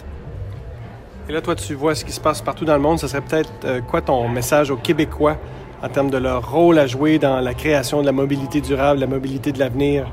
Et 1.30 1.34
là, 1.34 1.42
toi, 1.42 1.56
tu 1.56 1.74
vois 1.76 1.96
ce 1.96 2.04
qui 2.04 2.12
se 2.12 2.20
passe 2.20 2.42
partout 2.42 2.66
dans 2.66 2.76
le 2.76 2.82
monde. 2.82 3.00
Ce 3.00 3.08
serait 3.08 3.22
peut-être 3.22 3.52
euh, 3.66 3.82
quoi 3.82 4.02
ton 4.02 4.28
message 4.28 4.72
aux 4.72 4.76
Québécois 4.76 5.38
en 5.82 5.90
termes 5.90 6.10
de 6.10 6.18
leur 6.18 6.52
rôle 6.52 6.78
à 6.78 6.88
jouer 6.88 7.20
dans 7.20 7.40
la 7.40 7.54
création 7.54 8.02
de 8.02 8.06
la 8.06 8.12
mobilité 8.12 8.62
durable, 8.62 9.00
la 9.00 9.08
mobilité 9.08 9.52
de 9.52 9.60
l'avenir? 9.60 10.12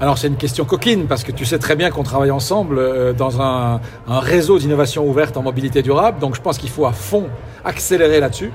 Alors 0.00 0.16
c'est 0.16 0.28
une 0.28 0.36
question 0.36 0.64
coquine 0.64 1.06
parce 1.06 1.24
que 1.24 1.32
tu 1.32 1.44
sais 1.44 1.58
très 1.58 1.76
bien 1.76 1.90
qu'on 1.90 2.02
travaille 2.02 2.30
ensemble 2.30 2.78
euh, 2.78 3.12
dans 3.12 3.42
un, 3.42 3.80
un 4.08 4.20
réseau 4.20 4.58
d'innovation 4.58 5.06
ouverte 5.06 5.36
en 5.36 5.42
mobilité 5.42 5.82
durable. 5.82 6.18
Donc 6.18 6.34
je 6.34 6.40
pense 6.40 6.56
qu'il 6.56 6.70
faut 6.70 6.86
à 6.86 6.92
fond 6.92 7.28
accélérer 7.64 8.18
là-dessus. 8.18 8.50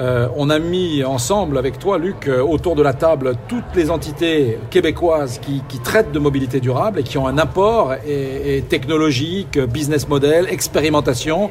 Euh, 0.00 0.28
on 0.36 0.48
a 0.48 0.58
mis 0.58 1.04
ensemble 1.04 1.58
avec 1.58 1.78
toi, 1.78 1.98
Luc, 1.98 2.26
euh, 2.26 2.40
autour 2.40 2.74
de 2.74 2.82
la 2.82 2.94
table 2.94 3.34
toutes 3.48 3.74
les 3.74 3.90
entités 3.90 4.58
québécoises 4.70 5.38
qui, 5.38 5.62
traitent 5.80 6.12
de 6.12 6.18
mobilité 6.18 6.60
durable 6.60 7.00
et 7.00 7.02
qui 7.02 7.18
ont 7.18 7.26
un 7.26 7.36
apport 7.36 7.94
et, 8.06 8.62
technologique, 8.68 9.58
business 9.58 10.08
model, 10.08 10.46
expérimentation. 10.48 11.50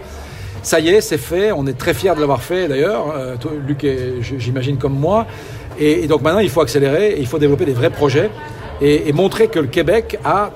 Ça 0.64 0.80
y 0.80 0.90
est, 0.90 1.02
c'est 1.02 1.18
fait. 1.18 1.52
On 1.52 1.68
est 1.68 1.78
très 1.78 1.94
fiers 1.94 2.16
de 2.16 2.20
l'avoir 2.20 2.42
fait 2.42 2.68
d'ailleurs. 2.68 3.14
Euh, 3.16 3.36
Luc, 3.68 3.86
j'imagine 4.22 4.78
comme 4.78 4.98
moi. 4.98 5.28
Et, 5.80 6.08
donc 6.08 6.22
maintenant, 6.22 6.40
il 6.40 6.50
faut 6.50 6.62
accélérer, 6.62 7.18
il 7.20 7.28
faut 7.28 7.40
développer 7.40 7.66
des 7.66 7.74
vrais 7.74 7.92
projets 7.92 8.32
et 8.82 9.12
montrer 9.14 9.48
que 9.48 9.60
le 9.60 9.68
Québec 9.68 10.20
a 10.24 10.52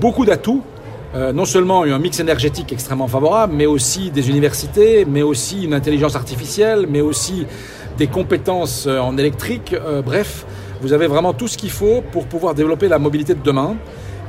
beaucoup 0.00 0.24
d'atouts 0.24 0.62
euh, 1.14 1.32
non 1.32 1.44
seulement 1.44 1.84
un 1.84 1.98
mix 2.00 2.18
énergétique 2.18 2.72
extrêmement 2.72 3.06
favorable, 3.06 3.54
mais 3.56 3.66
aussi 3.66 4.10
des 4.10 4.30
universités, 4.30 5.04
mais 5.04 5.22
aussi 5.22 5.62
une 5.62 5.72
intelligence 5.72 6.16
artificielle, 6.16 6.86
mais 6.88 7.02
aussi 7.02 7.46
des 7.96 8.08
compétences 8.08 8.86
euh, 8.88 8.98
en 8.98 9.16
électrique. 9.16 9.74
Euh, 9.74 10.02
bref, 10.02 10.44
vous 10.82 10.92
avez 10.92 11.06
vraiment 11.06 11.32
tout 11.32 11.46
ce 11.46 11.56
qu'il 11.56 11.70
faut 11.70 12.02
pour 12.10 12.26
pouvoir 12.26 12.54
développer 12.54 12.88
la 12.88 12.98
mobilité 12.98 13.34
de 13.34 13.42
demain. 13.44 13.76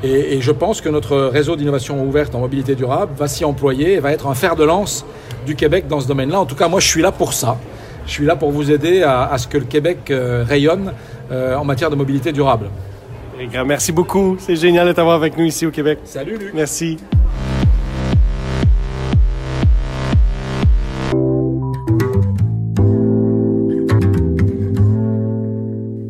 Et, 0.03 0.39
je 0.41 0.51
pense 0.51 0.81
que 0.81 0.89
notre 0.89 1.17
réseau 1.17 1.55
d'innovation 1.55 2.03
ouverte 2.05 2.36
en 2.36 2.39
mobilité 2.39 2.75
durable 2.75 3.13
va 3.17 3.27
s'y 3.27 3.43
employer 3.43 3.93
et 3.93 3.99
va 3.99 4.12
être 4.12 4.27
un 4.27 4.36
fer 4.36 4.55
de 4.55 4.63
lance 4.63 5.03
du 5.47 5.55
Québec 5.55 5.88
dans 5.88 5.99
ce 5.99 6.08
domaine-là. 6.08 6.41
En 6.41 6.45
tout 6.45 6.53
cas, 6.53 6.67
moi, 6.67 6.79
je 6.79 6.88
suis 6.88 7.01
là 7.01 7.12
pour 7.12 7.34
ça. 7.34 7.58
Je 8.05 8.12
suis 8.12 8.25
là 8.25 8.36
pour 8.36 8.51
vous 8.51 8.69
aider 8.69 9.01
à, 9.01 9.36
ce 9.39 9.47
que 9.47 9.58
le 9.58 9.63
Québec 9.63 10.13
rayonne 10.47 10.93
en 11.31 11.65
matière 11.65 11.89
de 11.89 11.95
mobilité 11.95 12.31
durable. 12.31 12.69
Merci 13.65 13.91
beaucoup. 13.91 14.37
C'est 14.39 14.55
génial 14.55 14.87
de 14.87 14.93
t'avoir 14.93 15.15
avec 15.15 15.37
nous 15.37 15.45
ici 15.45 15.65
au 15.65 15.71
Québec. 15.71 15.99
Salut, 16.03 16.37
Luc. 16.37 16.53
Merci. 16.53 16.97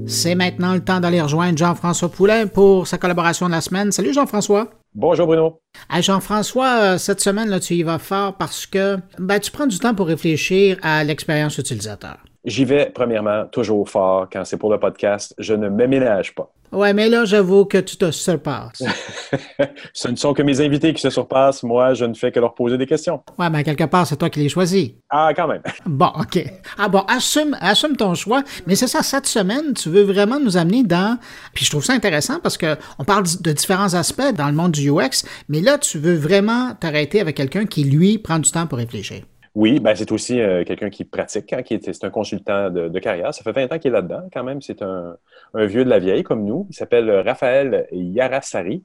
C'est 0.08 0.34
maintenant 0.34 0.74
le 0.74 0.84
temps 0.84 1.00
d'aller 1.00 1.22
rejoindre 1.22 1.58
Jean-François 1.58 2.10
Poulain 2.10 2.48
pour 2.48 2.88
sa 2.88 2.98
collaboration 2.98 3.48
de 3.48 3.52
la 3.52 3.62
semaine. 3.62 3.92
Salut 3.92 4.14
Jean-François. 4.14 4.70
Bonjour 4.96 5.28
Bruno. 5.28 5.60
Jean-François, 6.00 6.80
euh, 6.82 6.98
cette 6.98 7.22
semaine, 7.22 7.50
là, 7.50 7.60
tu 7.60 7.76
y 7.76 7.84
vas 7.84 8.00
fort 8.00 8.36
parce 8.38 8.66
que 8.66 8.98
ben, 9.20 9.40
tu 9.40 9.52
prends 9.52 9.68
du 9.68 9.78
temps 9.78 9.94
pour 9.94 10.08
réfléchir 10.08 10.78
à 10.82 11.04
l'expérience 11.04 11.58
utilisateur. 11.58 12.18
J'y 12.46 12.64
vais, 12.64 12.92
premièrement, 12.94 13.46
toujours 13.52 13.90
fort 13.90 14.28
quand 14.32 14.46
c'est 14.46 14.58
pour 14.58 14.72
le 14.72 14.80
podcast. 14.80 15.34
Je 15.40 15.56
ne 15.56 15.68
me 15.68 15.88
ménage 15.88 16.36
pas. 16.36 16.52
Ouais, 16.72 16.94
mais 16.94 17.10
là, 17.10 17.26
j'avoue 17.26 17.66
que 17.66 17.78
tu 17.78 17.96
te 17.96 18.12
surpasses. 18.12 18.84
Ce 19.94 20.08
ne 20.10 20.16
sont 20.16 20.34
que 20.34 20.42
mes 20.42 20.62
invités 20.62 20.94
qui 20.94 21.02
se 21.02 21.10
surpassent. 21.10 21.64
Moi, 21.64 21.94
je 21.94 22.06
ne 22.06 22.14
fais 22.14 22.32
que 22.32 22.40
leur 22.40 22.54
poser 22.54 22.78
des 22.78 22.86
questions. 22.86 23.24
Ouais, 23.40 23.50
mais 23.50 23.64
quelque 23.64 23.86
part, 23.86 24.06
c'est 24.06 24.18
toi 24.18 24.30
qui 24.30 24.40
les 24.40 24.50
choisis. 24.50 24.92
Ah, 25.10 25.32
quand 25.36 25.48
même. 25.48 25.62
Bon, 25.86 26.12
OK. 26.20 26.44
Ah 26.78 26.90
bon, 26.90 27.00
assume, 27.08 27.56
assume 27.62 27.96
ton 27.96 28.14
choix. 28.14 28.44
Mais 28.68 28.76
c'est 28.76 28.88
ça, 28.88 29.02
cette 29.04 29.28
semaine, 29.28 29.74
tu 29.74 29.90
veux 29.90 30.04
vraiment 30.04 30.40
nous 30.40 30.58
amener 30.58 30.84
dans. 30.84 31.18
Puis 31.54 31.66
je 31.66 31.70
trouve 31.72 31.86
ça 31.86 31.94
intéressant 31.94 32.40
parce 32.42 32.58
que 32.58 32.76
on 33.00 33.06
parle 33.06 33.24
de 33.24 33.52
différents 33.54 33.94
aspects 33.94 34.34
dans 34.36 34.48
le 34.48 34.54
monde 34.54 34.72
du 34.72 34.92
UX, 34.92 35.24
mais 35.48 35.62
là, 35.62 35.78
tu 35.78 35.98
veux 35.98 36.16
vraiment 36.16 36.76
t'arrêter 36.76 37.22
avec 37.22 37.38
quelqu'un 37.38 37.66
qui, 37.66 37.86
lui, 37.86 38.18
prend 38.18 38.40
du 38.40 38.52
temps 38.52 38.68
pour 38.68 38.78
réfléchir. 38.78 39.22
Oui, 39.56 39.80
ben 39.80 39.96
c'est 39.96 40.12
aussi 40.12 40.42
euh, 40.42 40.66
quelqu'un 40.66 40.90
qui 40.90 41.06
pratique, 41.06 41.54
hein, 41.54 41.64
qui 41.64 41.76
est, 41.76 41.94
c'est 41.94 42.04
un 42.04 42.10
consultant 42.10 42.70
de, 42.70 43.00
carrière. 43.00 43.34
Ça 43.34 43.42
fait 43.42 43.54
20 43.54 43.72
ans 43.72 43.80
qu'il 43.80 43.90
est 43.90 43.94
là-dedans, 43.94 44.28
quand 44.34 44.44
même. 44.44 44.62
C'est 44.62 44.82
un, 44.82 45.16
un, 45.54 45.66
vieux 45.66 45.86
de 45.86 45.90
la 45.90 46.00
vieille 46.00 46.24
comme 46.24 46.44
nous. 46.44 46.68
Il 46.70 46.76
s'appelle 46.76 47.10
Raphaël 47.10 47.88
Yarassari, 47.94 48.84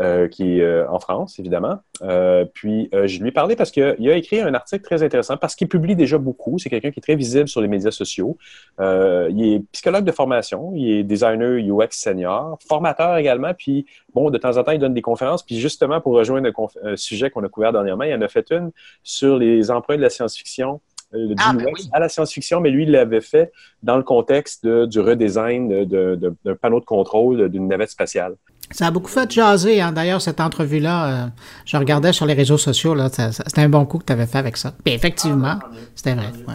euh, 0.00 0.28
qui 0.28 0.58
est 0.58 0.62
euh, 0.62 0.90
en 0.90 0.98
France, 0.98 1.38
évidemment. 1.38 1.78
Euh, 2.00 2.46
puis, 2.54 2.88
je 2.92 3.20
lui 3.20 3.28
ai 3.28 3.32
parlé 3.32 3.54
parce 3.54 3.70
qu'il 3.70 3.82
a 3.82 4.16
écrit 4.16 4.40
un 4.40 4.54
article 4.54 4.82
très 4.82 5.02
intéressant, 5.02 5.36
parce 5.36 5.54
qu'il 5.54 5.68
publie 5.68 5.94
déjà 5.94 6.16
beaucoup. 6.16 6.58
C'est 6.58 6.70
quelqu'un 6.70 6.90
qui 6.90 7.00
est 7.00 7.02
très 7.02 7.16
visible 7.16 7.48
sur 7.48 7.60
les 7.60 7.68
médias 7.68 7.90
sociaux. 7.90 8.38
il 8.78 9.54
est 9.54 9.62
psychologue 9.72 10.04
de 10.04 10.12
formation, 10.12 10.72
il 10.74 10.90
est 10.90 11.02
designer 11.02 11.58
UX 11.58 11.88
senior, 11.90 12.58
formateur 12.66 13.16
également. 13.18 13.52
Puis, 13.52 13.84
bon, 14.14 14.30
de 14.30 14.38
temps 14.38 14.56
en 14.56 14.64
temps, 14.64 14.72
il 14.72 14.78
donne 14.78 14.94
des 14.94 15.02
conférences. 15.02 15.42
Puis, 15.42 15.58
justement, 15.58 16.00
pour 16.00 16.14
rejoindre 16.14 16.50
un, 16.82 16.96
sujet 16.96 17.28
qu'on 17.28 17.44
a 17.44 17.48
couvert 17.48 17.72
dernièrement, 17.72 18.04
il 18.04 18.14
en 18.14 18.22
a 18.22 18.28
fait 18.28 18.50
une 18.50 18.70
sur 19.02 19.38
les 19.38 19.70
emprunts 19.70 19.96
de 19.96 20.02
la 20.02 20.10
science-fiction 20.10 20.80
euh, 21.12 21.34
ah, 21.38 21.52
ben 21.52 21.66
à 21.92 21.98
la 21.98 22.08
science-fiction, 22.08 22.60
mais 22.60 22.70
lui, 22.70 22.84
il 22.84 22.92
l'avait 22.92 23.20
fait 23.20 23.52
dans 23.82 23.96
le 23.96 24.02
contexte 24.02 24.64
de, 24.64 24.86
du 24.86 25.00
redesign 25.00 25.68
d'un 25.68 25.84
de, 25.84 26.36
de, 26.44 26.52
panneau 26.52 26.78
de 26.78 26.84
contrôle 26.84 27.48
d'une 27.48 27.66
navette 27.66 27.90
spatiale. 27.90 28.36
Ça 28.70 28.86
a 28.86 28.90
beaucoup 28.90 29.10
fait 29.10 29.30
jaser, 29.30 29.80
hein. 29.80 29.92
d'ailleurs, 29.92 30.22
cette 30.22 30.40
entrevue-là. 30.40 31.24
Euh, 31.24 31.26
je 31.64 31.76
regardais 31.76 32.12
sur 32.12 32.26
les 32.26 32.34
réseaux 32.34 32.58
sociaux, 32.58 32.94
là, 32.94 33.08
c'était 33.10 33.60
un 33.60 33.68
bon 33.68 33.84
coup 33.84 33.98
que 33.98 34.04
tu 34.04 34.12
avais 34.12 34.26
fait 34.26 34.38
avec 34.38 34.56
ça. 34.56 34.72
Puis 34.84 34.94
effectivement, 34.94 35.58
ah, 35.60 35.70
c'était 35.94 36.14
vrai. 36.14 36.30
Ouais. 36.46 36.54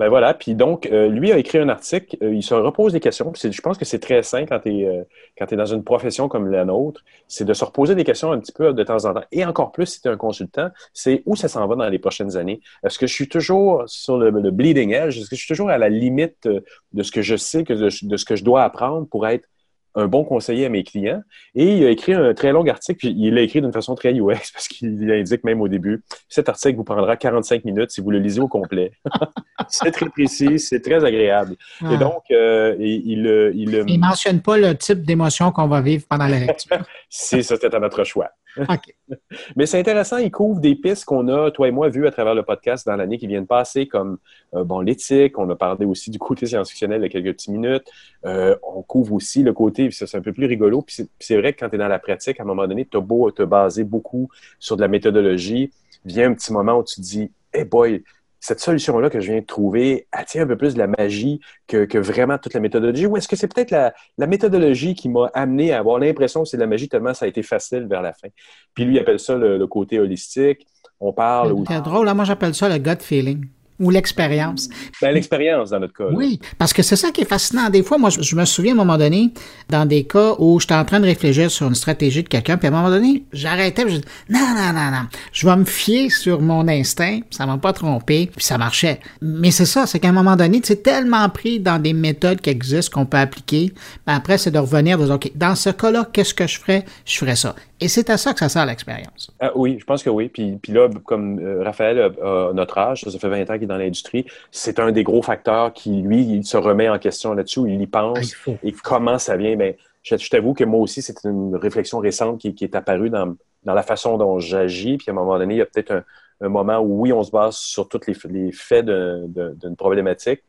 Ben 0.00 0.08
voilà, 0.08 0.32
puis 0.32 0.54
donc, 0.54 0.86
euh, 0.86 1.08
lui 1.08 1.30
a 1.30 1.36
écrit 1.36 1.58
un 1.58 1.68
article, 1.68 2.16
euh, 2.22 2.34
il 2.34 2.42
se 2.42 2.54
repose 2.54 2.94
des 2.94 3.00
questions. 3.00 3.30
Je 3.34 3.60
pense 3.60 3.76
que 3.76 3.84
c'est 3.84 3.98
très 3.98 4.22
sain 4.22 4.46
quand 4.46 4.60
tu 4.60 4.70
es, 4.70 4.86
euh, 4.86 5.04
es, 5.38 5.56
dans 5.56 5.66
une 5.66 5.84
profession 5.84 6.26
comme 6.26 6.50
la 6.50 6.64
nôtre, 6.64 7.04
c'est 7.28 7.44
de 7.44 7.52
se 7.52 7.62
reposer 7.66 7.94
des 7.94 8.04
questions 8.04 8.32
un 8.32 8.38
petit 8.38 8.52
peu 8.52 8.72
de 8.72 8.82
temps 8.82 9.04
en 9.04 9.12
temps. 9.12 9.24
Et 9.30 9.44
encore 9.44 9.72
plus 9.72 9.84
si 9.84 10.00
tu 10.00 10.08
es 10.08 10.10
un 10.10 10.16
consultant, 10.16 10.70
c'est 10.94 11.22
où 11.26 11.36
ça 11.36 11.48
s'en 11.48 11.66
va 11.66 11.76
dans 11.76 11.86
les 11.86 11.98
prochaines 11.98 12.38
années? 12.38 12.62
Est-ce 12.82 12.98
que 12.98 13.06
je 13.06 13.12
suis 13.12 13.28
toujours 13.28 13.82
sur 13.88 14.16
le, 14.16 14.30
bleeding 14.50 14.94
edge? 14.94 15.18
Est-ce 15.18 15.28
que 15.28 15.36
je 15.36 15.40
suis 15.40 15.48
toujours 15.48 15.68
à 15.68 15.76
la 15.76 15.90
limite 15.90 16.48
de 16.48 17.02
ce 17.02 17.12
que 17.12 17.20
je 17.20 17.36
sais, 17.36 17.64
que 17.64 17.74
de 17.74 18.16
ce 18.16 18.24
que 18.24 18.36
je 18.36 18.42
dois 18.42 18.64
apprendre 18.64 19.06
pour 19.06 19.26
être 19.28 19.46
un 19.94 20.06
bon 20.06 20.24
conseiller 20.24 20.66
à 20.66 20.68
mes 20.68 20.84
clients. 20.84 21.22
Et 21.54 21.78
il 21.78 21.84
a 21.84 21.90
écrit 21.90 22.14
un 22.14 22.34
très 22.34 22.52
long 22.52 22.66
article, 22.66 22.98
puis 22.98 23.14
il 23.16 23.34
l'a 23.34 23.42
écrit 23.42 23.60
d'une 23.60 23.72
façon 23.72 23.94
très 23.94 24.12
UX, 24.12 24.50
parce 24.52 24.68
qu'il 24.68 25.10
indique 25.10 25.44
même 25.44 25.60
au 25.60 25.68
début, 25.68 26.02
cet 26.28 26.48
article 26.48 26.76
vous 26.76 26.84
prendra 26.84 27.16
45 27.16 27.64
minutes 27.64 27.90
si 27.90 28.00
vous 28.00 28.10
le 28.10 28.18
lisez 28.18 28.40
au 28.40 28.48
complet. 28.48 28.92
c'est 29.68 29.90
très 29.90 30.08
précis, 30.08 30.58
c'est 30.58 30.80
très 30.80 31.04
agréable. 31.04 31.56
Et 31.82 31.86
ah. 31.94 31.96
donc, 31.96 32.22
euh, 32.30 32.76
il, 32.78 33.26
il, 33.26 33.52
il 33.56 33.70
ne 33.70 33.98
mentionne 33.98 34.40
pas 34.40 34.56
le 34.58 34.74
type 34.76 35.02
d'émotion 35.02 35.52
qu'on 35.52 35.68
va 35.68 35.80
vivre 35.80 36.04
pendant 36.08 36.26
la 36.26 36.38
lecture. 36.38 36.78
c'est 37.08 37.42
ça, 37.42 37.56
c'est 37.60 37.74
à 37.74 37.78
notre 37.78 38.04
choix. 38.04 38.30
Mais 39.56 39.66
c'est 39.66 39.78
intéressant, 39.78 40.18
il 40.18 40.30
couvre 40.30 40.60
des 40.60 40.74
pistes 40.74 41.04
qu'on 41.04 41.28
a, 41.28 41.50
toi 41.50 41.68
et 41.68 41.70
moi, 41.70 41.88
vues 41.88 42.06
à 42.06 42.10
travers 42.10 42.34
le 42.34 42.42
podcast 42.42 42.86
dans 42.86 42.96
l'année 42.96 43.18
qui 43.18 43.26
vient 43.26 43.40
de 43.40 43.46
passer, 43.46 43.86
comme 43.86 44.18
euh, 44.54 44.64
bon, 44.64 44.80
l'éthique, 44.80 45.38
on 45.38 45.48
a 45.50 45.56
parlé 45.56 45.86
aussi 45.86 46.10
du 46.10 46.18
côté 46.18 46.46
science-fictionnel 46.46 47.00
il 47.00 47.04
y 47.04 47.06
a 47.06 47.08
quelques 47.08 47.36
petites 47.36 47.50
minutes. 47.50 47.84
Euh, 48.24 48.56
on 48.62 48.82
couvre 48.82 49.14
aussi 49.14 49.42
le 49.42 49.52
côté, 49.52 49.90
c'est 49.90 50.14
un 50.16 50.22
peu 50.22 50.32
plus 50.32 50.46
rigolo, 50.46 50.82
puis 50.82 51.08
c'est 51.18 51.36
vrai 51.36 51.52
que 51.52 51.60
quand 51.60 51.68
tu 51.68 51.76
es 51.76 51.78
dans 51.78 51.88
la 51.88 51.98
pratique, 51.98 52.40
à 52.40 52.42
un 52.42 52.46
moment 52.46 52.66
donné, 52.66 52.86
tu 52.90 52.96
as 52.96 53.00
beau 53.00 53.30
te 53.30 53.42
baser 53.42 53.84
beaucoup 53.84 54.28
sur 54.58 54.76
de 54.76 54.82
la 54.82 54.88
méthodologie, 54.88 55.70
vient 56.04 56.30
un 56.30 56.34
petit 56.34 56.52
moment 56.52 56.78
où 56.78 56.84
tu 56.84 56.96
te 56.96 57.00
dis, 57.00 57.30
hey 57.52 57.64
boy, 57.64 58.02
cette 58.40 58.60
solution-là 58.60 59.10
que 59.10 59.20
je 59.20 59.30
viens 59.30 59.40
de 59.40 59.46
trouver, 59.46 60.08
tient 60.26 60.42
un 60.42 60.46
peu 60.46 60.56
plus 60.56 60.74
de 60.74 60.78
la 60.78 60.86
magie 60.86 61.40
que, 61.66 61.84
que 61.84 61.98
vraiment 61.98 62.38
toute 62.38 62.54
la 62.54 62.60
méthodologie? 62.60 63.06
Ou 63.06 63.16
est-ce 63.16 63.28
que 63.28 63.36
c'est 63.36 63.52
peut-être 63.52 63.70
la, 63.70 63.92
la, 64.18 64.26
méthodologie 64.26 64.94
qui 64.94 65.08
m'a 65.08 65.30
amené 65.34 65.72
à 65.72 65.78
avoir 65.78 65.98
l'impression 65.98 66.42
que 66.42 66.48
c'est 66.48 66.56
de 66.56 66.62
la 66.62 66.66
magie 66.66 66.88
tellement 66.88 67.14
ça 67.14 67.26
a 67.26 67.28
été 67.28 67.42
facile 67.42 67.86
vers 67.88 68.02
la 68.02 68.12
fin? 68.12 68.28
Puis 68.74 68.84
lui, 68.84 68.96
il 68.96 68.98
appelle 68.98 69.20
ça 69.20 69.36
le, 69.36 69.58
le 69.58 69.66
côté 69.66 69.98
holistique. 69.98 70.66
On 70.98 71.12
parle... 71.12 71.54
C'est 71.68 71.82
drôle, 71.82 72.06
là, 72.06 72.14
moi 72.14 72.24
j'appelle 72.24 72.54
ça 72.54 72.68
le 72.68 72.78
gut 72.78 73.00
feeling 73.00 73.46
ou 73.80 73.90
l'expérience. 73.90 74.68
Ben, 75.00 75.12
l'expérience 75.12 75.70
dans 75.70 75.80
notre 75.80 75.94
cas. 75.94 76.08
Oui, 76.12 76.38
parce 76.58 76.72
que 76.72 76.82
c'est 76.82 76.96
ça 76.96 77.10
qui 77.10 77.22
est 77.22 77.28
fascinant. 77.28 77.70
Des 77.70 77.82
fois, 77.82 77.98
moi, 77.98 78.10
je, 78.10 78.36
me 78.36 78.44
souviens 78.44 78.72
à 78.72 78.74
un 78.74 78.78
moment 78.78 78.98
donné, 78.98 79.30
dans 79.68 79.86
des 79.86 80.04
cas 80.04 80.34
où 80.38 80.60
j'étais 80.60 80.74
en 80.74 80.84
train 80.84 81.00
de 81.00 81.06
réfléchir 81.06 81.50
sur 81.50 81.66
une 81.66 81.74
stratégie 81.74 82.22
de 82.22 82.28
quelqu'un, 82.28 82.56
puis 82.58 82.68
à 82.68 82.70
un 82.70 82.74
moment 82.74 82.90
donné, 82.90 83.24
j'arrêtais, 83.32 83.82
je 83.88 83.96
dis 83.96 84.04
non, 84.28 84.40
non, 84.40 84.72
non, 84.74 84.90
non, 84.90 85.06
je 85.32 85.46
vais 85.46 85.56
me 85.56 85.64
fier 85.64 86.10
sur 86.10 86.40
mon 86.40 86.68
instinct, 86.68 87.20
ça 87.30 87.46
m'a 87.46 87.56
pas 87.56 87.72
trompé, 87.72 88.30
puis 88.34 88.44
ça 88.44 88.58
marchait. 88.58 89.00
Mais 89.22 89.50
c'est 89.50 89.66
ça, 89.66 89.86
c'est 89.86 89.98
qu'à 89.98 90.08
un 90.08 90.12
moment 90.12 90.36
donné, 90.36 90.60
tu 90.60 90.72
es 90.72 90.76
tellement 90.76 91.28
pris 91.30 91.58
dans 91.58 91.80
des 91.80 91.94
méthodes 91.94 92.40
qui 92.40 92.50
existent 92.50 93.00
qu'on 93.00 93.06
peut 93.06 93.16
appliquer, 93.16 93.72
ben 94.06 94.14
après, 94.14 94.36
c'est 94.38 94.50
de 94.50 94.58
revenir, 94.58 94.98
de 94.98 95.04
dire, 95.04 95.14
OK, 95.14 95.32
dans 95.34 95.54
ce 95.54 95.70
cas-là, 95.70 96.06
qu'est-ce 96.12 96.34
que 96.34 96.46
je 96.46 96.58
ferais? 96.58 96.84
Je 97.06 97.16
ferais 97.16 97.36
ça. 97.36 97.54
Et 97.80 97.88
c'est 97.88 98.10
à 98.10 98.18
ça 98.18 98.34
que 98.34 98.40
ça 98.40 98.48
sert 98.50 98.66
l'expérience. 98.66 99.30
Ah, 99.40 99.52
oui, 99.54 99.78
je 99.80 99.84
pense 99.84 100.02
que 100.02 100.10
oui. 100.10 100.28
Puis, 100.28 100.58
puis 100.60 100.72
là, 100.72 100.88
comme 101.04 101.38
euh, 101.38 101.62
Raphaël 101.62 102.12
a, 102.22 102.52
notre 102.52 102.76
âge, 102.76 103.02
ça 103.02 103.18
fait 103.18 103.28
20 103.28 103.50
ans 103.50 103.58
qu'il 103.58 103.66
dans 103.70 103.78
l'industrie, 103.78 104.26
c'est 104.50 104.78
un 104.78 104.92
des 104.92 105.02
gros 105.02 105.22
facteurs 105.22 105.72
qui, 105.72 106.02
lui, 106.02 106.22
il 106.22 106.44
se 106.44 106.56
remet 106.56 106.88
en 106.88 106.98
question 106.98 107.32
là-dessus, 107.34 107.62
il 107.66 107.80
y 107.80 107.86
pense. 107.86 108.34
Ah, 108.46 108.52
et 108.62 108.72
comment 108.72 109.18
ça 109.18 109.36
vient? 109.36 109.56
Bien, 109.56 109.72
je, 110.02 110.28
t'avoue 110.28 110.54
que 110.54 110.64
moi 110.64 110.80
aussi, 110.80 111.02
c'est 111.02 111.24
une 111.24 111.56
réflexion 111.56 111.98
récente 111.98 112.38
qui, 112.38 112.64
est 112.64 112.74
apparue 112.74 113.10
dans, 113.10 113.36
dans, 113.64 113.74
la 113.74 113.82
façon 113.82 114.18
dont 114.18 114.38
j'agis. 114.38 114.96
Puis 114.96 115.06
à 115.08 115.12
un 115.12 115.14
moment 115.14 115.38
donné, 115.38 115.54
il 115.54 115.58
y 115.58 115.62
a 115.62 115.66
peut-être 115.66 115.92
un, 115.92 116.04
un, 116.40 116.48
moment 116.48 116.78
où, 116.78 117.02
oui, 117.02 117.12
on 117.12 117.22
se 117.22 117.30
base 117.30 117.56
sur 117.56 117.88
tous 117.88 118.00
les, 118.06 118.16
les 118.30 118.52
faits 118.52 118.86
d'une 118.86 119.76
problématique, 119.76 120.42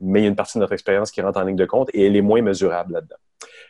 mais 0.00 0.20
il 0.20 0.22
y 0.24 0.26
a 0.26 0.28
une 0.28 0.36
partie 0.36 0.58
de 0.58 0.60
notre 0.60 0.72
expérience 0.72 1.10
qui 1.10 1.20
rentre 1.20 1.38
en 1.38 1.44
ligne 1.44 1.56
de 1.56 1.66
compte 1.66 1.90
et 1.92 2.06
elle 2.06 2.16
est 2.16 2.22
moins 2.22 2.42
mesurable 2.42 2.94
là-dedans. 2.94 3.16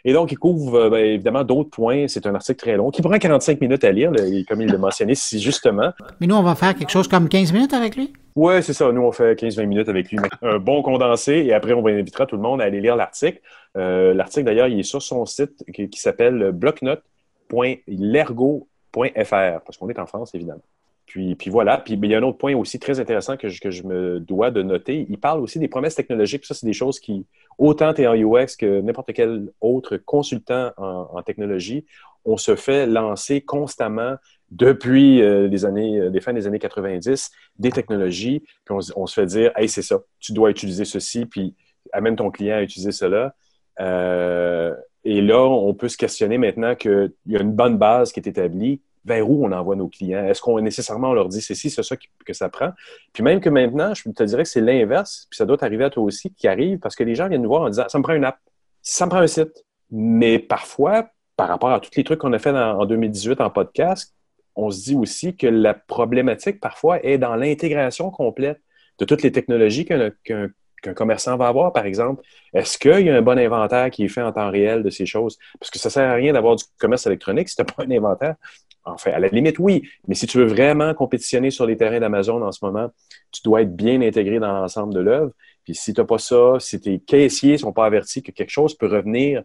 Et 0.04 0.12
donc, 0.12 0.32
il 0.32 0.38
couvre 0.38 0.76
euh, 0.76 0.90
ben, 0.90 1.04
évidemment 1.04 1.44
d'autres 1.44 1.70
points. 1.70 2.06
C'est 2.08 2.26
un 2.26 2.34
article 2.34 2.58
très 2.58 2.76
long 2.76 2.90
qui 2.90 3.02
prend 3.02 3.18
45 3.18 3.60
minutes 3.60 3.84
à 3.84 3.92
lire, 3.92 4.10
comme 4.48 4.62
il 4.62 4.70
l'a 4.70 4.78
mentionné, 4.78 5.14
si 5.14 5.40
justement. 5.40 5.92
Mais 6.20 6.26
nous, 6.26 6.36
on 6.36 6.42
va 6.42 6.54
faire 6.54 6.74
quelque 6.74 6.90
chose 6.90 7.08
comme 7.08 7.28
15 7.28 7.52
minutes 7.52 7.74
avec 7.74 7.96
lui? 7.96 8.12
Oui, 8.36 8.62
c'est 8.62 8.72
ça. 8.72 8.90
Nous, 8.92 9.02
on 9.02 9.12
fait 9.12 9.34
15-20 9.34 9.66
minutes 9.66 9.88
avec 9.88 10.10
lui. 10.10 10.18
Un 10.42 10.58
bon 10.58 10.82
condensé 10.82 11.32
et 11.32 11.52
après, 11.52 11.72
on 11.72 11.82
va 11.82 11.90
inviter 11.90 12.24
tout 12.26 12.36
le 12.36 12.42
monde 12.42 12.60
à 12.60 12.64
aller 12.64 12.80
lire 12.80 12.96
l'article. 12.96 13.40
Euh, 13.76 14.14
l'article, 14.14 14.46
d'ailleurs, 14.46 14.68
il 14.68 14.78
est 14.78 14.84
sur 14.84 15.02
son 15.02 15.26
site 15.26 15.64
qui, 15.74 15.88
s'appelle 15.94 16.52
blocnote.lergo.fr 16.52 18.64
parce 18.92 19.76
qu'on 19.78 19.88
est 19.88 19.98
en 19.98 20.06
France, 20.06 20.34
évidemment. 20.34 20.62
Puis, 21.06 21.34
puis, 21.34 21.50
voilà. 21.50 21.78
Puis 21.78 21.94
il 21.94 22.06
y 22.06 22.14
a 22.14 22.18
un 22.18 22.22
autre 22.22 22.38
point 22.38 22.54
aussi 22.54 22.78
très 22.78 23.00
intéressant 23.00 23.36
que 23.36 23.48
je, 23.48 23.60
que 23.60 23.70
je 23.70 23.82
me 23.82 24.20
dois 24.20 24.50
de 24.50 24.62
noter. 24.62 25.06
Il 25.08 25.18
parle 25.18 25.40
aussi 25.40 25.58
des 25.58 25.68
promesses 25.68 25.94
technologiques. 25.94 26.44
Ça, 26.44 26.54
c'est 26.54 26.66
des 26.66 26.74
choses 26.74 27.00
qui, 27.00 27.24
autant 27.58 27.92
tu 27.92 28.06
en 28.06 28.14
UX 28.14 28.56
que 28.56 28.80
n'importe 28.80 29.12
quel 29.12 29.50
autre 29.60 29.96
consultant 29.96 30.72
en, 30.76 31.22
technologie, 31.22 31.84
on 32.24 32.36
se 32.36 32.56
fait 32.56 32.86
lancer 32.86 33.40
constamment 33.40 34.16
depuis 34.50 35.20
euh, 35.20 35.48
les 35.48 35.64
années, 35.64 35.98
euh, 35.98 36.10
des 36.10 36.20
fins 36.20 36.32
des 36.32 36.46
années 36.46 36.58
90, 36.58 37.30
des 37.58 37.70
technologies, 37.70 38.40
puis 38.64 38.74
on, 38.96 39.06
se 39.06 39.14
fait 39.20 39.26
dire, 39.26 39.52
hey, 39.56 39.68
c'est 39.68 39.82
ça, 39.82 40.00
tu 40.20 40.32
dois 40.32 40.50
utiliser 40.50 40.84
ceci, 40.84 41.26
puis 41.26 41.54
amène 41.92 42.16
ton 42.16 42.30
client 42.30 42.56
à 42.56 42.62
utiliser 42.62 42.92
cela. 42.92 43.34
Euh, 43.80 44.74
et 45.04 45.20
là, 45.20 45.40
on 45.40 45.74
peut 45.74 45.88
se 45.88 45.96
questionner 45.96 46.38
maintenant 46.38 46.74
qu'il 46.74 47.12
y 47.26 47.36
a 47.36 47.40
une 47.40 47.52
bonne 47.52 47.76
base 47.76 48.12
qui 48.12 48.20
est 48.20 48.28
établie 48.28 48.80
vers 49.04 49.28
où 49.28 49.46
on 49.46 49.52
envoie 49.52 49.76
nos 49.76 49.88
clients? 49.88 50.24
Est-ce 50.24 50.40
qu'on 50.40 50.60
nécessairement 50.60 51.10
on 51.10 51.14
leur 51.14 51.28
dit 51.28 51.40
c'est 51.40 51.54
ci, 51.54 51.70
c'est 51.70 51.82
ça 51.82 51.96
que 51.96 52.32
ça 52.32 52.48
prend? 52.48 52.70
Puis 53.12 53.22
même 53.22 53.40
que 53.40 53.48
maintenant, 53.48 53.94
je 53.94 54.08
te 54.10 54.22
dirais 54.22 54.42
que 54.42 54.48
c'est 54.48 54.60
l'inverse, 54.60 55.26
puis 55.30 55.36
ça 55.36 55.46
doit 55.46 55.62
arriver 55.62 55.84
à 55.84 55.90
toi 55.90 56.02
aussi, 56.02 56.32
qui 56.34 56.48
arrive 56.48 56.78
parce 56.78 56.96
que 56.96 57.04
les 57.04 57.14
gens 57.14 57.28
viennent 57.28 57.42
nous 57.42 57.48
voir 57.48 57.62
en 57.62 57.68
disant 57.70 57.88
ça 57.88 57.98
me 57.98 58.02
prend 58.02 58.14
une 58.14 58.24
app, 58.24 58.38
ça 58.82 59.06
me 59.06 59.10
prend 59.10 59.20
un 59.20 59.26
site. 59.26 59.64
Mais 59.90 60.38
parfois, 60.38 61.10
par 61.36 61.48
rapport 61.48 61.70
à 61.70 61.80
tous 61.80 61.90
les 61.96 62.04
trucs 62.04 62.20
qu'on 62.20 62.32
a 62.32 62.38
fait 62.38 62.50
en 62.50 62.84
2018 62.84 63.40
en 63.40 63.50
podcast, 63.50 64.14
on 64.56 64.70
se 64.70 64.82
dit 64.82 64.96
aussi 64.96 65.36
que 65.36 65.46
la 65.46 65.72
problématique 65.72 66.60
parfois 66.60 67.02
est 67.04 67.16
dans 67.16 67.36
l'intégration 67.36 68.10
complète 68.10 68.60
de 68.98 69.04
toutes 69.04 69.22
les 69.22 69.30
technologies 69.30 69.86
qu'un 69.86 70.48
qu'un 70.82 70.94
commerçant 70.94 71.36
va 71.36 71.48
avoir, 71.48 71.72
par 71.72 71.86
exemple. 71.86 72.22
Est-ce 72.54 72.78
qu'il 72.78 73.06
y 73.06 73.10
a 73.10 73.16
un 73.16 73.22
bon 73.22 73.38
inventaire 73.38 73.90
qui 73.90 74.04
est 74.04 74.08
fait 74.08 74.22
en 74.22 74.32
temps 74.32 74.50
réel 74.50 74.82
de 74.82 74.90
ces 74.90 75.06
choses? 75.06 75.38
Parce 75.58 75.70
que 75.70 75.78
ça 75.78 75.88
ne 75.88 75.92
sert 75.92 76.10
à 76.10 76.14
rien 76.14 76.32
d'avoir 76.32 76.56
du 76.56 76.64
commerce 76.78 77.06
électronique 77.06 77.48
si 77.48 77.56
tu 77.56 77.62
n'as 77.62 77.66
pas 77.66 77.84
un 77.84 77.90
inventaire. 77.90 78.36
Enfin, 78.84 79.10
à 79.12 79.18
la 79.18 79.28
limite, 79.28 79.58
oui. 79.58 79.82
Mais 80.06 80.14
si 80.14 80.26
tu 80.26 80.38
veux 80.38 80.46
vraiment 80.46 80.94
compétitionner 80.94 81.50
sur 81.50 81.66
les 81.66 81.76
terrains 81.76 82.00
d'Amazon 82.00 82.42
en 82.42 82.52
ce 82.52 82.64
moment, 82.64 82.90
tu 83.32 83.42
dois 83.44 83.62
être 83.62 83.74
bien 83.74 84.00
intégré 84.00 84.38
dans 84.38 84.52
l'ensemble 84.52 84.94
de 84.94 85.00
l'œuvre. 85.00 85.32
Puis 85.64 85.74
si 85.74 85.92
tu 85.92 86.00
n'as 86.00 86.06
pas 86.06 86.18
ça, 86.18 86.56
si 86.58 86.80
tes 86.80 86.98
caissiers 86.98 87.52
ne 87.52 87.58
sont 87.58 87.72
pas 87.72 87.84
avertis 87.84 88.22
que 88.22 88.32
quelque 88.32 88.50
chose 88.50 88.74
peut 88.74 88.86
revenir 88.86 89.42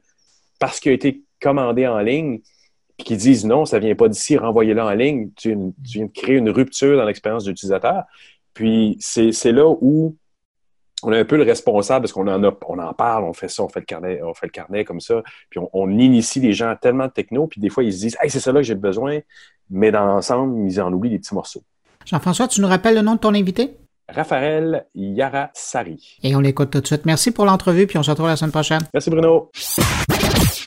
parce 0.60 0.80
qu'il 0.80 0.92
a 0.92 0.96
été 0.96 1.24
commandé 1.42 1.86
en 1.88 2.00
ligne, 2.00 2.40
puis 2.98 3.06
qu'ils 3.06 3.18
disent 3.18 3.46
non, 3.46 3.66
ça 3.66 3.80
ne 3.80 3.86
vient 3.86 3.96
pas 3.96 4.08
d'ici, 4.08 4.38
renvoyez-le 4.38 4.82
en 4.82 4.92
ligne, 4.92 5.32
tu, 5.36 5.58
tu, 5.84 5.98
viens 5.98 6.06
de 6.06 6.12
créer 6.12 6.38
une 6.38 6.50
rupture 6.50 6.96
dans 6.96 7.06
l'expérience 7.06 7.44
d'utilisateur. 7.44 8.04
Puis 8.54 8.96
c'est 9.00 9.52
là 9.52 9.68
où 9.68 10.16
on 11.04 11.14
est 11.14 11.20
un 11.20 11.26
peu 11.26 11.38
le 11.38 11.44
responsable 11.44 12.04
parce 12.04 12.14
qu'on 12.14 12.28
en, 12.28 12.44
on 12.44 12.80
en 12.80 12.94
parle, 12.94 13.24
on 13.24 13.34
fait 13.34 13.48
ça, 13.48 13.64
on 13.64 13.70
fait 13.70 13.82
le 13.82 13.86
carnet, 13.86 14.22
on 14.24 14.34
fait 14.34 14.48
le 14.48 14.52
carnet 14.52 14.86
comme 14.86 15.00
ça, 15.00 15.22
puis 15.50 15.60
on, 15.74 15.90
initie 15.90 16.40
les 16.40 16.54
gens 16.54 16.76
tellement 16.80 17.08
de 17.08 17.12
techno, 17.12 17.48
puis 17.48 17.62
des 17.62 17.70
fois, 17.70 17.84
ils 17.84 17.94
se 17.94 18.00
disent, 18.00 18.18
hey, 18.22 18.30
c'est 18.30 18.40
ça 18.40 18.52
là 18.52 18.60
que 18.60 18.66
j'ai 18.66 18.76
besoin, 18.76 19.20
mais 19.70 19.92
dans 19.92 20.06
l'ensemble, 20.06 20.70
ils 20.70 20.82
en 20.82 20.92
oublient 20.92 21.12
des 21.12 21.20
petits 21.20 21.36
morceaux. 21.36 21.64
Jean-François, 22.06 22.48
tu 22.48 22.62
nous 22.62 22.68
rappelles 22.68 22.96
le 22.96 23.02
nom 23.02 23.16
de 23.16 23.20
ton 23.20 23.34
invité? 23.34 23.78
Raphaël 24.10 24.86
Yarassari. 24.96 26.18
Et 26.24 26.36
on 26.36 26.42
l'écoute 26.42 26.72
tout 26.72 26.82
de 26.82 26.88
suite. 26.88 27.06
Merci 27.06 27.32
pour 27.32 27.46
l'entrevue, 27.46 27.88
puis 27.88 27.98
on 27.98 28.04
se 28.04 28.12
retrouve 28.12 28.28
la 28.28 28.36
semaine 28.36 28.52
prochaine. 28.52 28.82
Merci 28.94 29.10
Bruno. 29.10 29.50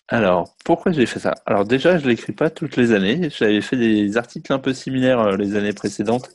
Alors, 0.08 0.54
pourquoi 0.64 0.92
j'ai 0.92 1.04
fait 1.04 1.18
ça? 1.18 1.34
Alors 1.44 1.64
déjà, 1.64 1.98
je 1.98 2.04
ne 2.04 2.10
l'écris 2.10 2.32
pas 2.32 2.48
toutes 2.48 2.76
les 2.76 2.92
années. 2.92 3.28
J'avais 3.36 3.60
fait 3.60 3.76
des 3.76 4.16
articles 4.16 4.52
un 4.52 4.58
peu 4.58 4.72
similaires 4.72 5.20
euh, 5.20 5.36
les 5.36 5.56
années 5.56 5.72
précédentes, 5.72 6.30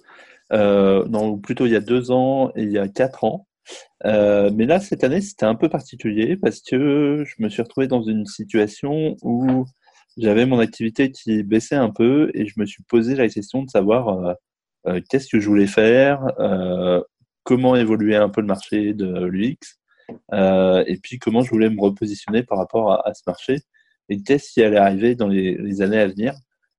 euh, 0.52 1.06
non, 1.08 1.38
plutôt 1.38 1.66
il 1.66 1.72
y 1.72 1.76
a 1.76 1.80
deux 1.80 2.12
ans 2.12 2.52
et 2.56 2.64
il 2.64 2.72
y 2.72 2.78
a 2.78 2.88
quatre 2.88 3.24
ans. 3.24 3.48
Euh, 4.06 4.52
mais 4.54 4.66
là, 4.66 4.80
cette 4.80 5.04
année, 5.04 5.22
c'était 5.22 5.46
un 5.46 5.56
peu 5.56 5.70
particulier 5.70 6.36
parce 6.36 6.62
que 6.62 7.24
je 7.26 7.36
me 7.40 7.50
suis 7.50 7.62
retrouvé 7.62 7.88
dans 7.88 8.02
une 8.02 8.26
situation 8.26 9.16
où 9.22 9.66
j'avais 10.18 10.46
mon 10.46 10.60
activité 10.60 11.12
qui 11.12 11.44
baissait 11.44 11.76
un 11.76 11.92
peu 11.92 12.32
et 12.34 12.48
je 12.48 12.54
me 12.58 12.66
suis 12.66 12.84
posé 12.84 13.16
la 13.16 13.28
question 13.30 13.64
de 13.64 13.70
savoir 13.70 14.10
euh, 14.10 14.34
euh, 14.88 15.02
qu'est-ce 15.10 15.28
que 15.28 15.40
je 15.40 15.48
voulais 15.48 15.68
faire, 15.68 16.26
comment 17.44 17.76
évoluer 17.76 18.16
un 18.16 18.30
peu 18.30 18.42
le 18.42 18.48
marché 18.48 18.94
de 18.94 19.26
l'UX, 19.26 19.58
et 20.34 21.00
puis 21.02 21.20
comment 21.20 21.42
je 21.42 21.50
voulais 21.50 21.70
me 21.70 21.82
repositionner 21.82 22.44
par 22.44 22.58
rapport 22.58 22.92
à, 23.06 23.14
ce 23.14 23.22
marché, 23.28 23.60
et 24.10 24.22
qu'est-ce 24.22 24.52
qui 24.52 24.64
allait 24.64 24.78
arriver 24.78 25.16
dans 25.16 25.28
les, 25.28 25.82
années 25.82 26.00
à 26.00 26.08
venir, 26.08 26.34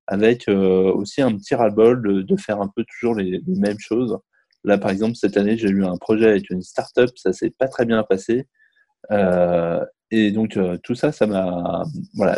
avec 0.07 0.47
aussi 0.47 1.21
un 1.21 1.35
petit 1.37 1.55
ras-le-bol 1.55 2.25
de, 2.25 2.35
faire 2.37 2.61
un 2.61 2.69
peu 2.75 2.83
toujours 2.83 3.15
les, 3.15 3.41
mêmes 3.47 3.79
choses. 3.79 4.17
Là, 4.63 4.77
par 4.77 4.91
exemple, 4.91 5.15
cette 5.15 5.37
année, 5.37 5.57
j'ai 5.57 5.69
eu 5.69 5.83
un 5.85 5.97
projet 5.97 6.29
avec 6.29 6.49
une 6.49 6.61
startup, 6.61 7.09
ça 7.15 7.33
s'est 7.33 7.51
pas 7.57 7.67
très 7.67 7.85
bien 7.85 8.03
passé. 8.03 8.47
et 10.11 10.31
donc, 10.31 10.57
tout 10.83 10.95
ça, 10.95 11.11
ça 11.11 11.27
m'a. 11.27 11.83
Voilà, 12.15 12.37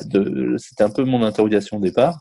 c'était 0.58 0.84
un 0.84 0.90
peu 0.90 1.04
mon 1.04 1.24
interrogation 1.24 1.78
au 1.78 1.82
départ. 1.82 2.20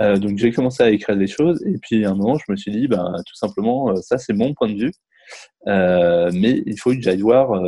Euh, 0.00 0.16
donc 0.16 0.38
j'ai 0.38 0.50
commencé 0.50 0.82
à 0.82 0.90
écrire 0.90 1.16
des 1.16 1.26
choses 1.26 1.62
et 1.66 1.76
puis 1.78 2.04
à 2.04 2.10
un 2.10 2.14
moment 2.14 2.38
je 2.38 2.50
me 2.50 2.56
suis 2.56 2.70
dit 2.70 2.88
ben, 2.88 3.12
tout 3.26 3.34
simplement 3.34 3.90
euh, 3.90 3.96
ça 3.96 4.16
c'est 4.16 4.32
mon 4.32 4.54
point 4.54 4.68
de 4.68 4.78
vue 4.78 4.92
euh, 5.66 6.30
mais 6.32 6.62
il 6.64 6.78
faut 6.80 6.90
que 6.92 7.00
j'aille 7.02 7.20
voir 7.20 7.60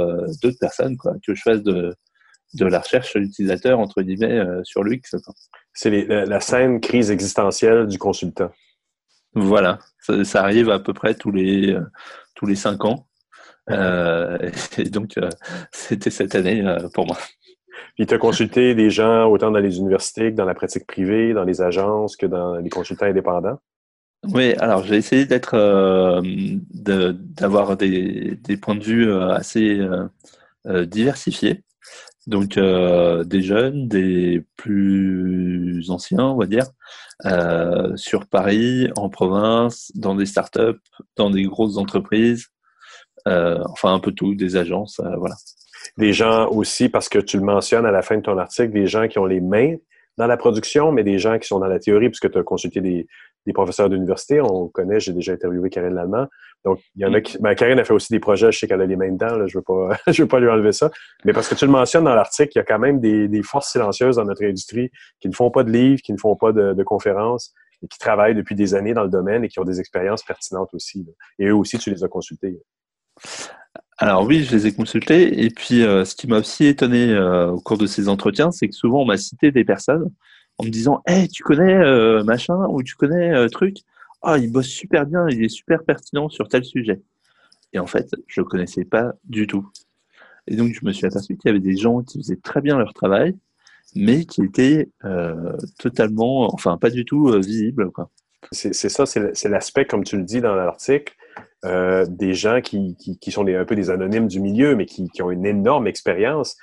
d'autres 0.42 0.58
personnes 0.58 0.96
quoi 0.96 1.14
que 1.26 1.34
je 1.34 1.42
fasse 1.42 1.62
de, 1.62 1.94
de 2.54 2.64
la 2.64 2.80
recherche 2.80 3.16
utilisateur 3.16 3.78
entre 3.78 4.02
guillemets 4.02 4.40
sur 4.64 4.82
l'UX. 4.82 5.00
C'est 5.74 6.06
la, 6.06 6.40
scène 6.40 6.80
crise 6.80 7.10
existentielle 7.10 7.86
du 7.86 7.98
consultant. 7.98 8.50
Voilà, 9.34 9.78
ça, 9.98 10.42
arrive 10.42 10.70
à 10.70 10.78
peu 10.78 10.92
près 10.92 11.14
tous 11.14 11.30
les 11.30 11.76
tous 12.34 12.46
les 12.46 12.56
cinq 12.56 12.84
ans. 12.84 13.06
et 13.70 14.90
donc 14.90 15.14
c'était 15.72 16.10
cette 16.10 16.34
année 16.34 16.64
pour 16.92 17.06
moi. 17.06 17.16
Puis 17.94 18.06
tu 18.06 18.14
as 18.14 18.18
consulté 18.18 18.74
des 18.74 18.90
gens 18.90 19.26
autant 19.30 19.50
dans 19.50 19.58
les 19.58 19.78
universités 19.78 20.30
que 20.30 20.36
dans 20.36 20.44
la 20.44 20.54
pratique 20.54 20.86
privée, 20.86 21.32
dans 21.32 21.44
les 21.44 21.60
agences 21.60 22.16
que 22.16 22.26
dans 22.26 22.56
les 22.56 22.70
consultants 22.70 23.06
indépendants? 23.06 23.58
Oui, 24.24 24.54
alors 24.54 24.84
j'ai 24.84 24.96
essayé 24.96 25.26
d'être, 25.26 25.54
euh, 25.54 26.22
d'avoir 26.70 27.76
des, 27.76 28.36
des, 28.36 28.56
points 28.56 28.76
de 28.76 28.84
vue 28.84 29.10
euh, 29.10 29.30
assez 29.30 29.80
euh, 30.66 30.86
diversifiés. 30.86 31.64
Donc 32.28 32.56
des 32.56 33.42
jeunes, 33.42 33.88
des 33.88 34.44
plus 34.56 35.90
anciens, 35.90 36.24
on 36.24 36.36
va 36.36 36.46
dire, 36.46 36.66
sur 37.96 38.26
Paris, 38.26 38.90
en 38.96 39.08
province, 39.08 39.92
dans 39.94 40.14
des 40.14 40.26
startups, 40.26 40.80
dans 41.16 41.30
des 41.30 41.44
grosses 41.44 41.76
entreprises, 41.76 42.48
enfin 43.26 43.94
un 43.94 44.00
peu 44.00 44.12
tout, 44.12 44.34
des 44.34 44.56
agences, 44.56 45.00
voilà. 45.18 45.36
Des 45.98 46.12
gens 46.12 46.48
aussi, 46.48 46.88
parce 46.88 47.08
que 47.08 47.18
tu 47.18 47.36
le 47.36 47.42
mentionnes 47.42 47.86
à 47.86 47.90
la 47.90 48.02
fin 48.02 48.16
de 48.16 48.22
ton 48.22 48.38
article, 48.38 48.72
des 48.72 48.86
gens 48.86 49.08
qui 49.08 49.18
ont 49.18 49.26
les 49.26 49.40
mains 49.40 49.74
dans 50.16 50.26
la 50.26 50.36
production, 50.36 50.92
mais 50.92 51.02
des 51.02 51.18
gens 51.18 51.38
qui 51.38 51.48
sont 51.48 51.58
dans 51.58 51.66
la 51.66 51.78
théorie, 51.78 52.08
puisque 52.08 52.30
tu 52.30 52.38
as 52.38 52.42
consulté 52.42 52.80
des, 52.80 53.06
professeurs 53.52 53.90
d'université. 53.90 54.40
On 54.40 54.68
connaît, 54.68 55.00
j'ai 55.00 55.12
déjà 55.12 55.32
interviewé 55.32 55.68
Karine 55.70 55.94
Lallemand. 55.94 56.28
Donc, 56.64 56.78
il 56.94 57.02
y 57.02 57.04
en 57.04 57.12
a 57.12 57.20
qui. 57.20 57.38
Ben, 57.38 57.54
Karine 57.56 57.80
a 57.80 57.84
fait 57.84 57.92
aussi 57.92 58.12
des 58.12 58.20
projets, 58.20 58.52
je 58.52 58.58
sais 58.60 58.68
qu'elle 58.68 58.80
a 58.80 58.86
les 58.86 58.94
mains 58.94 59.10
dedans, 59.10 59.30
je 59.30 59.42
ne 59.42 59.58
veux, 59.58 59.62
pas, 59.62 59.98
veux 60.06 60.28
pas 60.28 60.38
lui 60.38 60.48
enlever 60.48 60.72
ça. 60.72 60.90
Mais 61.24 61.32
parce 61.32 61.48
que 61.48 61.56
tu 61.56 61.66
le 61.66 61.72
mentionnes 61.72 62.04
dans 62.04 62.14
l'article, 62.14 62.52
il 62.54 62.58
y 62.58 62.60
a 62.60 62.64
quand 62.64 62.78
même 62.78 63.00
des, 63.00 63.42
forces 63.42 63.72
silencieuses 63.72 64.16
dans 64.16 64.24
notre 64.24 64.44
industrie 64.44 64.90
qui 65.18 65.28
ne 65.28 65.34
font 65.34 65.50
pas 65.50 65.64
de 65.64 65.70
livres, 65.70 66.00
qui 66.02 66.12
ne 66.12 66.18
font 66.18 66.36
pas 66.36 66.52
de, 66.52 66.72
de 66.74 66.82
conférences 66.84 67.52
et 67.82 67.88
qui 67.88 67.98
travaillent 67.98 68.36
depuis 68.36 68.54
des 68.54 68.74
années 68.74 68.94
dans 68.94 69.02
le 69.02 69.10
domaine 69.10 69.44
et 69.44 69.48
qui 69.48 69.58
ont 69.58 69.64
des 69.64 69.80
expériences 69.80 70.22
pertinentes 70.22 70.72
aussi. 70.72 71.04
Et 71.40 71.46
eux 71.46 71.56
aussi, 71.56 71.78
tu 71.78 71.90
les 71.90 72.04
as 72.04 72.08
consultés. 72.08 72.60
Alors 73.98 74.24
oui, 74.24 74.44
je 74.44 74.54
les 74.56 74.66
ai 74.66 74.72
consultés. 74.72 75.44
Et 75.44 75.50
puis, 75.50 75.82
euh, 75.82 76.04
ce 76.04 76.14
qui 76.14 76.26
m'a 76.26 76.38
aussi 76.38 76.66
étonné 76.66 77.10
euh, 77.10 77.50
au 77.50 77.60
cours 77.60 77.78
de 77.78 77.86
ces 77.86 78.08
entretiens, 78.08 78.50
c'est 78.50 78.68
que 78.68 78.74
souvent, 78.74 79.02
on 79.02 79.04
m'a 79.04 79.16
cité 79.16 79.50
des 79.52 79.64
personnes 79.64 80.10
en 80.62 80.66
me 80.66 80.70
disant 80.70 81.02
Hey, 81.06 81.28
tu 81.28 81.42
connais 81.42 81.74
euh, 81.74 82.24
machin 82.24 82.66
ou 82.68 82.82
tu 82.82 82.94
connais 82.94 83.48
truc? 83.48 83.78
Ah, 84.22 84.38
il 84.38 84.50
bosse 84.52 84.68
super 84.68 85.06
bien, 85.06 85.26
il 85.28 85.44
est 85.44 85.48
super 85.48 85.82
pertinent 85.84 86.28
sur 86.28 86.48
tel 86.48 86.64
sujet. 86.64 87.00
Et 87.72 87.78
en 87.78 87.86
fait, 87.86 88.14
je 88.28 88.40
ne 88.40 88.46
connaissais 88.46 88.84
pas 88.84 89.14
du 89.24 89.46
tout. 89.46 89.68
Et 90.46 90.56
donc, 90.56 90.72
je 90.72 90.84
me 90.84 90.92
suis 90.92 91.06
aperçu 91.06 91.36
qu'il 91.36 91.48
y 91.48 91.50
avait 91.50 91.60
des 91.60 91.76
gens 91.76 92.02
qui 92.02 92.18
faisaient 92.18 92.38
très 92.42 92.60
bien 92.60 92.78
leur 92.78 92.94
travail, 92.94 93.36
mais 93.96 94.24
qui 94.24 94.42
étaient 94.42 94.90
totalement, 95.78 96.52
enfin, 96.54 96.76
pas 96.78 96.90
du 96.90 97.04
tout 97.04 97.32
visibles. 97.40 97.90
C'est 98.52 98.72
ça, 98.72 99.06
c'est 99.06 99.48
l'aspect, 99.48 99.86
comme 99.86 100.04
tu 100.04 100.16
le 100.16 100.24
dis 100.24 100.40
dans 100.40 100.54
l'article, 100.54 101.14
euh, 101.64 102.06
des 102.08 102.34
gens 102.34 102.60
qui, 102.60 102.96
qui, 102.96 103.30
sont 103.30 103.46
un 103.46 103.64
peu 103.64 103.76
des 103.76 103.90
anonymes 103.90 104.26
du 104.26 104.40
milieu, 104.40 104.74
mais 104.74 104.84
qui, 104.84 105.08
qui 105.10 105.22
ont 105.22 105.30
une 105.30 105.46
énorme 105.46 105.86
expérience, 105.86 106.56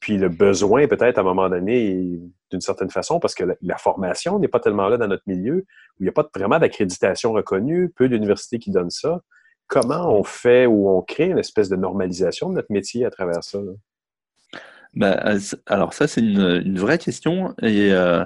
puis 0.00 0.16
le 0.16 0.30
besoin 0.30 0.88
peut-être 0.88 1.18
à 1.18 1.20
un 1.20 1.24
moment 1.24 1.50
donné, 1.50 2.18
d'une 2.50 2.60
certaine 2.60 2.90
façon, 2.90 3.18
parce 3.18 3.34
que 3.34 3.44
la, 3.60 3.78
formation 3.78 4.38
n'est 4.38 4.48
pas 4.48 4.60
tellement 4.60 4.88
là 4.88 4.96
dans 4.96 5.08
notre 5.08 5.24
milieu, 5.26 5.56
où 5.58 6.00
il 6.00 6.04
n'y 6.04 6.08
a 6.08 6.12
pas 6.12 6.28
vraiment 6.34 6.58
d'accréditation 6.58 7.32
reconnue, 7.32 7.90
peu 7.90 8.08
d'universités 8.08 8.58
qui 8.58 8.70
donnent 8.70 8.90
ça. 8.90 9.22
Comment 9.66 10.12
on 10.16 10.22
fait 10.22 10.66
ou 10.66 10.88
on 10.88 11.02
crée 11.02 11.26
une 11.26 11.38
espèce 11.38 11.68
de 11.68 11.76
normalisation 11.76 12.50
de 12.50 12.54
notre 12.54 12.72
métier 12.72 13.04
à 13.04 13.10
travers 13.10 13.42
ça? 13.42 13.58
Ben, 14.94 15.38
alors 15.66 15.92
ça, 15.92 16.06
c'est 16.06 16.20
une, 16.20 16.62
une, 16.64 16.78
vraie 16.78 16.98
question. 16.98 17.52
Et 17.62 17.92
euh, 17.92 18.24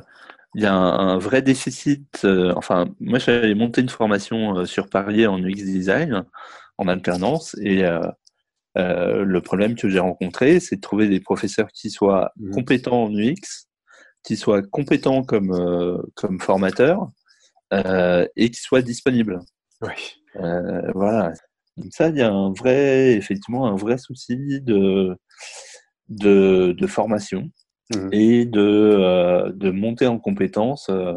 il 0.55 0.63
y 0.63 0.67
a 0.67 0.75
un, 0.75 1.19
vrai 1.19 1.43
déficit. 1.43 2.21
Euh, 2.25 2.53
enfin, 2.57 2.87
moi, 3.01 3.19
j'avais 3.19 3.55
monté 3.55 3.81
une 3.81 3.89
formation 3.89 4.59
euh, 4.59 4.65
sur 4.67 4.89
Paris 4.89 5.27
en 5.27 5.39
UX 5.39 5.65
design 5.65 6.25
en 6.79 6.89
alternance 6.89 7.57
et 7.61 7.85
euh, 8.79 9.25
le 9.25 9.41
problème 9.41 9.75
que 9.75 9.89
j'ai 9.89 9.99
rencontré, 9.99 10.61
c'est 10.61 10.77
de 10.77 10.81
trouver 10.81 11.09
des 11.09 11.21
professeurs 11.21 11.69
qui 11.73 11.91
soient 11.91 12.33
mmh. 12.37 12.51
compétents 12.53 13.05
en 13.05 13.11
UX, 13.13 13.67
qui 14.23 14.37
soient 14.37 14.63
compétents 14.63 15.23
comme 15.23 16.03
comme 16.15 16.41
formateurs 16.41 17.11
et 17.73 18.51
qui 18.51 18.61
soient 18.61 18.83
disponibles. 18.83 19.41
Oui. 19.83 19.93
voilà. 20.95 21.33
Donc 21.77 21.93
ça, 21.93 22.09
il 22.09 22.17
y 22.17 22.23
a 22.23 22.31
un 22.31 22.53
vrai, 22.53 23.13
effectivement, 23.13 23.67
un 23.67 23.77
vrai 23.77 23.97
souci 23.99 24.61
de 24.61 25.17
de, 26.09 26.73
de 26.77 26.87
formation. 26.87 27.51
Mmh. 27.93 28.09
et 28.13 28.45
de, 28.45 28.61
euh, 28.61 29.51
de 29.53 29.73
monter 29.73 30.07
en 30.07 30.21
compétences 30.21 30.87
euh, 30.91 31.13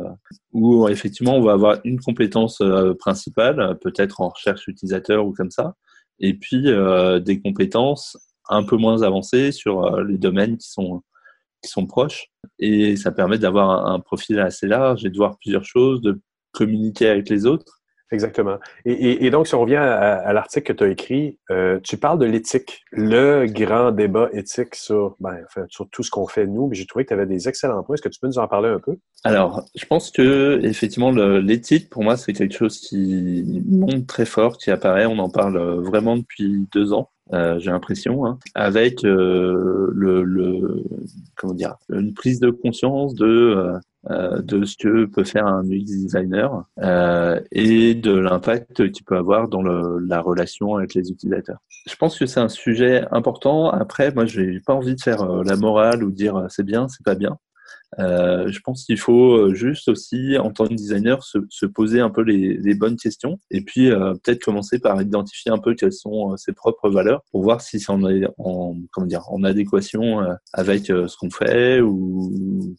où 0.53 0.87
effectivement 0.89 1.35
on 1.35 1.41
va 1.43 1.51
avoir 1.51 1.77
une 1.83 1.99
compétence 1.99 2.61
euh, 2.61 2.95
principale, 2.95 3.77
peut-être 3.79 4.21
en 4.21 4.29
recherche 4.29 4.67
utilisateur 4.67 5.23
ou 5.23 5.33
comme 5.33 5.51
ça, 5.51 5.75
et 6.19 6.33
puis 6.33 6.63
des 7.25 7.41
compétences 7.41 8.17
un 8.49 8.63
peu 8.63 8.77
moins 8.77 9.03
avancées 9.03 9.51
sur 9.51 9.97
les 10.01 10.17
domaines 10.17 10.57
qui 10.57 10.69
sont, 10.69 11.03
qui 11.64 11.70
sont 11.70 11.88
proches. 11.88 12.28
Et 12.59 12.95
ça 12.95 13.11
permet 13.11 13.39
d'avoir 13.39 13.88
un 13.88 13.99
profil 13.99 14.39
assez 14.39 14.68
large 14.68 15.05
et 15.05 15.09
de 15.09 15.18
voir 15.18 15.38
plusieurs 15.39 15.66
choses, 15.66 16.01
de 16.01 16.22
communiquer 16.51 17.09
avec 17.09 17.30
les 17.30 17.45
autres 17.45 17.84
Exactement. 18.14 18.59
Et, 18.86 19.32
donc, 19.32 19.47
si 19.47 19.55
on 19.55 19.61
revient 19.61 19.78
à, 19.78 20.32
l'article 20.34 20.72
que 20.72 20.78
tu 20.78 20.84
as 20.84 20.88
écrit, 20.89 21.39
euh, 21.49 21.80
tu 21.82 21.97
parles 21.97 22.20
de 22.20 22.26
l'éthique, 22.26 22.84
le 22.91 23.47
grand 23.47 23.91
débat 23.91 24.30
éthique 24.34 24.76
sur, 24.76 25.16
ben, 25.20 25.39
sur 25.70 25.89
tout 25.89 26.03
ce 26.03 26.11
qu'on 26.11 26.28
fait 26.28 26.45
nous, 26.45 26.68
mais 26.68 26.76
j'ai 26.76 26.86
trouvé 26.86 27.05
que 27.05 27.07
tu 27.07 27.14
avais 27.16 27.26
des 27.26 27.49
excellents 27.49 27.82
points. 27.82 27.95
Est-ce 27.95 28.03
que 28.03 28.09
tu 28.09 28.20
peux 28.20 28.28
nous 28.28 28.38
en 28.38 28.47
parler 28.47 28.70
un 28.70 28.80
peu? 28.80 28.97
Alors, 29.24 29.66
je 29.74 29.86
pense 29.86 30.11
que 30.11 30.59
effectivement, 30.64 31.09
l'éthique, 31.09 31.89
pour 31.89 32.03
moi, 32.03 32.16
c'est 32.16 32.34
quelque 32.34 32.55
chose 32.55 32.80
qui 32.80 33.64
monte 33.68 34.05
très 34.05 34.26
fort, 34.26 34.59
qui 34.59 34.70
apparaît. 34.70 35.07
On 35.07 35.18
en 35.18 35.30
parle 35.30 35.57
vraiment 35.82 36.16
depuis 36.16 36.68
deux 36.72 36.93
ans. 36.93 37.09
Euh, 37.32 37.57
j'ai 37.59 37.71
l'impression, 37.71 38.26
hein, 38.26 38.38
avec 38.53 39.05
euh, 39.05 39.89
le, 39.93 40.24
le, 40.24 40.84
comment 41.36 41.53
dire, 41.53 41.76
une 41.89 42.13
prise 42.13 42.39
de 42.41 42.49
conscience 42.49 43.15
de 43.15 43.80
euh, 44.11 44.41
de 44.41 44.65
ce 44.65 44.76
que 44.76 45.05
peut 45.05 45.24
faire 45.24 45.47
un 45.47 45.63
UX 45.63 45.86
designer 45.86 46.65
euh, 46.82 47.39
et 47.53 47.95
de 47.95 48.11
l'impact 48.11 48.91
qu'il 48.91 49.05
peut 49.05 49.15
avoir 49.15 49.47
dans 49.47 49.61
le, 49.61 49.99
la 49.99 50.19
relation 50.19 50.76
avec 50.76 50.93
les 50.93 51.09
utilisateurs. 51.09 51.59
Je 51.88 51.95
pense 51.95 52.19
que 52.19 52.26
c'est 52.26 52.41
un 52.41 52.49
sujet 52.49 53.05
important. 53.11 53.69
Après, 53.69 54.13
moi, 54.13 54.26
je 54.26 54.41
n'ai 54.41 54.59
pas 54.59 54.74
envie 54.74 54.95
de 54.95 55.01
faire 55.01 55.21
euh, 55.21 55.43
la 55.45 55.55
morale 55.55 56.03
ou 56.03 56.11
dire 56.11 56.47
c'est 56.49 56.65
bien, 56.65 56.89
c'est 56.89 57.05
pas 57.05 57.15
bien. 57.15 57.38
Euh, 57.99 58.47
je 58.49 58.59
pense 58.59 58.85
qu'il 58.85 58.99
faut 58.99 59.53
juste 59.53 59.87
aussi, 59.87 60.37
en 60.37 60.51
tant 60.51 60.67
que 60.67 60.73
designer, 60.73 61.23
se, 61.23 61.39
se 61.49 61.65
poser 61.65 61.99
un 61.99 62.09
peu 62.09 62.21
les, 62.21 62.57
les, 62.57 62.75
bonnes 62.75 62.97
questions 62.97 63.39
et 63.51 63.61
puis 63.61 63.91
euh, 63.91 64.13
peut-être 64.23 64.43
commencer 64.43 64.79
par 64.79 65.01
identifier 65.01 65.51
un 65.51 65.57
peu 65.57 65.75
quelles 65.75 65.93
sont 65.93 66.35
ses 66.37 66.53
propres 66.53 66.89
valeurs 66.89 67.21
pour 67.31 67.43
voir 67.43 67.61
si 67.61 67.79
c'est 67.79 67.91
en, 67.91 68.01
en, 68.37 68.75
comment 68.91 69.07
dire, 69.07 69.23
en 69.29 69.43
adéquation 69.43 70.25
avec 70.53 70.87
ce 70.87 71.17
qu'on 71.17 71.29
fait 71.29 71.81
ou 71.81 72.75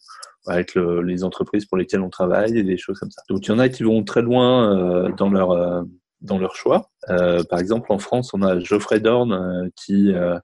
avec 0.47 0.75
le, 0.75 1.01
les 1.01 1.23
entreprises 1.23 1.65
pour 1.65 1.77
lesquelles 1.77 2.01
on 2.01 2.09
travaille 2.09 2.57
et 2.57 2.63
des 2.63 2.77
choses 2.77 2.99
comme 2.99 3.11
ça. 3.11 3.21
Donc 3.29 3.47
il 3.47 3.49
y 3.49 3.53
en 3.53 3.59
a 3.59 3.69
qui 3.69 3.83
vont 3.83 4.03
très 4.03 4.21
loin 4.21 5.09
dans 5.17 5.29
leur 5.29 5.85
dans 6.25 6.37
leur 6.37 6.55
choix. 6.55 6.89
Euh, 7.09 7.43
par 7.43 7.59
exemple, 7.59 7.91
en 7.91 7.99
France, 7.99 8.33
on 8.33 8.41
a 8.41 8.59
Geoffrey 8.59 8.99
Dorn 8.99 9.31
euh, 9.31 9.69
qui 9.75 10.13
euh, 10.13 10.37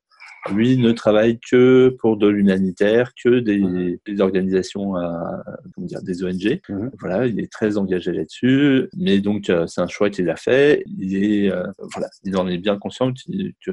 lui 0.50 0.78
ne 0.78 0.92
travaille 0.92 1.40
que 1.40 1.96
pour 2.00 2.18
de 2.18 2.28
l'humanitaire, 2.28 3.12
que 3.22 3.40
des, 3.40 4.00
des 4.06 4.22
organisations, 4.22 4.94
comment 4.94 5.88
dire, 5.88 6.02
des 6.02 6.24
ONG. 6.24 6.62
Mhm. 6.68 6.92
Voilà, 7.00 7.28
il 7.28 7.40
est 7.40 7.52
très 7.52 7.78
engagé 7.78 8.12
là-dessus, 8.12 8.90
mais 8.98 9.20
donc 9.20 9.52
c'est 9.68 9.82
un 9.82 9.88
choix 9.88 10.10
qu'il 10.10 10.30
a 10.30 10.36
fait. 10.36 10.84
Il 11.00 11.24
est, 11.24 11.54
voilà, 11.94 12.10
il 12.24 12.36
en 12.38 12.48
est 12.48 12.58
bien 12.58 12.78
conscient 12.78 13.12
que, 13.12 13.52
que 13.66 13.72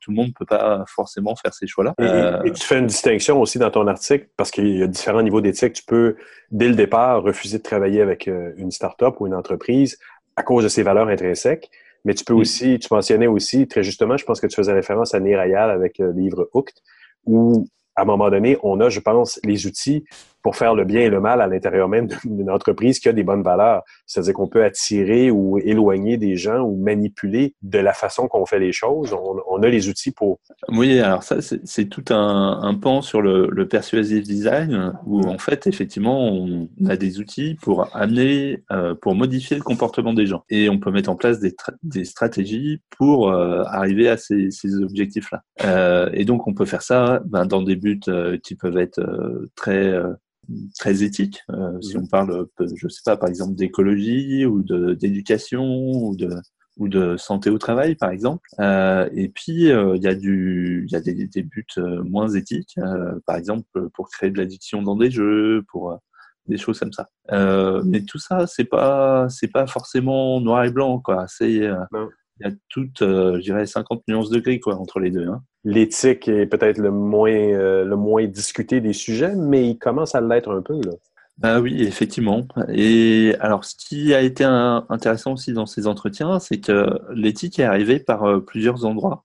tout 0.00 0.10
le 0.10 0.16
monde 0.16 0.28
ne 0.28 0.32
peut 0.32 0.46
pas 0.46 0.84
forcément 0.86 1.34
faire 1.36 1.54
ces 1.54 1.66
choix-là. 1.66 1.94
Et, 1.98 2.48
et, 2.48 2.52
tu 2.52 2.66
fais 2.66 2.78
une 2.78 2.86
distinction 2.86 3.40
aussi 3.40 3.58
dans 3.58 3.70
ton 3.70 3.86
article 3.86 4.28
parce 4.36 4.50
qu'il 4.50 4.76
y 4.76 4.82
a 4.82 4.86
différents 4.86 5.22
niveaux 5.22 5.40
d'éthique. 5.40 5.72
Tu 5.72 5.84
peux, 5.84 6.16
dès 6.50 6.68
le 6.68 6.74
départ, 6.74 7.22
refuser 7.22 7.58
de 7.58 7.62
travailler 7.62 8.02
avec 8.02 8.26
une 8.26 8.70
start-up 8.70 9.16
ou 9.20 9.26
une 9.26 9.34
entreprise 9.34 9.98
à 10.36 10.42
cause 10.42 10.64
de 10.64 10.68
ses 10.68 10.82
valeurs 10.82 11.08
intrinsèques. 11.08 11.70
Mais 12.04 12.14
tu 12.14 12.24
peux 12.24 12.34
mm. 12.34 12.38
aussi, 12.38 12.78
tu 12.78 12.88
mentionnais 12.90 13.26
aussi, 13.26 13.66
très 13.68 13.82
justement, 13.82 14.16
je 14.16 14.24
pense 14.24 14.40
que 14.40 14.46
tu 14.46 14.56
faisais 14.56 14.72
référence 14.72 15.14
à 15.14 15.20
Nirayal 15.20 15.70
avec 15.70 16.00
euh, 16.00 16.12
le 16.12 16.20
livre 16.20 16.48
Hooked, 16.54 16.74
où 17.26 17.66
à 17.96 18.02
un 18.02 18.04
moment 18.04 18.30
donné, 18.30 18.56
on 18.62 18.80
a, 18.80 18.88
je 18.88 19.00
pense, 19.00 19.38
les 19.44 19.66
outils 19.66 20.04
pour 20.42 20.56
faire 20.56 20.74
le 20.74 20.84
bien 20.84 21.00
et 21.00 21.10
le 21.10 21.20
mal 21.20 21.40
à 21.40 21.46
l'intérieur 21.46 21.88
même 21.88 22.08
d'une 22.24 22.50
entreprise 22.50 22.98
qui 22.98 23.08
a 23.08 23.12
des 23.12 23.22
bonnes 23.22 23.42
valeurs. 23.42 23.82
C'est-à-dire 24.06 24.34
qu'on 24.34 24.48
peut 24.48 24.64
attirer 24.64 25.30
ou 25.30 25.58
éloigner 25.58 26.16
des 26.16 26.36
gens 26.36 26.60
ou 26.60 26.76
manipuler 26.76 27.54
de 27.62 27.78
la 27.78 27.92
façon 27.92 28.28
qu'on 28.28 28.46
fait 28.46 28.58
les 28.58 28.72
choses. 28.72 29.12
On, 29.12 29.62
a 29.62 29.68
les 29.68 29.88
outils 29.88 30.10
pour... 30.10 30.40
Oui, 30.68 31.00
alors 31.00 31.22
ça, 31.22 31.36
c'est 31.40 31.84
tout 31.86 32.04
un, 32.10 32.60
un, 32.62 32.74
pan 32.74 33.02
sur 33.02 33.20
le, 33.20 33.48
le, 33.50 33.68
persuasive 33.68 34.22
design 34.22 34.94
où 35.06 35.20
en 35.26 35.38
fait, 35.38 35.66
effectivement, 35.66 36.32
on 36.32 36.68
a 36.88 36.96
des 36.96 37.20
outils 37.20 37.56
pour 37.60 37.94
amener, 37.94 38.64
euh, 38.72 38.94
pour 38.94 39.14
modifier 39.14 39.56
le 39.56 39.62
comportement 39.62 40.14
des 40.14 40.26
gens. 40.26 40.44
Et 40.48 40.70
on 40.70 40.78
peut 40.78 40.90
mettre 40.90 41.10
en 41.10 41.16
place 41.16 41.40
des, 41.40 41.54
des 41.82 42.04
stratégies 42.04 42.80
pour 42.96 43.30
euh, 43.30 43.62
arriver 43.66 44.08
à 44.08 44.16
ces, 44.16 44.50
ces 44.50 44.76
objectifs-là. 44.76 45.42
Euh, 45.64 46.10
et 46.14 46.24
donc, 46.24 46.46
on 46.46 46.54
peut 46.54 46.64
faire 46.64 46.82
ça 46.82 47.20
ben, 47.26 47.44
dans 47.44 47.62
des 47.62 47.76
buts 47.76 48.00
qui 48.42 48.54
peuvent 48.54 48.78
être 48.78 49.00
très 49.54 49.92
très 50.78 51.02
éthique. 51.02 51.40
Euh, 51.50 51.80
si 51.80 51.96
on 51.96 52.06
parle, 52.06 52.46
je 52.60 52.88
sais 52.88 53.02
pas, 53.04 53.16
par 53.16 53.28
exemple 53.28 53.54
d'écologie 53.54 54.46
ou 54.46 54.62
d'éducation 54.94 55.64
ou 55.64 56.16
de 56.16 56.30
ou 56.76 56.88
de 56.88 57.18
santé 57.18 57.50
au 57.50 57.58
travail, 57.58 57.94
par 57.94 58.10
exemple. 58.10 58.48
Euh, 58.58 59.06
et 59.12 59.28
puis, 59.28 59.70
euh, 59.70 59.96
il 59.96 60.02
y 60.02 60.06
a, 60.06 60.14
du, 60.14 60.86
y 60.90 60.96
a 60.96 61.00
des, 61.00 61.26
des 61.26 61.42
buts 61.42 61.66
moins 62.04 62.28
éthiques, 62.28 62.78
par 63.26 63.36
exemple, 63.36 63.90
pour 63.92 64.08
créer 64.08 64.30
de 64.30 64.38
l'addiction 64.38 64.80
dans 64.80 64.96
des 64.96 65.10
jeux, 65.10 65.62
pour 65.70 65.98
des 66.46 66.56
choses 66.56 66.78
comme 66.78 66.92
ça. 66.92 67.08
mais 67.84 68.02
tout 68.04 68.18
ça, 68.18 68.46
c'est 68.46 68.64
pas, 68.64 69.28
c'est 69.28 69.48
pas 69.48 69.66
forcément 69.66 70.40
noir 70.40 70.64
et 70.64 70.70
blanc, 70.70 71.00
quoi. 71.00 71.26
C'est, 71.28 71.68
il 72.40 72.46
y 72.46 72.50
a 72.50 72.54
toutes, 72.68 73.02
euh, 73.02 73.36
je 73.36 73.42
dirais, 73.42 73.66
50 73.66 74.02
nuances 74.08 74.30
de 74.30 74.40
gris 74.40 74.60
quoi, 74.60 74.76
entre 74.76 74.98
les 74.98 75.10
deux. 75.10 75.28
Hein. 75.28 75.42
L'éthique 75.64 76.28
est 76.28 76.46
peut-être 76.46 76.78
le 76.78 76.90
moins, 76.90 77.30
euh, 77.30 77.84
le 77.84 77.96
moins 77.96 78.26
discuté 78.26 78.80
des 78.80 78.92
sujets, 78.92 79.34
mais 79.36 79.68
il 79.68 79.78
commence 79.78 80.14
à 80.14 80.20
l'être 80.20 80.50
un 80.50 80.62
peu. 80.62 80.74
Là. 80.74 80.92
Bah 81.38 81.60
oui, 81.60 81.82
effectivement. 81.82 82.46
Et 82.68 83.34
alors, 83.40 83.64
ce 83.64 83.74
qui 83.76 84.14
a 84.14 84.20
été 84.20 84.44
intéressant 84.44 85.34
aussi 85.34 85.52
dans 85.52 85.66
ces 85.66 85.86
entretiens, 85.86 86.38
c'est 86.38 86.60
que 86.60 86.98
l'éthique 87.14 87.58
est 87.58 87.64
arrivée 87.64 88.00
par 88.00 88.24
euh, 88.24 88.40
plusieurs 88.40 88.84
endroits. 88.84 89.24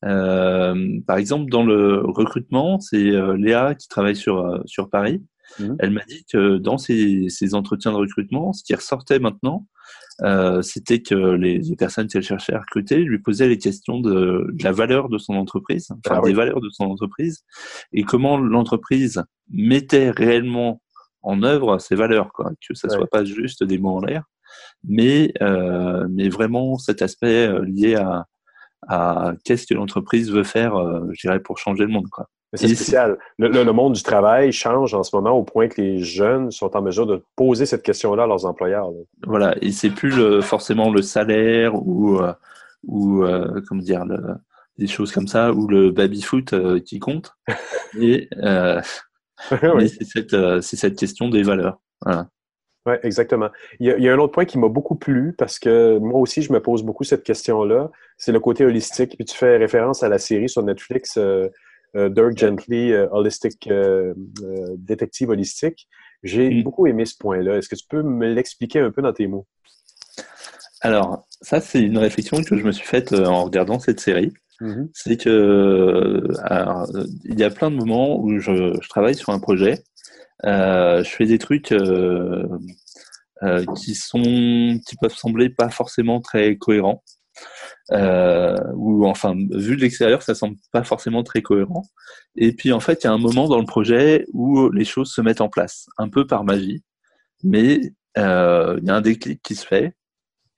Par 0.00 1.16
exemple, 1.16 1.50
dans 1.50 1.64
le 1.64 2.02
recrutement, 2.04 2.78
c'est 2.78 3.10
Léa 3.36 3.74
qui 3.74 3.88
travaille 3.88 4.14
sur, 4.14 4.62
sur 4.64 4.90
Paris. 4.90 5.24
Mmh. 5.58 5.74
Elle 5.78 5.90
m'a 5.90 6.04
dit 6.06 6.24
que 6.30 6.58
dans 6.58 6.78
ces, 6.78 7.26
ces 7.28 7.54
entretiens 7.54 7.92
de 7.92 7.96
recrutement, 7.96 8.52
ce 8.52 8.62
qui 8.62 8.74
ressortait 8.74 9.18
maintenant, 9.18 9.66
euh, 10.22 10.62
c'était 10.62 11.00
que 11.00 11.14
les, 11.14 11.60
personnes 11.76 12.08
qu'elle 12.08 12.22
cherchait 12.22 12.54
à 12.54 12.60
recruter 12.60 12.98
lui 12.98 13.20
posaient 13.20 13.48
les 13.48 13.58
questions 13.58 14.00
de, 14.00 14.52
la 14.60 14.72
valeur 14.72 15.08
de 15.08 15.18
son 15.18 15.34
entreprise, 15.34 15.90
enfin 15.90 16.20
ah 16.22 16.26
des 16.26 16.32
valeurs 16.32 16.60
de 16.60 16.68
son 16.70 16.84
entreprise, 16.84 17.44
et 17.92 18.02
comment 18.02 18.36
l'entreprise 18.36 19.22
mettait 19.50 20.10
réellement 20.10 20.82
en 21.22 21.42
œuvre 21.42 21.78
ces 21.78 21.94
valeurs, 21.94 22.32
quoi, 22.32 22.50
que 22.66 22.74
ça 22.74 22.88
soit 22.88 23.06
pas 23.06 23.24
juste 23.24 23.62
des 23.62 23.78
mots 23.78 23.96
en 23.96 24.00
l'air, 24.00 24.24
mais 24.82 25.32
euh, 25.40 26.06
mais 26.10 26.28
vraiment 26.28 26.78
cet 26.78 27.02
aspect 27.02 27.46
euh, 27.46 27.64
lié 27.64 27.94
à, 27.94 28.26
à 28.88 29.34
qu'est-ce 29.44 29.66
que 29.66 29.74
l'entreprise 29.74 30.32
veut 30.32 30.44
faire, 30.44 30.74
je 31.12 31.20
dirais, 31.20 31.40
pour 31.40 31.58
changer 31.58 31.84
le 31.84 31.90
monde, 31.90 32.08
quoi. 32.10 32.28
C'est 32.54 32.68
spécial. 32.68 33.18
Le, 33.38 33.48
le, 33.48 33.72
monde 33.72 33.92
du 33.92 34.02
travail 34.02 34.52
change 34.52 34.94
en 34.94 35.02
ce 35.02 35.14
moment 35.14 35.32
au 35.32 35.44
point 35.44 35.68
que 35.68 35.80
les 35.80 35.98
jeunes 35.98 36.50
sont 36.50 36.74
en 36.76 36.82
mesure 36.82 37.06
de 37.06 37.22
poser 37.36 37.66
cette 37.66 37.82
question-là 37.82 38.22
à 38.22 38.26
leurs 38.26 38.46
employeurs. 38.46 38.90
Voilà, 39.26 39.54
et 39.60 39.70
c'est 39.70 39.90
plus 39.90 40.16
le, 40.16 40.40
forcément 40.40 40.90
le 40.90 41.02
salaire 41.02 41.74
ou, 41.74 42.18
euh, 42.18 42.32
ou 42.86 43.22
euh, 43.22 43.60
comment 43.68 43.82
dire, 43.82 44.06
des 44.78 44.86
choses 44.86 45.12
comme 45.12 45.28
ça, 45.28 45.52
ou 45.52 45.68
le 45.68 45.90
baby-foot 45.90 46.54
euh, 46.54 46.80
qui 46.80 46.98
compte. 46.98 47.36
et, 48.00 48.30
oui. 49.52 49.88
c'est 49.90 50.04
cette, 50.04 50.62
cette, 50.62 50.96
question 50.96 51.28
des 51.28 51.42
valeurs. 51.42 51.78
Voilà. 52.02 52.28
Oui, 52.86 52.94
exactement. 53.02 53.50
Il 53.78 53.88
y, 53.88 53.90
a, 53.90 53.98
il 53.98 54.04
y, 54.04 54.08
a, 54.08 54.14
un 54.14 54.18
autre 54.18 54.32
point 54.32 54.46
qui 54.46 54.56
m'a 54.56 54.68
beaucoup 54.68 54.96
plu 54.96 55.34
parce 55.36 55.58
que 55.58 55.98
moi 55.98 56.18
aussi, 56.18 56.40
je 56.40 56.50
me 56.50 56.62
pose 56.62 56.82
beaucoup 56.82 57.04
cette 57.04 57.24
question-là. 57.24 57.90
C'est 58.16 58.32
le 58.32 58.40
côté 58.40 58.64
holistique. 58.64 59.16
Puis 59.16 59.26
tu 59.26 59.36
fais 59.36 59.58
référence 59.58 60.02
à 60.02 60.08
la 60.08 60.18
série 60.18 60.48
sur 60.48 60.62
Netflix 60.62 61.18
Dirk 61.94 62.36
Gently, 62.36 62.92
euh, 62.92 63.08
Holistic, 63.10 63.66
euh, 63.68 64.14
détective 64.76 65.30
holistique. 65.30 65.88
J'ai 66.22 66.50
mm. 66.50 66.62
beaucoup 66.62 66.86
aimé 66.86 67.04
ce 67.04 67.16
point-là. 67.18 67.56
Est-ce 67.56 67.68
que 67.68 67.76
tu 67.76 67.86
peux 67.88 68.02
me 68.02 68.26
l'expliquer 68.32 68.80
un 68.80 68.90
peu 68.90 69.02
dans 69.02 69.12
tes 69.12 69.26
mots? 69.26 69.46
Alors, 70.80 71.26
ça, 71.40 71.60
c'est 71.60 71.80
une 71.80 71.98
réflexion 71.98 72.42
que 72.42 72.56
je 72.56 72.64
me 72.64 72.72
suis 72.72 72.86
faite 72.86 73.12
en 73.12 73.44
regardant 73.44 73.78
cette 73.78 74.00
série. 74.00 74.32
Mm-hmm. 74.60 74.88
C'est 74.92 75.16
que 75.16 76.22
il 77.24 77.38
y 77.38 77.44
a 77.44 77.50
plein 77.50 77.70
de 77.70 77.76
moments 77.76 78.20
où 78.20 78.38
je, 78.38 78.74
je 78.80 78.88
travaille 78.88 79.14
sur 79.14 79.30
un 79.30 79.38
projet, 79.38 79.82
euh, 80.44 81.02
je 81.02 81.10
fais 81.10 81.26
des 81.26 81.38
trucs 81.38 81.72
euh, 81.72 82.46
euh, 83.42 83.64
qui 83.76 83.94
sont, 83.94 84.80
qui 84.86 84.96
peuvent 85.00 85.14
sembler 85.14 85.48
pas 85.48 85.68
forcément 85.68 86.20
très 86.20 86.56
cohérents 86.56 87.02
euh, 87.92 88.56
ou 88.74 89.06
enfin 89.06 89.34
vu 89.34 89.76
de 89.76 89.80
l'extérieur 89.80 90.20
ça 90.22 90.34
semble 90.34 90.56
pas 90.72 90.84
forcément 90.84 91.22
très 91.22 91.42
cohérent. 91.42 91.84
Et 92.36 92.52
puis 92.52 92.72
en 92.72 92.80
fait 92.80 93.04
il 93.04 93.06
y 93.06 93.10
a 93.10 93.12
un 93.12 93.18
moment 93.18 93.48
dans 93.48 93.58
le 93.58 93.66
projet 93.66 94.26
où 94.32 94.70
les 94.70 94.84
choses 94.84 95.10
se 95.12 95.20
mettent 95.20 95.40
en 95.40 95.48
place 95.48 95.86
un 95.98 96.08
peu 96.08 96.26
par 96.26 96.44
magie. 96.44 96.82
Mais 97.44 97.80
euh, 98.18 98.78
il 98.82 98.88
y 98.88 98.90
a 98.90 98.96
un 98.96 99.00
déclic 99.00 99.42
qui 99.42 99.54
se 99.54 99.66
fait. 99.66 99.94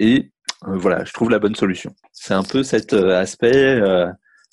Et 0.00 0.32
euh, 0.66 0.76
voilà 0.76 1.04
je 1.04 1.12
trouve 1.12 1.30
la 1.30 1.38
bonne 1.38 1.54
solution. 1.54 1.94
C'est 2.12 2.34
un 2.34 2.42
peu 2.42 2.62
cet 2.64 2.94
euh, 2.94 3.18
aspect 3.20 3.80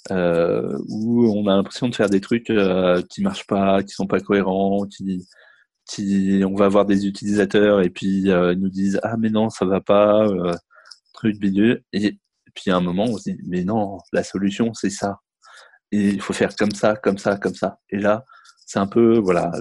où 0.10 1.32
on 1.36 1.48
a 1.48 1.56
l'impression 1.56 1.90
de 1.90 1.96
faire 1.96 2.10
des 2.10 2.22
trucs 2.22 2.52
qui 3.10 3.22
marchent 3.22 3.48
pas 3.48 3.84
qui 3.84 3.94
sont 3.94 4.08
pas 4.08 4.20
cohérents 4.20 4.86
qui 4.88 6.44
on 6.46 6.56
va 6.56 6.66
avoir 6.66 6.86
des 6.86 7.08
utilisateurs 7.08 7.82
et 7.82 7.90
puis 7.90 8.22
ils 8.24 8.58
nous 8.58 8.70
disent 8.70 9.00
ah 9.04 9.18
mais 9.18 9.30
non 9.30 9.50
ça 9.50 9.66
va 9.66 9.82
pas 9.82 10.28
truc 11.14 11.40
bidule 11.40 11.84
et 11.92 12.18
puis 12.58 12.72
à 12.72 12.76
un 12.78 12.82
moment, 12.82 13.05
on 13.08 13.18
se 13.18 13.30
dit, 13.30 13.38
mais 13.47 13.64
non, 13.64 13.99
la 14.12 14.24
solution, 14.24 14.74
c'est 14.74 14.89
ça. 14.89 15.20
Et 15.91 16.10
il 16.10 16.22
faut 16.22 16.34
faire 16.34 16.55
comme 16.55 16.72
ça, 16.72 16.95
comme 16.95 17.20
ça, 17.20 17.38
comme 17.38 17.53
ça. 17.53 17.78
Et 17.91 17.97
là, 17.99 18.26
c'est 18.66 18.80
un 18.80 18.88
peu, 18.88 19.20
voilà, 19.20 19.51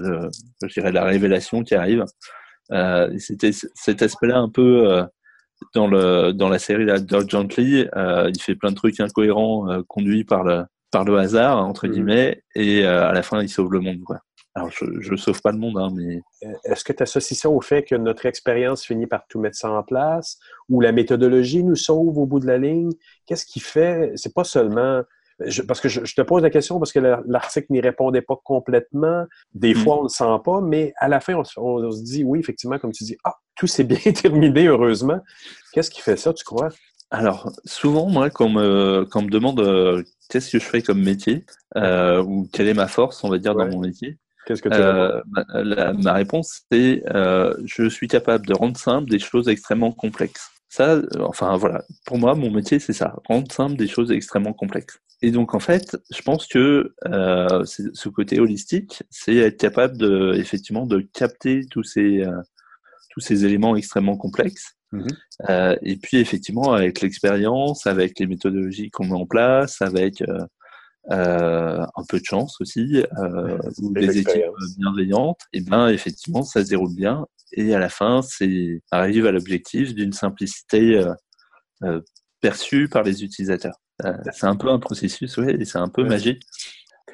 je 0.63 0.73
dirais 0.73 0.91
la 0.91 1.05
révélation 1.05 1.63
qui 1.63 1.75
arrive. 1.75 2.03
Euh, 2.71 3.15
C'était 3.19 3.51
cet 3.53 4.01
aspect-là 4.01 4.39
un 4.39 4.49
peu 4.49 4.91
euh, 4.91 5.05
dans 5.73 5.87
le 5.87 6.33
dans 6.33 6.49
la 6.49 6.59
série 6.59 6.85
là, 6.85 6.99
Doug 6.99 7.29
Gently. 7.29 7.87
Euh, 7.95 8.29
il 8.33 8.41
fait 8.41 8.55
plein 8.55 8.71
de 8.71 8.75
trucs 8.75 8.99
incohérents, 8.99 9.69
euh, 9.69 9.83
conduits 9.87 10.25
par 10.25 10.43
le 10.43 10.65
par 10.91 11.03
le 11.05 11.17
hasard 11.17 11.57
entre 11.65 11.87
mmh. 11.87 11.91
guillemets, 11.91 12.43
et 12.55 12.85
euh, 12.85 13.07
à 13.07 13.13
la 13.13 13.21
fin, 13.23 13.41
il 13.41 13.49
sauve 13.49 13.71
le 13.71 13.79
monde. 13.79 14.01
Quoi. 14.03 14.19
Alors, 14.57 14.71
je 14.71 15.11
ne 15.11 15.17
sauve 15.17 15.39
pas 15.41 15.51
le 15.51 15.59
monde, 15.59 15.77
hein, 15.77 15.89
mais... 15.93 16.19
Euh, 16.43 16.51
est-ce 16.63 16.83
que 16.83 16.91
tu 16.91 17.03
associes 17.03 17.37
ça 17.37 17.47
au 17.47 17.61
fait 17.61 17.83
que 17.83 17.93
notre 17.93 18.25
expérience 18.25 18.83
finit 18.83 19.05
par 19.05 19.27
tout 19.27 19.39
mettre 19.39 19.55
ça 19.55 19.69
en 19.69 19.83
place, 19.83 20.39
ou 20.67 20.81
la 20.81 20.91
méthodologie 20.91 21.63
nous 21.63 21.75
sauve 21.75 22.17
au 22.17 22.25
bout 22.25 22.39
de 22.39 22.47
la 22.47 22.57
ligne? 22.57 22.89
Qu'est-ce 23.27 23.45
qui 23.45 23.59
fait... 23.59 24.13
C'est 24.15 24.33
pas 24.33 24.43
seulement... 24.43 25.03
parce 25.67 25.79
que 25.79 25.89
je, 25.89 26.01
te 26.01 26.21
pose 26.23 26.41
la 26.41 26.49
question 26.49 26.79
parce 26.79 26.91
que 26.91 26.97
l'article 27.27 27.67
n'y 27.69 27.81
répondait 27.81 28.23
pas 28.23 28.35
complètement. 28.43 29.25
Des 29.53 29.75
mm. 29.75 29.77
fois, 29.77 29.95
on 29.97 29.99
ne 29.99 30.05
le 30.05 30.09
sent 30.09 30.41
pas, 30.43 30.59
mais 30.59 30.91
à 30.97 31.07
la 31.07 31.19
fin, 31.19 31.35
on, 31.57 31.91
se 31.91 32.03
dit, 32.03 32.23
oui, 32.23 32.39
effectivement, 32.39 32.79
comme 32.79 32.93
tu 32.93 33.03
dis, 33.03 33.17
ah, 33.23 33.35
tout 33.55 33.67
s'est 33.67 33.83
bien 33.83 34.11
terminé, 34.11 34.65
heureusement. 34.65 35.19
Qu'est-ce 35.71 35.91
qui 35.91 36.01
fait 36.01 36.17
ça, 36.17 36.33
tu 36.33 36.43
crois? 36.43 36.69
Alors, 37.11 37.51
souvent, 37.63 38.09
moi, 38.09 38.31
quand 38.31 38.45
on 38.45 38.49
me, 38.49 39.05
quand 39.05 39.19
on 39.19 39.23
me 39.25 39.29
demande 39.29 39.59
euh, 39.59 40.03
qu'est-ce 40.29 40.51
que 40.51 40.59
je 40.59 40.65
fais 40.65 40.81
comme 40.81 41.01
métier, 41.03 41.45
euh, 41.75 42.23
ou 42.23 42.49
quelle 42.51 42.67
est 42.67 42.73
ma 42.73 42.87
force, 42.87 43.23
on 43.23 43.29
va 43.29 43.37
dire, 43.37 43.53
dans 43.53 43.67
mon 43.67 43.79
métier, 43.79 44.17
Qu'est-ce 44.47 44.61
que 44.61 44.69
tu 44.69 44.75
euh, 44.75 45.21
ma, 45.29 45.91
ma, 45.91 46.13
réponse, 46.13 46.61
c'est 46.71 47.03
euh, 47.13 47.53
je 47.65 47.89
suis 47.89 48.07
capable 48.07 48.47
de 48.47 48.53
rendre 48.53 48.77
simple 48.77 49.09
des 49.09 49.19
choses 49.19 49.49
extrêmement 49.49 49.91
complexes. 49.91 50.49
Ça, 50.69 51.01
enfin 51.19 51.57
voilà, 51.57 51.83
pour 52.05 52.17
moi, 52.17 52.33
mon 52.33 52.49
métier, 52.49 52.79
c'est 52.79 52.93
ça, 52.93 53.17
rendre 53.27 53.51
simple 53.51 53.75
des 53.75 53.89
choses 53.89 54.09
extrêmement 54.09 54.53
complexes. 54.53 54.99
Et 55.21 55.31
donc, 55.31 55.53
en 55.53 55.59
fait, 55.59 55.97
je 56.11 56.21
pense 56.21 56.47
que 56.47 56.93
euh, 57.07 57.65
ce 57.65 58.07
côté 58.07 58.39
holistique, 58.39 59.03
c'est 59.09 59.35
être 59.35 59.57
capable 59.57 59.97
de, 59.97 60.33
effectivement, 60.37 60.85
de 60.85 61.01
capter 61.01 61.65
tous 61.69 61.83
ces, 61.83 62.21
euh, 62.21 62.31
tous 63.09 63.19
ces 63.19 63.43
éléments 63.43 63.75
extrêmement 63.75 64.15
complexes. 64.15 64.75
Euh, 65.49 65.75
et 65.81 65.97
puis, 65.97 66.17
effectivement, 66.19 66.71
avec 66.71 67.01
l'expérience, 67.01 67.85
avec 67.85 68.17
les 68.17 68.27
méthodologies 68.27 68.91
qu'on 68.91 69.07
met 69.07 69.13
en 69.13 69.25
place, 69.25 69.81
avec 69.81 70.23
euh, 71.11 71.85
un 71.95 72.03
peu 72.09 72.19
de 72.19 72.25
chance 72.25 72.59
aussi, 72.59 73.03
euh, 73.17 73.57
ou 73.81 73.93
des 73.93 74.17
équipes 74.17 74.43
bienveillantes, 74.77 75.39
et 75.53 75.61
ben 75.61 75.87
effectivement 75.87 76.43
ça 76.43 76.63
se 76.63 76.69
déroule 76.69 76.93
bien. 76.93 77.25
Et 77.53 77.73
à 77.73 77.79
la 77.79 77.87
fin, 77.87 78.21
c'est 78.21 78.81
arrive 78.91 79.25
à 79.25 79.31
l'objectif 79.31 79.95
d'une 79.95 80.11
simplicité 80.11 81.01
euh, 81.83 82.01
perçue 82.41 82.89
par 82.89 83.03
les 83.03 83.23
utilisateurs. 83.23 83.79
C'est 84.33 84.45
un 84.47 84.55
peu 84.55 84.69
un 84.69 84.79
processus, 84.79 85.37
oui, 85.37 85.55
et 85.57 85.65
c'est 85.65 85.79
un 85.79 85.87
peu 85.87 86.03
magique. 86.03 86.43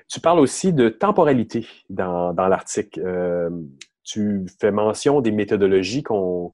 Tu 0.09 0.19
parles 0.19 0.39
aussi 0.39 0.73
de 0.73 0.89
temporalité 0.89 1.67
dans, 1.89 2.33
dans 2.33 2.47
l'article. 2.47 2.99
Tu 4.03 4.45
fais 4.59 4.71
mention 4.71 5.21
des 5.21 5.31
méthodologies 5.31 6.03
qu'on 6.03 6.49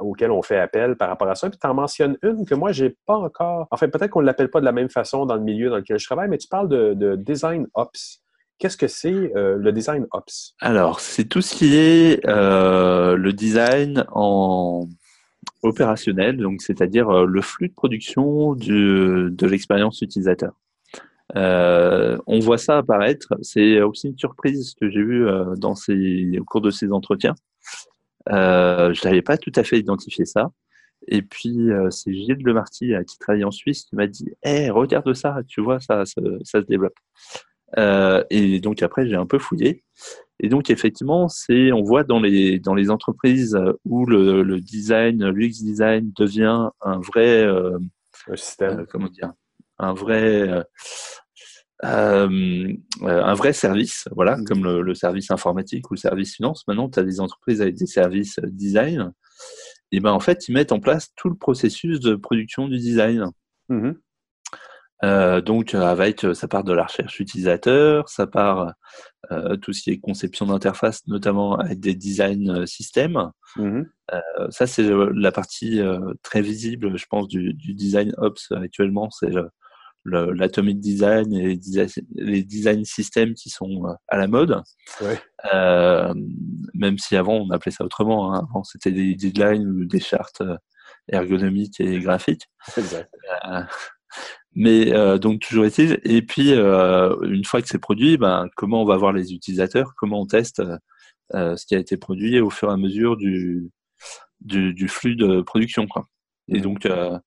auxquelles 0.00 0.30
on 0.30 0.42
fait 0.42 0.58
appel 0.58 0.96
par 0.96 1.08
rapport 1.08 1.28
à 1.28 1.34
ça. 1.34 1.48
Puis 1.50 1.58
tu 1.58 1.66
en 1.66 1.74
mentionnes 1.74 2.16
une 2.22 2.44
que 2.44 2.54
moi, 2.54 2.72
j'ai 2.72 2.96
pas 3.06 3.16
encore. 3.16 3.66
Enfin, 3.70 3.88
peut-être 3.88 4.10
qu'on 4.10 4.20
ne 4.20 4.26
l'appelle 4.26 4.50
pas 4.50 4.60
de 4.60 4.64
la 4.64 4.72
même 4.72 4.90
façon 4.90 5.26
dans 5.26 5.34
le 5.34 5.42
milieu 5.42 5.70
dans 5.70 5.76
lequel 5.76 5.98
je 5.98 6.06
travaille, 6.06 6.28
mais 6.28 6.38
tu 6.38 6.48
parles 6.48 6.68
de, 6.68 7.16
design 7.16 7.66
ops. 7.74 8.20
Qu'est-ce 8.58 8.76
que 8.76 8.86
c'est 8.86 9.32
euh, 9.34 9.56
le 9.56 9.72
design 9.72 10.06
ops? 10.12 10.54
Alors, 10.60 11.00
c'est 11.00 11.24
tout 11.24 11.42
ce 11.42 11.54
qui 11.54 11.76
est 11.76 12.24
euh, 12.26 13.16
le 13.16 13.32
design 13.32 14.04
en 14.12 14.86
opérationnel, 15.62 16.36
donc 16.36 16.62
c'est-à-dire 16.62 17.08
euh, 17.08 17.26
le 17.26 17.40
flux 17.40 17.68
de 17.68 17.74
production 17.74 18.54
du, 18.54 19.30
de 19.30 19.46
l'expérience 19.46 20.00
utilisateur. 20.02 20.52
on 21.34 22.38
voit 22.40 22.58
ça 22.58 22.78
apparaître. 22.78 23.34
C'est 23.42 23.80
aussi 23.80 24.08
une 24.08 24.18
surprise 24.18 24.74
que 24.80 24.88
j'ai 24.88 25.02
vue 25.02 25.26
dans 25.56 25.74
ces, 25.74 26.38
au 26.38 26.44
cours 26.44 26.60
de 26.60 26.70
ces 26.70 26.92
entretiens. 26.92 27.34
Euh, 28.30 28.92
je 28.94 29.06
n'avais 29.06 29.22
pas 29.22 29.36
tout 29.36 29.52
à 29.56 29.64
fait 29.64 29.78
identifié 29.78 30.24
ça. 30.24 30.50
Et 31.08 31.22
puis, 31.22 31.70
euh, 31.70 31.90
c'est 31.90 32.12
Gilles 32.12 32.42
Lemarty 32.44 32.92
qui 33.06 33.18
travaille 33.18 33.44
en 33.44 33.50
Suisse 33.50 33.84
qui 33.84 33.96
m'a 33.96 34.06
dit 34.06 34.32
hey, 34.42 34.70
regarde 34.70 35.12
ça, 35.14 35.38
tu 35.48 35.60
vois, 35.60 35.80
ça, 35.80 36.04
ça, 36.04 36.20
ça 36.44 36.60
se 36.60 36.66
développe. 36.66 36.94
Euh, 37.78 38.22
et 38.30 38.60
donc, 38.60 38.82
après, 38.82 39.08
j'ai 39.08 39.16
un 39.16 39.26
peu 39.26 39.38
fouillé. 39.38 39.82
Et 40.40 40.48
donc, 40.48 40.70
effectivement, 40.70 41.28
c'est, 41.28 41.72
on 41.72 41.82
voit 41.82 42.04
dans 42.04 42.20
les, 42.20 42.58
dans 42.58 42.74
les 42.74 42.90
entreprises 42.90 43.58
où 43.84 44.06
le, 44.06 44.42
le 44.42 44.60
design, 44.60 45.28
l'UX 45.30 45.62
design 45.62 46.12
devient 46.16 46.68
un 46.80 47.00
vrai. 47.00 47.44
Euh, 47.44 47.78
système. 48.34 48.80
Euh, 48.80 48.86
comment 48.90 49.08
dire 49.08 49.32
Un 49.78 49.94
vrai 49.94 50.64
euh, 51.84 52.72
euh, 53.02 53.24
un 53.24 53.34
vrai 53.34 53.52
service, 53.52 54.08
voilà, 54.12 54.36
mmh. 54.36 54.44
comme 54.44 54.64
le, 54.64 54.94
service 54.94 55.30
informatique 55.30 55.90
ou 55.90 55.94
le 55.94 55.98
service 55.98 56.36
finance. 56.36 56.66
Maintenant, 56.68 56.88
tu 56.88 56.98
as 56.98 57.02
des 57.02 57.20
entreprises 57.20 57.60
avec 57.60 57.74
des 57.74 57.86
services 57.86 58.38
euh, 58.38 58.48
design. 58.48 59.12
Et 59.90 60.00
ben 60.00 60.12
en 60.12 60.20
fait, 60.20 60.48
ils 60.48 60.52
mettent 60.52 60.72
en 60.72 60.80
place 60.80 61.10
tout 61.16 61.28
le 61.28 61.34
processus 61.34 62.00
de 62.00 62.14
production 62.14 62.68
du 62.68 62.78
design. 62.78 63.30
Mmh. 63.68 63.92
Euh, 65.04 65.40
donc 65.40 65.74
avec 65.74 66.24
ça 66.32 66.46
part 66.46 66.62
de 66.62 66.72
la 66.72 66.84
recherche 66.84 67.18
utilisateur, 67.18 68.08
ça 68.08 68.28
part 68.28 68.72
euh, 69.32 69.56
tout 69.56 69.72
ce 69.72 69.82
qui 69.82 69.90
est 69.90 69.98
conception 69.98 70.46
d'interface, 70.46 71.04
notamment 71.08 71.56
avec 71.56 71.80
des 71.80 71.94
design 71.94 72.66
systèmes. 72.66 73.30
Mmh. 73.56 73.82
Euh, 74.12 74.20
ça 74.50 74.68
c'est 74.68 74.88
la 75.14 75.32
partie 75.32 75.80
très 76.22 76.40
visible, 76.40 76.96
je 76.96 77.06
pense, 77.06 77.26
du, 77.26 77.52
du 77.52 77.74
design 77.74 78.14
ops 78.18 78.52
actuellement. 78.52 79.10
C'est 79.10 79.32
l'atomic 80.04 80.80
design 80.80 81.32
et 81.32 81.58
les 82.16 82.42
design 82.42 82.84
systems 82.84 83.34
qui 83.34 83.50
sont 83.50 83.86
euh, 83.86 83.92
à 84.08 84.16
la 84.16 84.26
mode. 84.26 84.62
Ouais. 85.00 85.20
Euh, 85.52 86.12
même 86.74 86.98
si 86.98 87.16
avant 87.16 87.34
on 87.34 87.50
appelait 87.50 87.72
ça 87.72 87.84
autrement. 87.84 88.34
Hein. 88.34 88.46
Avant 88.50 88.64
c'était 88.64 88.90
des 88.90 89.14
deadlines 89.14 89.66
ou 89.68 89.84
des 89.84 90.00
chartes 90.00 90.40
euh, 90.40 90.56
ergonomiques 91.08 91.80
et 91.80 92.00
graphiques. 92.00 92.48
Exact. 92.76 93.10
Euh, 93.46 93.62
mais 94.54 94.92
euh, 94.92 95.18
donc 95.18 95.40
toujours 95.40 95.64
est-il. 95.64 96.00
Et 96.04 96.22
puis 96.22 96.52
euh, 96.52 97.16
une 97.22 97.44
fois 97.44 97.62
que 97.62 97.68
c'est 97.68 97.78
produit, 97.78 98.16
ben, 98.16 98.48
comment 98.56 98.82
on 98.82 98.86
va 98.86 98.96
voir 98.96 99.12
les 99.12 99.32
utilisateurs, 99.32 99.92
comment 99.96 100.20
on 100.20 100.26
teste 100.26 100.62
ce 101.32 101.64
qui 101.64 101.74
a 101.74 101.78
été 101.78 101.96
produit 101.96 102.40
au 102.40 102.50
fur 102.50 102.68
et 102.68 102.72
à 102.72 102.76
mesure 102.76 103.16
du, 103.16 103.70
du, 104.42 104.74
du 104.74 104.86
flux 104.86 105.16
de 105.16 105.40
production. 105.40 105.86
Quoi. 105.86 106.06
Et 106.48 106.60
donc 106.60 106.84
euh, 106.84 107.18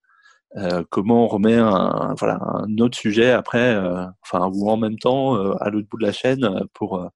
comment 0.90 1.26
on 1.26 1.28
remet 1.28 1.58
un 1.58 2.78
autre 2.80 2.98
sujet 2.98 3.32
après, 3.32 3.76
euh, 3.76 4.06
enfin, 4.22 4.50
ou 4.54 4.70
en 4.70 4.78
même 4.78 4.98
temps 4.98 5.36
euh, 5.36 5.54
à 5.60 5.70
l'autre 5.70 5.88
bout 5.90 5.98
de 5.98 6.06
la 6.06 6.12
chaîne 6.12 6.48
pour, 6.74 7.10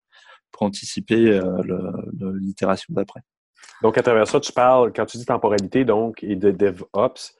pour 0.52 0.64
anticiper 0.64 1.40
l'itération 2.20 2.94
d'après. 2.94 3.22
Donc, 3.82 3.98
à 3.98 4.04
travers 4.04 4.28
ça, 4.28 4.40
tu 4.40 4.52
parles, 4.52 4.92
quand 4.94 5.06
tu 5.06 5.18
dis 5.18 5.26
temporalité 5.26 5.86
donc, 5.86 6.22
et 6.24 6.36
de 6.36 6.52
DevOps, 6.52 7.34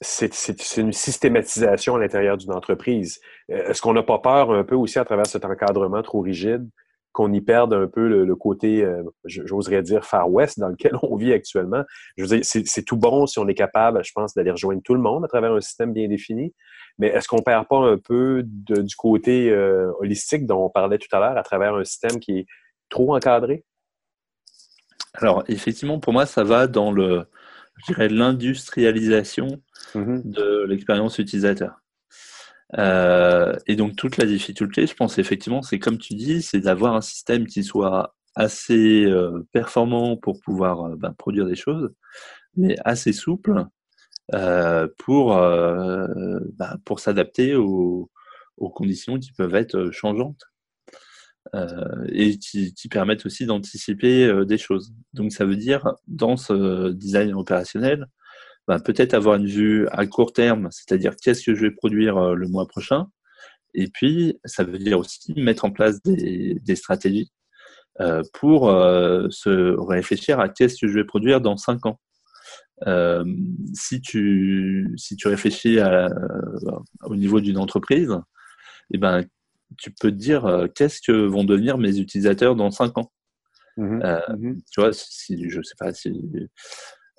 c'est 0.00 0.76
une 0.76 0.92
systématisation 0.92 1.94
à 1.94 2.00
l'intérieur 2.00 2.36
d'une 2.36 2.52
entreprise. 2.52 3.20
Est-ce 3.48 3.80
qu'on 3.80 3.94
n'a 3.94 4.02
pas 4.02 4.18
peur 4.18 4.50
un 4.50 4.64
peu 4.64 4.74
aussi 4.74 4.98
à 4.98 5.04
travers 5.04 5.26
cet 5.26 5.44
encadrement 5.44 6.02
trop 6.02 6.20
rigide? 6.20 6.68
Qu'on 7.16 7.32
y 7.32 7.40
perde 7.40 7.72
un 7.72 7.86
peu 7.86 8.08
le, 8.08 8.36
côté, 8.36 8.84
euh, 8.84 9.02
j'oserais 9.24 9.82
dire, 9.82 10.04
Far 10.04 10.30
West 10.30 10.60
dans 10.60 10.68
lequel 10.68 10.92
on 11.02 11.16
vit 11.16 11.32
actuellement. 11.32 11.82
Je 12.18 12.24
veux 12.24 12.28
dire, 12.28 12.40
c'est 12.44 12.82
tout 12.82 12.98
bon 12.98 13.26
si 13.26 13.38
on 13.38 13.48
est 13.48 13.54
capable, 13.54 14.04
je 14.04 14.12
pense, 14.14 14.34
d'aller 14.34 14.50
rejoindre 14.50 14.82
tout 14.84 14.92
le 14.92 15.00
monde 15.00 15.24
à 15.24 15.28
travers 15.28 15.54
un 15.54 15.60
système 15.62 15.94
bien 15.94 16.08
défini. 16.08 16.54
Mais 16.98 17.06
est-ce 17.06 17.26
qu'on 17.26 17.40
perd 17.40 17.68
pas 17.68 17.78
un 17.78 17.96
peu 17.96 18.42
du 18.44 18.94
côté 18.96 19.50
euh, 19.50 19.90
holistique 19.98 20.44
dont 20.44 20.66
on 20.66 20.68
parlait 20.68 20.98
tout 20.98 21.08
à 21.16 21.18
l'heure 21.18 21.38
à 21.38 21.42
travers 21.42 21.74
un 21.74 21.84
système 21.84 22.20
qui 22.20 22.40
est 22.40 22.46
trop 22.90 23.16
encadré? 23.16 23.64
Alors, 25.14 25.42
effectivement, 25.48 25.98
pour 25.98 26.12
moi, 26.12 26.26
ça 26.26 26.44
va 26.44 26.66
dans 26.66 26.92
le, 26.92 27.24
je 27.78 27.94
dirais, 27.94 28.10
l'industrialisation 28.10 29.62
mm-hmm. 29.94 30.20
de 30.22 30.66
l'expérience 30.68 31.18
utilisateur. 31.18 31.80
Euh, 32.74 33.56
et 33.66 33.76
donc 33.76 33.96
toute 33.96 34.16
la 34.16 34.26
difficulté, 34.26 34.86
je 34.86 34.94
pense 34.94 35.18
effectivement, 35.18 35.62
c'est 35.62 35.78
comme 35.78 35.98
tu 35.98 36.14
dis, 36.14 36.42
c'est 36.42 36.60
d'avoir 36.60 36.94
un 36.94 37.00
système 37.00 37.46
qui 37.46 37.62
soit 37.64 38.16
assez 38.36 39.06
euh, 39.06 39.46
performant 39.52 40.16
pour 40.16 40.40
pouvoir 40.40 40.84
euh, 40.84 40.96
ben, 40.96 41.12
produire 41.14 41.46
des 41.46 41.56
choses, 41.56 41.90
mais 42.56 42.76
assez 42.84 43.12
souple 43.12 43.64
euh, 44.34 44.88
pour, 44.98 45.34
ben, 45.36 46.76
pour 46.84 47.00
s'adapter 47.00 47.54
aux, 47.54 48.10
aux, 48.56 48.70
conditions 48.70 49.18
qui 49.18 49.32
peuvent 49.32 49.54
être 49.54 49.90
changeantes. 49.90 50.42
et 52.08 52.38
qui, 52.38 52.74
qui, 52.74 52.88
permettent 52.88 53.24
aussi 53.26 53.46
d'anticiper 53.46 54.44
des 54.44 54.58
choses. 54.58 54.92
Donc 55.14 55.32
ça 55.32 55.44
veut 55.44 55.56
dire, 55.56 55.94
dans 56.08 56.36
ce 56.36 56.90
design 56.92 57.34
opérationnel, 57.34 58.06
bah, 58.66 58.78
peut-être 58.78 59.14
avoir 59.14 59.36
une 59.36 59.46
vue 59.46 59.88
à 59.88 60.06
court 60.06 60.32
terme, 60.32 60.68
c'est-à-dire 60.70 61.14
qu'est-ce 61.16 61.44
que 61.44 61.54
je 61.54 61.62
vais 61.62 61.70
produire 61.70 62.16
euh, 62.16 62.34
le 62.34 62.48
mois 62.48 62.66
prochain. 62.66 63.06
Et 63.74 63.88
puis, 63.88 64.38
ça 64.44 64.64
veut 64.64 64.78
dire 64.78 64.98
aussi 64.98 65.34
mettre 65.36 65.64
en 65.64 65.70
place 65.70 66.02
des, 66.02 66.58
des 66.62 66.76
stratégies 66.76 67.30
euh, 68.00 68.22
pour 68.34 68.68
euh, 68.68 69.26
se 69.30 69.74
réfléchir 69.80 70.38
à 70.38 70.50
qu'est-ce 70.50 70.78
que 70.78 70.86
je 70.86 70.92
vais 70.92 71.04
produire 71.04 71.40
dans 71.40 71.56
cinq 71.56 71.86
ans. 71.86 71.98
Euh, 72.86 73.24
si 73.72 74.02
tu 74.02 74.92
si 74.98 75.16
tu 75.16 75.28
réfléchis 75.28 75.80
à, 75.80 76.10
au 77.04 77.16
niveau 77.16 77.40
d'une 77.40 77.56
entreprise, 77.56 78.14
eh 78.92 78.98
ben 78.98 79.24
tu 79.78 79.90
peux 79.90 80.10
te 80.10 80.16
dire 80.16 80.68
qu'est-ce 80.74 81.00
que 81.00 81.12
vont 81.12 81.44
devenir 81.44 81.78
mes 81.78 81.98
utilisateurs 81.98 82.54
dans 82.54 82.70
cinq 82.70 82.98
ans. 82.98 83.10
Mmh 83.78 84.00
mmh 84.28 84.56
tu 84.70 84.80
vois, 84.80 84.92
si 84.92 85.48
je 85.48 85.62
sais 85.62 85.74
pas 85.78 85.94
si 85.94 86.12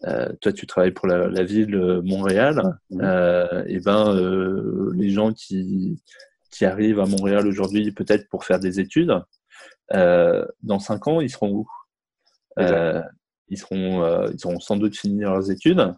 euh, 0.05 0.31
toi, 0.41 0.51
tu 0.53 0.67
travailles 0.67 0.91
pour 0.91 1.07
la, 1.07 1.27
la 1.27 1.43
ville 1.43 1.71
de 1.71 2.01
Montréal. 2.03 2.77
Mmh. 2.91 3.01
Euh, 3.01 3.63
et 3.67 3.79
ben, 3.79 4.13
euh, 4.15 4.91
les 4.95 5.09
gens 5.09 5.33
qui, 5.33 6.01
qui 6.51 6.65
arrivent 6.65 6.99
à 6.99 7.05
Montréal 7.05 7.47
aujourd'hui, 7.47 7.91
peut-être 7.91 8.27
pour 8.29 8.45
faire 8.45 8.59
des 8.59 8.79
études, 8.79 9.15
euh, 9.93 10.45
dans 10.63 10.79
cinq 10.79 11.07
ans, 11.07 11.21
ils 11.21 11.29
seront 11.29 11.51
où? 11.51 11.67
Euh, 12.59 13.01
Ils 13.49 13.57
seront, 13.57 14.03
euh, 14.03 14.27
ils 14.33 14.45
auront 14.45 14.59
sans 14.59 14.75
doute 14.75 14.97
fini 14.97 15.21
leurs 15.21 15.49
études. 15.49 15.95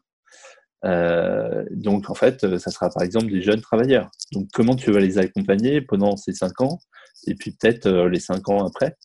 donc, 1.71 2.09
en 2.09 2.13
fait, 2.13 2.57
ça 2.57 2.69
sera 2.69 2.89
par 2.89 3.01
exemple 3.01 3.31
des 3.31 3.41
jeunes 3.41 3.61
travailleurs. 3.61 4.09
Donc, 4.33 4.47
comment 4.53 4.75
tu 4.75 4.91
vas 4.91 4.99
les 4.99 5.17
accompagner 5.17 5.81
pendant 5.81 6.15
ces 6.15 6.33
cinq 6.33 6.61
ans? 6.61 6.77
Et 7.25 7.33
puis 7.33 7.51
peut-être 7.51 7.89
les 8.07 8.19
cinq 8.19 8.47
ans 8.49 8.65
après, 8.65 8.97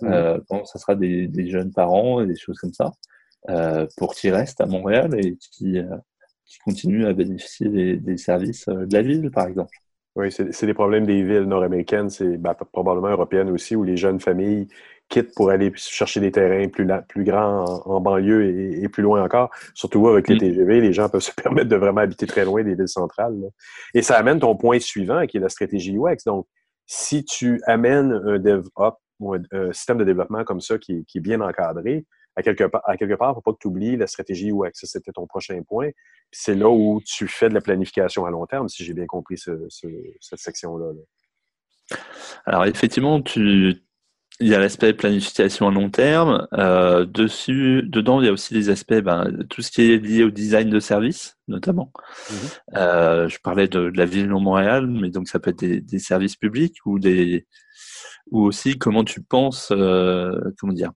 mmh. 0.00 0.40
quand 0.48 0.64
ça 0.64 0.78
sera 0.78 0.94
des, 0.96 1.28
des 1.28 1.48
jeunes 1.48 1.72
parents 1.72 2.20
et 2.20 2.26
des 2.26 2.36
choses 2.36 2.58
comme 2.58 2.74
ça. 2.74 2.90
Euh, 3.50 3.86
pour 3.96 4.14
qu'ils 4.14 4.32
restent 4.32 4.60
à 4.60 4.66
Montréal 4.66 5.18
et 5.18 5.36
qui, 5.36 5.78
euh, 5.78 5.96
qui 6.44 6.58
continuent 6.60 7.06
à 7.06 7.12
bénéficier 7.12 7.68
des, 7.68 7.96
des 7.96 8.16
services 8.16 8.68
euh, 8.68 8.86
de 8.86 8.94
la 8.94 9.02
ville, 9.02 9.30
par 9.32 9.48
exemple. 9.48 9.76
Oui, 10.14 10.30
c'est 10.30 10.66
des 10.66 10.74
problèmes 10.74 11.06
des 11.06 11.22
villes 11.22 11.44
nord-américaines, 11.44 12.10
c'est 12.10 12.36
ben, 12.36 12.54
probablement 12.70 13.08
européennes 13.08 13.48
aussi, 13.48 13.74
où 13.74 13.82
les 13.82 13.96
jeunes 13.96 14.20
familles 14.20 14.68
quittent 15.08 15.34
pour 15.34 15.50
aller 15.50 15.72
chercher 15.74 16.20
des 16.20 16.30
terrains 16.30 16.68
plus, 16.68 16.86
plus 17.08 17.24
grands 17.24 17.64
en, 17.64 18.00
banlieue 18.00 18.74
et, 18.82 18.88
plus 18.90 19.02
loin 19.02 19.24
encore. 19.24 19.50
Surtout 19.74 20.06
avec 20.08 20.28
les 20.28 20.36
mm. 20.36 20.38
TGV, 20.38 20.80
les 20.82 20.92
gens 20.92 21.08
peuvent 21.08 21.20
se 21.22 21.32
permettre 21.32 21.68
de 21.68 21.76
vraiment 21.76 22.02
habiter 22.02 22.26
très 22.26 22.44
loin 22.44 22.62
des 22.62 22.74
villes 22.74 22.88
centrales. 22.88 23.34
Et 23.94 24.02
ça 24.02 24.18
amène 24.18 24.38
ton 24.38 24.54
point 24.54 24.78
suivant, 24.78 25.26
qui 25.26 25.38
est 25.38 25.40
la 25.40 25.48
stratégie 25.48 25.96
UX. 25.96 26.24
Donc, 26.26 26.46
si 26.86 27.24
tu 27.24 27.62
amènes 27.66 28.12
un 28.12 28.38
DevOps 28.38 29.00
ou 29.18 29.34
un, 29.34 29.72
système 29.72 29.98
de 29.98 30.04
développement 30.04 30.44
comme 30.44 30.60
ça 30.60 30.76
qui, 30.78 31.06
est 31.14 31.20
bien 31.20 31.40
encadré, 31.40 32.04
à 32.36 32.42
quelque 32.42 32.64
part, 32.64 32.82
à 32.84 32.96
quelque 32.96 33.14
part, 33.14 33.34
faut 33.34 33.40
pas 33.40 33.52
que 33.52 33.58
tu 33.60 33.68
oublies 33.68 33.96
la 33.96 34.06
stratégie 34.06 34.50
UX. 34.50 34.70
Ça, 34.74 34.86
c'était 34.86 35.12
ton 35.12 35.26
prochain 35.26 35.60
point. 35.66 35.90
C'est 36.30 36.54
là 36.54 36.68
où 36.70 37.00
tu 37.04 37.28
fais 37.28 37.48
de 37.48 37.54
la 37.54 37.60
planification 37.60 38.24
à 38.24 38.30
long 38.30 38.46
terme, 38.46 38.68
si 38.68 38.84
j'ai 38.84 38.94
bien 38.94 39.06
compris 39.06 39.36
cette 39.38 40.38
section-là. 40.38 40.92
Alors, 42.46 42.64
effectivement, 42.64 43.20
tu, 43.20 43.82
il 44.40 44.48
y 44.48 44.54
a 44.54 44.58
l'aspect 44.58 44.92
planification 44.92 45.68
à 45.68 45.70
long 45.70 45.90
terme. 45.90 46.48
Euh, 46.54 47.04
dessus, 47.04 47.82
dedans, 47.84 48.20
il 48.20 48.26
y 48.26 48.28
a 48.28 48.32
aussi 48.32 48.54
des 48.54 48.70
aspects, 48.70 49.00
ben, 49.00 49.44
tout 49.48 49.62
ce 49.62 49.70
qui 49.70 49.92
est 49.92 49.98
lié 49.98 50.24
au 50.24 50.30
design 50.30 50.70
de 50.70 50.80
service, 50.80 51.38
notamment. 51.48 51.92
Mhm. 52.30 52.36
Euh, 52.76 53.28
je 53.28 53.38
parlais 53.42 53.68
de, 53.68 53.92
la 53.94 54.04
ville 54.04 54.28
de 54.28 54.32
Montréal, 54.32 54.86
mais 54.86 55.10
donc 55.10 55.28
ça 55.28 55.38
peut 55.38 55.50
être 55.50 55.64
des, 55.64 55.98
services 55.98 56.36
publics 56.36 56.76
ou 56.86 56.98
des, 56.98 57.46
ou 58.30 58.42
aussi 58.42 58.78
comment 58.78 59.04
tu 59.04 59.22
penses, 59.22 59.68
euh, 59.70 60.40
comment 60.58 60.72
dire, 60.72 60.92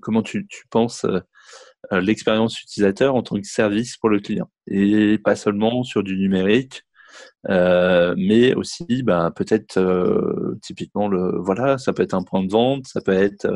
comment 0.00 0.22
tu, 0.22 0.46
tu 0.46 0.66
penses 0.70 1.06
l'expérience 1.90 2.60
utilisateur 2.60 3.14
en 3.14 3.22
tant 3.22 3.36
que 3.36 3.46
service 3.46 3.96
pour 3.96 4.08
le 4.08 4.20
client? 4.20 4.50
Et 4.66 5.18
pas 5.18 5.36
seulement 5.36 5.82
sur 5.84 6.02
du 6.02 6.16
numérique 6.16 6.84
euh, 7.48 8.14
mais 8.16 8.54
aussi 8.54 9.02
ben, 9.02 9.30
peut-être 9.32 9.78
euh, 9.78 10.58
typiquement 10.62 11.08
le 11.08 11.38
voilà 11.40 11.78
ça 11.78 11.92
peut 11.92 12.02
être 12.02 12.14
un 12.14 12.22
point 12.22 12.44
de 12.44 12.50
vente 12.50 12.86
ça 12.86 13.00
peut 13.00 13.12
être 13.12 13.46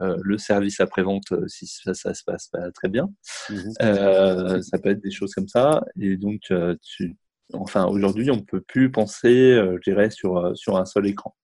euh, 0.00 0.16
le 0.22 0.38
service 0.38 0.78
après 0.78 1.02
vente 1.02 1.24
si 1.48 1.66
ça, 1.66 1.94
ça, 1.94 2.14
se 2.14 2.22
passe 2.24 2.48
pas 2.48 2.70
très 2.70 2.88
bien. 2.88 3.08
Mmh 3.50 4.62
ça 4.62 4.78
peut 4.78 4.90
être 4.90 5.02
des 5.02 5.10
choses 5.10 5.34
comme 5.34 5.48
ça. 5.48 5.82
Et 6.00 6.16
donc 6.16 6.52
tu 6.82 7.16
enfin 7.54 7.86
aujourd'hui 7.86 8.30
on 8.30 8.40
peut 8.40 8.60
plus 8.60 8.90
penser 8.90 9.54
je 9.56 9.90
dirais 9.90 10.10
sur 10.10 10.56
sur 10.56 10.76
un 10.76 10.84
seul 10.84 11.06
écran 11.06 11.34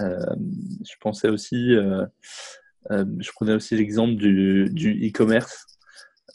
je 0.00 0.94
pensais 1.00 1.28
aussi 1.28 1.74
je 2.90 3.30
prenais 3.34 3.54
aussi 3.54 3.76
l'exemple 3.76 4.14
du, 4.14 4.68
du 4.72 5.08
e-commerce 5.08 5.66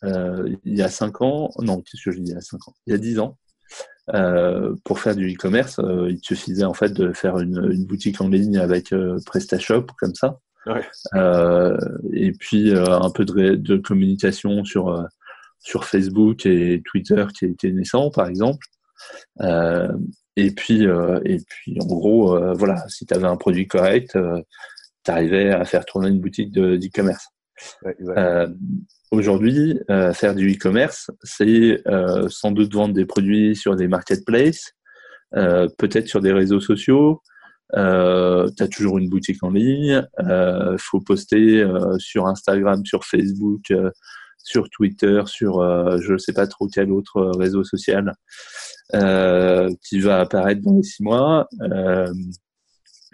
il 0.04 0.58
y 0.66 0.82
a 0.82 0.90
5 0.90 1.22
ans 1.22 1.50
non 1.60 1.82
qu'est-ce 1.82 2.04
que 2.04 2.12
je 2.12 2.20
dis 2.20 2.32
il 2.32 2.34
y 2.34 2.38
a 2.38 2.42
5 2.42 2.68
ans 2.68 2.74
il 2.88 2.92
y 2.92 2.96
a 2.96 3.00
10 3.00 3.20
ans 3.20 3.38
euh, 4.14 4.76
pour 4.84 5.00
faire 5.00 5.16
du 5.16 5.34
e-commerce, 5.34 5.80
euh, 5.80 6.12
il 6.12 6.20
suffisait 6.22 6.64
en 6.64 6.74
fait 6.74 6.94
de 6.94 7.12
faire 7.12 7.40
une, 7.40 7.72
une 7.72 7.86
boutique 7.86 8.22
en 8.22 8.28
ligne 8.28 8.58
avec 8.58 8.94
euh, 8.94 9.18
PrestaShop 9.26 9.88
comme 9.98 10.14
ça. 10.14 10.40
Ouais. 10.68 10.86
Euh, 11.16 11.78
et 12.14 12.32
puis 12.32 12.74
un 12.76 13.10
peu 13.12 13.24
de, 13.26 13.56
de 13.56 13.78
communication 13.78 14.64
sur 14.64 15.06
sur 15.60 15.86
Facebook 15.86 16.46
et 16.46 16.82
Twitter 16.86 17.26
qui 17.38 17.46
était 17.46 17.72
naissant 17.72 18.10
par 18.10 18.28
exemple. 18.28 18.66
Et 20.38 20.52
puis 20.52 20.84
et 20.84 21.38
puis 21.48 21.78
en 21.82 21.86
gros 21.86 22.54
voilà, 22.56 22.88
si 22.88 23.06
tu 23.06 23.14
avais 23.14 23.28
un 23.28 23.38
produit 23.38 23.68
correct, 23.68 24.18
tu 25.04 25.12
arrivais 25.12 25.52
à 25.52 25.66
faire 25.66 25.86
tourner 25.86 26.10
une 26.10 26.20
boutique 26.20 26.52
d'e-commerce. 26.52 27.28
Ouais, 27.82 28.48
Aujourd'hui, 29.12 29.80
euh, 29.90 30.12
faire 30.14 30.36
du 30.36 30.52
e-commerce, 30.52 31.10
c'est 31.24 31.82
euh, 31.88 32.28
sans 32.28 32.52
doute 32.52 32.74
vendre 32.74 32.94
des 32.94 33.06
produits 33.06 33.56
sur 33.56 33.76
des 33.76 33.88
marketplaces, 33.88 34.74
euh, 35.36 35.70
peut-être 35.78 36.08
sur 36.08 36.22
des 36.22 36.34
réseaux 36.34 36.60
sociaux. 36.60 37.22
Euh, 37.76 38.50
tu 38.58 38.64
as 38.64 38.68
toujours 38.68 38.98
une 38.98 39.10
boutique 39.10 39.44
en 39.44 39.52
ligne. 39.52 40.04
Il 40.20 40.76
faut 40.80 41.00
poster 41.00 41.66
sur 41.98 42.28
Instagram, 42.28 42.86
sur 42.86 43.06
Facebook, 43.06 43.72
sur 44.46 44.70
Twitter, 44.70 45.24
sur 45.26 45.62
je 46.00 46.14
ne 46.14 46.18
sais 46.18 46.34
pas 46.34 46.48
trop 46.48 46.68
quel 46.68 46.92
autre 46.92 47.32
réseau 47.38 47.64
social 47.64 48.14
qui 49.82 50.00
va 50.00 50.22
apparaître 50.22 50.62
dans 50.62 50.76
les 50.76 50.84
six 50.84 51.04
mois. 51.04 51.48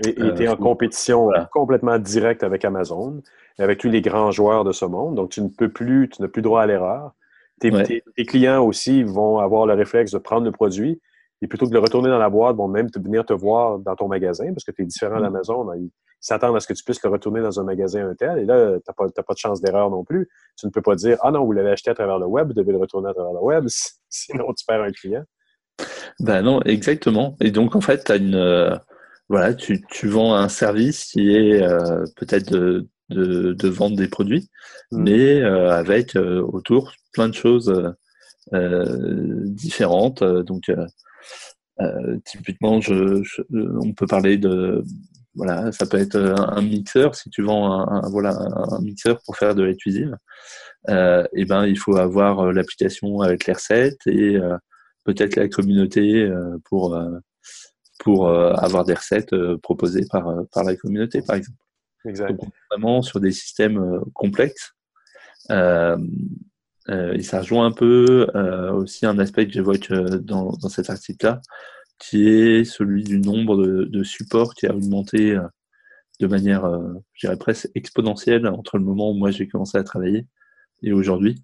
et 0.06 0.14
tu 0.14 0.44
es 0.44 0.48
en 0.48 0.58
compétition 0.58 1.30
complètement 1.52 1.98
directe 1.98 2.44
avec 2.44 2.66
Amazon 2.66 3.22
avec 3.62 3.80
tous 3.80 3.90
les 3.90 4.02
grands 4.02 4.32
joueurs 4.32 4.64
de 4.64 4.72
ce 4.72 4.86
monde. 4.86 5.16
Donc, 5.16 5.30
tu 5.30 5.42
ne 5.42 5.50
peux 5.50 5.70
plus, 5.70 6.10
tu 6.10 6.22
n'as 6.22 6.28
plus 6.28 6.42
droit 6.42 6.62
à 6.62 6.66
l'erreur. 6.66 7.12
Tes, 7.60 8.02
clients 8.26 8.66
aussi 8.66 9.04
vont 9.04 9.38
avoir 9.38 9.68
le 9.68 9.74
réflexe 9.74 10.12
de 10.12 10.18
prendre 10.18 10.46
le 10.46 10.52
produit 10.52 11.00
et 11.44 11.48
plutôt 11.48 11.66
que 11.66 11.70
de 11.70 11.76
le 11.76 11.82
retourner 11.82 12.10
dans 12.10 12.18
la 12.18 12.30
boîte, 12.30 12.56
vont 12.56 12.68
même 12.68 12.88
venir 12.96 13.24
te 13.24 13.34
voir 13.34 13.80
dans 13.80 13.96
ton 13.96 14.08
magasin 14.08 14.52
parce 14.52 14.64
que 14.64 14.72
tu 14.72 14.82
es 14.82 14.86
différent 14.86 15.20
mm. 15.20 15.24
d'Amazon. 15.24 15.74
Ils 15.74 15.92
s'attendent 16.22 16.56
à 16.56 16.60
ce 16.60 16.68
que 16.68 16.74
tu 16.74 16.84
puisses 16.84 17.04
le 17.04 17.10
retourner 17.10 17.42
dans 17.42 17.60
un 17.60 17.64
magasin 17.64 18.08
un 18.08 18.16
tel. 18.16 18.40
Et 18.40 18.46
là, 18.46 18.74
tu 18.74 18.84
n'as 18.88 18.94
pas, 18.94 19.10
pas, 19.10 19.34
de 19.34 19.40
chance 19.40 19.60
d'erreur 19.60 19.90
non 19.90 20.04
plus. 20.04 20.30
Tu 20.58 20.68
ne 20.68 20.72
peux 20.72 20.82
pas 20.82 20.96
dire 20.96 21.18
Ah 21.22 21.32
non, 21.32 21.44
vous 21.44 21.52
l'avez 21.52 21.72
acheté 21.72 21.90
à 21.90 21.96
travers 21.96 22.20
le 22.20 22.28
web, 22.28 22.48
vous 22.48 22.54
devez 22.54 22.72
le 22.72 22.78
retourner 22.78 23.10
à 23.10 23.14
travers 23.14 23.34
le 23.34 23.42
web, 23.42 23.66
sinon 24.10 24.54
tu 24.54 24.64
perds 24.66 24.84
un 24.84 24.92
client. 24.92 25.24
Ben 26.20 26.44
non, 26.44 26.62
exactement. 26.62 27.36
Et 27.42 27.52
donc, 27.52 27.76
en 27.76 27.82
fait, 27.82 28.10
as 28.10 28.18
une, 28.18 28.36
euh, 28.36 28.76
voilà, 29.30 29.54
tu, 29.54 29.82
tu, 29.90 30.08
vends 30.08 30.36
un 30.36 30.50
service 30.50 31.06
qui 31.06 31.36
est 31.36 31.64
euh, 31.64 32.06
peut-être 32.18 32.52
de, 32.52 32.88
de, 33.10 33.68
vendre 33.68 33.96
des 33.96 34.08
produits, 34.08 34.50
mmh. 34.92 35.04
mais 35.04 35.42
euh, 35.42 35.72
avec 35.72 36.16
autour 36.16 36.94
plein 37.14 37.30
de 37.30 37.34
choses 37.34 37.74
différentes. 38.52 40.24
Donc, 40.24 40.72
typiquement, 42.26 42.80
je, 42.82 43.24
on 43.52 43.94
peut 43.94 44.06
parler 44.06 44.38
de 44.38 44.84
voilà, 45.36 45.72
ça 45.72 45.86
peut 45.86 45.98
être 45.98 46.18
un 46.18 46.62
mixeur 46.62 47.16
si 47.16 47.30
tu 47.30 47.42
vends 47.42 47.90
un, 47.90 48.10
voilà 48.10 48.38
un 48.72 48.82
mixeur 48.82 49.22
pour 49.26 49.38
faire 49.38 49.56
de 49.56 49.64
la 49.64 49.74
cuisine. 49.74 50.18
et 50.90 51.24
eh 51.34 51.46
ben 51.46 51.66
il 51.66 51.78
faut 51.78 51.98
avoir 51.98 52.52
l'application 52.52 53.22
avec 53.22 53.46
les 53.46 53.54
recettes 53.54 54.06
et 54.08 54.38
peut-être 55.06 55.36
la 55.38 55.48
communauté 55.48 56.30
pour 56.66 57.00
pour 58.00 58.30
avoir 58.30 58.84
des 58.84 58.96
recettes 58.96 59.36
proposées 59.62 60.06
par 60.12 60.26
par 60.52 60.64
la 60.64 60.76
communauté 60.76 61.22
par 61.22 61.38
exemple. 61.38 61.58
Exact. 62.06 62.40
vraiment 62.70 63.02
sur 63.02 63.20
des 63.20 63.32
systèmes 63.32 63.78
euh, 63.78 64.00
complexes. 64.14 64.74
Euh, 65.50 65.98
euh, 66.90 67.14
et 67.14 67.22
ça 67.22 67.42
rejoint 67.42 67.68
un 67.68 67.72
peu 67.72 68.28
aussi 68.74 69.06
un 69.06 69.20
aspect 69.20 69.46
que 69.46 69.54
j'évoque 69.54 69.92
dans, 69.92 70.52
dans 70.52 70.70
cet 70.70 70.90
article-là, 70.90 71.42
qui 72.02 72.28
est 72.28 72.66
celui 72.66 73.04
du 73.04 73.20
nombre 73.20 73.56
de, 73.58 73.86
de 73.86 74.04
supports 74.04 74.56
qui 74.56 74.66
a 74.68 74.76
augmenté 74.76 75.38
de 76.20 76.28
manière, 76.28 76.64
je 77.14 77.28
dirais 77.28 77.38
presque 77.38 77.70
exponentielle 77.76 78.48
entre 78.48 78.78
le 78.78 78.84
moment 78.84 79.12
où 79.12 79.14
moi 79.14 79.32
j'ai 79.32 79.48
commencé 79.48 79.78
à 79.78 79.84
travailler 79.84 80.26
et 80.84 80.92
aujourd'hui. 80.94 81.44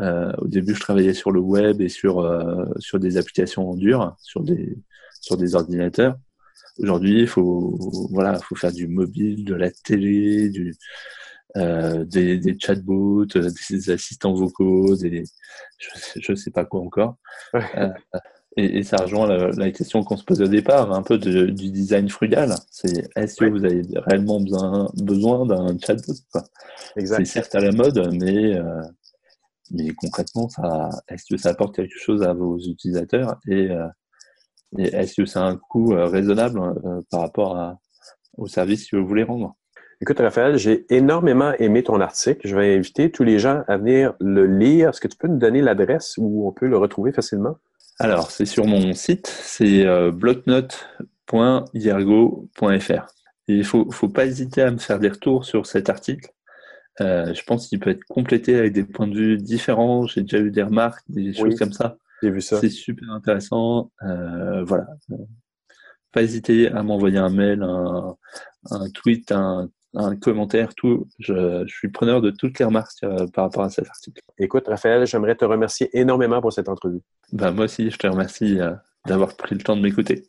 Euh, 0.00 0.32
au 0.38 0.48
début, 0.48 0.74
je 0.74 0.80
travaillais 0.80 1.14
sur 1.14 1.30
le 1.30 1.40
web 1.40 1.80
et 1.80 1.88
sur 1.88 2.20
euh, 2.20 2.64
sur 2.78 2.98
des 2.98 3.16
applications 3.16 3.70
en 3.70 3.74
dur, 3.76 4.14
sur 4.18 4.42
des 4.42 4.76
sur 5.20 5.36
des 5.36 5.54
ordinateurs. 5.54 6.16
Aujourd'hui, 6.78 7.20
il 7.20 7.26
faut, 7.28 7.78
voilà, 8.10 8.38
faut 8.40 8.56
faire 8.56 8.72
du 8.72 8.88
mobile, 8.88 9.44
de 9.44 9.54
la 9.54 9.70
télé, 9.70 10.50
du, 10.50 10.74
euh, 11.56 12.04
des, 12.04 12.38
des, 12.38 12.58
chatbots, 12.58 13.26
euh, 13.36 13.48
des 13.70 13.90
assistants 13.90 14.34
vocaux, 14.34 14.96
des, 14.96 15.22
je, 16.16 16.32
ne 16.32 16.36
sais 16.36 16.50
pas 16.50 16.64
quoi 16.64 16.80
encore. 16.80 17.16
Euh, 18.58 18.62
et, 18.62 18.78
et, 18.78 18.82
ça 18.82 18.96
rejoint 18.98 19.26
la, 19.26 19.50
la 19.50 19.70
question 19.70 20.02
qu'on 20.02 20.16
se 20.16 20.24
pose 20.24 20.40
au 20.42 20.46
départ, 20.46 20.92
un 20.92 21.02
peu 21.02 21.18
de, 21.18 21.46
du 21.46 21.70
design 21.70 22.08
frugal. 22.08 22.54
C'est 22.70 23.08
est-ce 23.16 23.36
que 23.36 23.46
vous 23.46 23.64
avez 23.64 23.82
réellement 24.06 24.40
besoin, 24.40 24.90
besoin 24.94 25.46
d'un 25.46 25.76
chatbot 25.78 26.14
C'est 26.96 27.24
certes 27.24 27.54
à 27.54 27.60
la 27.60 27.72
mode, 27.72 28.10
mais 28.20 28.56
euh, 28.56 28.82
mais 29.70 29.88
concrètement, 29.94 30.48
ça, 30.48 30.90
est-ce 31.08 31.24
que 31.28 31.36
ça 31.40 31.50
apporte 31.50 31.74
quelque 31.74 31.98
chose 31.98 32.22
à 32.22 32.34
vos 32.34 32.58
utilisateurs? 32.58 33.38
Et 33.48 33.70
est-ce 34.78 35.14
que 35.14 35.26
c'est 35.26 35.38
un 35.38 35.56
coût 35.56 35.92
euh, 35.94 36.06
raisonnable 36.06 36.60
euh, 36.60 37.00
par 37.10 37.20
rapport 37.20 37.56
à, 37.56 37.78
au 38.36 38.46
service 38.46 38.90
que 38.90 38.96
vous 38.96 39.06
voulez 39.06 39.22
rendre? 39.22 39.54
Écoute, 40.00 40.18
Raphaël, 40.18 40.58
j'ai 40.58 40.84
énormément 40.94 41.52
aimé 41.58 41.82
ton 41.82 42.00
article. 42.00 42.46
Je 42.46 42.56
vais 42.56 42.74
inviter 42.74 43.10
tous 43.10 43.22
les 43.22 43.38
gens 43.38 43.62
à 43.68 43.76
venir 43.76 44.14
le 44.20 44.46
lire. 44.46 44.90
Est-ce 44.90 45.00
que 45.00 45.08
tu 45.08 45.16
peux 45.16 45.28
nous 45.28 45.38
donner 45.38 45.62
l'adresse 45.62 46.14
où 46.18 46.48
on 46.48 46.52
peut 46.52 46.66
le 46.66 46.76
retrouver 46.76 47.12
facilement? 47.12 47.56
Alors, 47.98 48.30
c'est 48.30 48.46
sur 48.46 48.66
mon 48.66 48.92
site, 48.92 49.26
c'est 49.26 49.86
euh, 49.86 50.10
il 53.46 53.58
ne 53.58 53.62
faut, 53.62 53.90
faut 53.90 54.08
pas 54.08 54.26
hésiter 54.26 54.62
à 54.62 54.70
me 54.70 54.78
faire 54.78 54.98
des 54.98 55.08
retours 55.08 55.44
sur 55.44 55.66
cet 55.66 55.88
article. 55.88 56.30
je 56.98 57.42
pense 57.44 57.68
qu'il 57.68 57.78
peut 57.80 57.90
être 57.90 58.04
complété 58.04 58.56
avec 58.56 58.72
des 58.72 58.84
points 58.84 59.06
de 59.06 59.16
vue 59.16 59.36
différents. 59.36 60.06
J'ai 60.06 60.22
déjà 60.22 60.38
eu 60.38 60.50
des 60.50 60.62
remarques, 60.62 61.04
des 61.08 61.32
choses 61.32 61.58
comme 61.58 61.72
ça. 61.72 61.96
C'est 62.40 62.70
super 62.70 63.10
intéressant. 63.10 63.90
Euh, 64.02 64.64
voilà. 64.64 64.86
Pas 66.12 66.22
hésiter 66.22 66.68
à 66.68 66.82
m'envoyer 66.82 67.18
un 67.18 67.30
mail, 67.30 67.62
un, 67.62 68.90
tweet, 68.90 69.32
un, 69.32 69.68
commentaire, 70.20 70.74
tout. 70.74 71.06
Je, 71.18 71.64
suis 71.66 71.88
preneur 71.88 72.20
de 72.20 72.30
toutes 72.30 72.58
les 72.58 72.64
remarques 72.64 72.92
euh, 73.04 73.26
par 73.32 73.44
rapport 73.44 73.64
à 73.64 73.70
cet 73.70 73.88
article. 73.88 74.22
Écoute, 74.38 74.64
Raphaël, 74.66 75.06
j'aimerais 75.06 75.36
te 75.36 75.44
remercier 75.44 75.88
énormément 75.92 76.40
pour 76.40 76.52
cette 76.52 76.68
entrevue. 76.68 77.00
Ben, 77.32 77.52
moi 77.52 77.64
aussi, 77.66 77.90
je 77.90 77.96
te 77.96 78.06
remercie. 78.06 78.60
Euh, 78.60 78.72
d'avoir 79.06 79.36
pris 79.36 79.54
le 79.54 79.60
temps 79.60 79.76
de 79.76 79.82
m'écouter. 79.82 80.24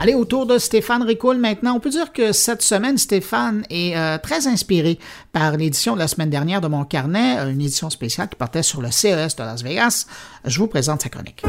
Allez, 0.00 0.14
autour 0.14 0.46
de 0.46 0.58
Stéphane 0.58 1.02
Ricoul 1.02 1.38
maintenant. 1.38 1.74
On 1.74 1.80
peut 1.80 1.90
dire 1.90 2.12
que 2.12 2.30
cette 2.32 2.62
semaine, 2.62 2.98
Stéphane 2.98 3.64
est 3.68 3.96
euh, 3.96 4.16
très 4.18 4.46
inspiré 4.46 4.98
par 5.32 5.56
l'édition 5.56 5.94
de 5.94 5.98
la 5.98 6.06
semaine 6.06 6.30
dernière 6.30 6.60
de 6.60 6.68
mon 6.68 6.84
carnet, 6.84 7.38
une 7.50 7.60
édition 7.60 7.90
spéciale 7.90 8.28
qui 8.28 8.36
portait 8.36 8.62
sur 8.62 8.80
le 8.80 8.92
CES 8.92 9.34
de 9.34 9.42
Las 9.42 9.62
Vegas. 9.64 10.06
Je 10.44 10.58
vous 10.60 10.68
présente 10.68 11.02
sa 11.02 11.08
chronique. 11.08 11.42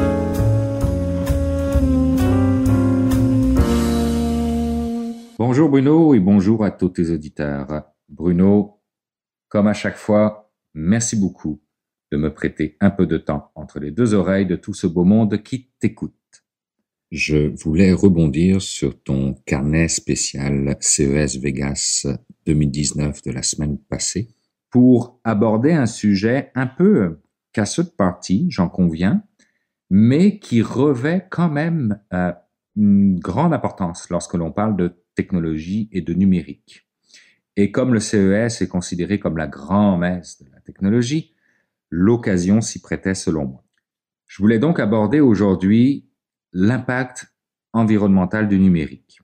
Bonjour 5.40 5.70
Bruno 5.70 6.14
et 6.14 6.20
bonjour 6.20 6.66
à 6.66 6.70
tous 6.70 6.90
tes 6.90 7.12
auditeurs. 7.12 7.84
Bruno, 8.10 8.82
comme 9.48 9.68
à 9.68 9.74
chaque 9.74 9.96
fois, 9.96 10.52
merci 10.74 11.16
beaucoup 11.16 11.62
de 12.12 12.18
me 12.18 12.34
prêter 12.34 12.76
un 12.82 12.90
peu 12.90 13.08
de 13.08 13.18
temps 13.18 13.50
entre 13.56 13.80
les 13.80 13.92
deux 13.92 14.14
oreilles 14.14 14.48
de 14.48 14.58
tout 14.58 14.74
ce 14.74 14.86
beau 14.86 15.06
monde 15.06 15.42
qui 15.42 15.70
t'écoute. 15.80 16.14
Je 17.10 17.56
voulais 17.56 17.94
rebondir 17.94 18.62
sur 18.62 19.02
ton 19.02 19.34
carnet 19.46 19.88
spécial 19.88 20.76
CES 20.82 21.38
Vegas 21.38 22.06
2019 22.46 23.22
de 23.22 23.32
la 23.32 23.42
semaine 23.42 23.78
passée 23.78 24.36
pour 24.70 25.22
aborder 25.24 25.72
un 25.72 25.86
sujet 25.86 26.52
un 26.54 26.68
peu 26.68 27.22
casseux 27.54 27.86
de 27.86 27.92
partie, 27.92 28.48
j'en 28.50 28.68
conviens, 28.68 29.24
mais 29.90 30.38
qui 30.40 30.62
revêt 30.62 31.28
quand 31.30 31.50
même 31.50 31.98
euh, 32.12 32.34
une 32.76 33.18
grande 33.20 33.54
importance 33.54 34.10
lorsque 34.10 34.34
l'on 34.34 34.52
parle 34.52 34.76
de 34.76 35.00
technologie 35.20 35.90
et 35.92 36.02
de 36.02 36.14
numérique. 36.14 36.88
Et 37.58 37.72
comme 37.72 37.94
le 37.94 38.00
CES 38.00 38.62
est 38.62 38.70
considéré 38.70 39.20
comme 39.20 39.36
la 39.36 39.48
grand-messe 39.48 40.42
de 40.42 40.50
la 40.50 40.62
technologie, 40.62 41.36
l'occasion 41.90 42.62
s'y 42.62 42.80
prêtait 42.80 43.16
selon 43.16 43.46
moi. 43.46 43.66
Je 44.28 44.42
voulais 44.42 44.60
donc 44.60 44.80
aborder 44.80 45.20
aujourd'hui 45.20 46.08
l'impact 46.54 47.36
environnemental 47.74 48.48
du 48.48 48.60
numérique. 48.60 49.20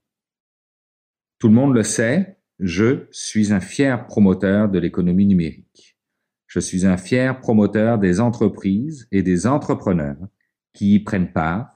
Tout 1.39 1.47
le 1.47 1.53
monde 1.53 1.73
le 1.73 1.83
sait, 1.83 2.39
je 2.59 3.07
suis 3.11 3.53
un 3.53 3.61
fier 3.61 4.05
promoteur 4.05 4.67
de 4.67 4.79
l'économie 4.79 5.25
numérique. 5.25 5.97
Je 6.47 6.59
suis 6.59 6.85
un 6.85 6.97
fier 6.97 7.39
promoteur 7.39 7.99
des 7.99 8.19
entreprises 8.19 9.07
et 9.13 9.23
des 9.23 9.47
entrepreneurs 9.47 10.27
qui 10.73 10.95
y 10.95 10.99
prennent 10.99 11.31
part 11.31 11.74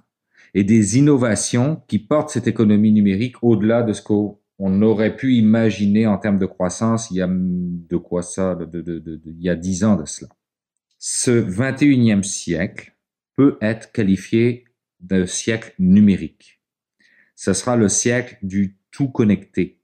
et 0.54 0.64
des 0.64 0.98
innovations 0.98 1.82
qui 1.88 2.00
portent 2.00 2.30
cette 2.30 2.48
économie 2.48 2.92
numérique 2.92 3.36
au-delà 3.44 3.84
de 3.84 3.94
ce 3.94 4.02
qu'on 4.02 4.82
aurait 4.82 5.16
pu 5.16 5.36
imaginer 5.36 6.08
en 6.08 6.18
termes 6.18 6.40
de 6.40 6.46
croissance 6.46 7.12
il 7.12 7.18
y 7.18 7.22
a 7.22 7.28
de 7.30 7.98
quoi 7.98 8.22
ça, 8.22 8.58
il 8.74 9.38
y 9.40 9.50
a 9.50 9.56
dix 9.56 9.84
ans 9.84 9.96
de 9.96 10.06
cela. 10.06 10.30
Ce 10.98 11.32
21e 11.32 12.24
siècle 12.24 12.96
peut 13.36 13.58
être 13.62 13.92
qualifié 13.92 14.66
de 15.00 15.26
siècle 15.26 15.74
numérique. 15.80 16.62
Ce 17.36 17.54
sera 17.54 17.78
le 17.78 17.88
siècle 17.88 18.38
du 18.44 18.78
tout 18.92 19.08
connecté. 19.08 19.82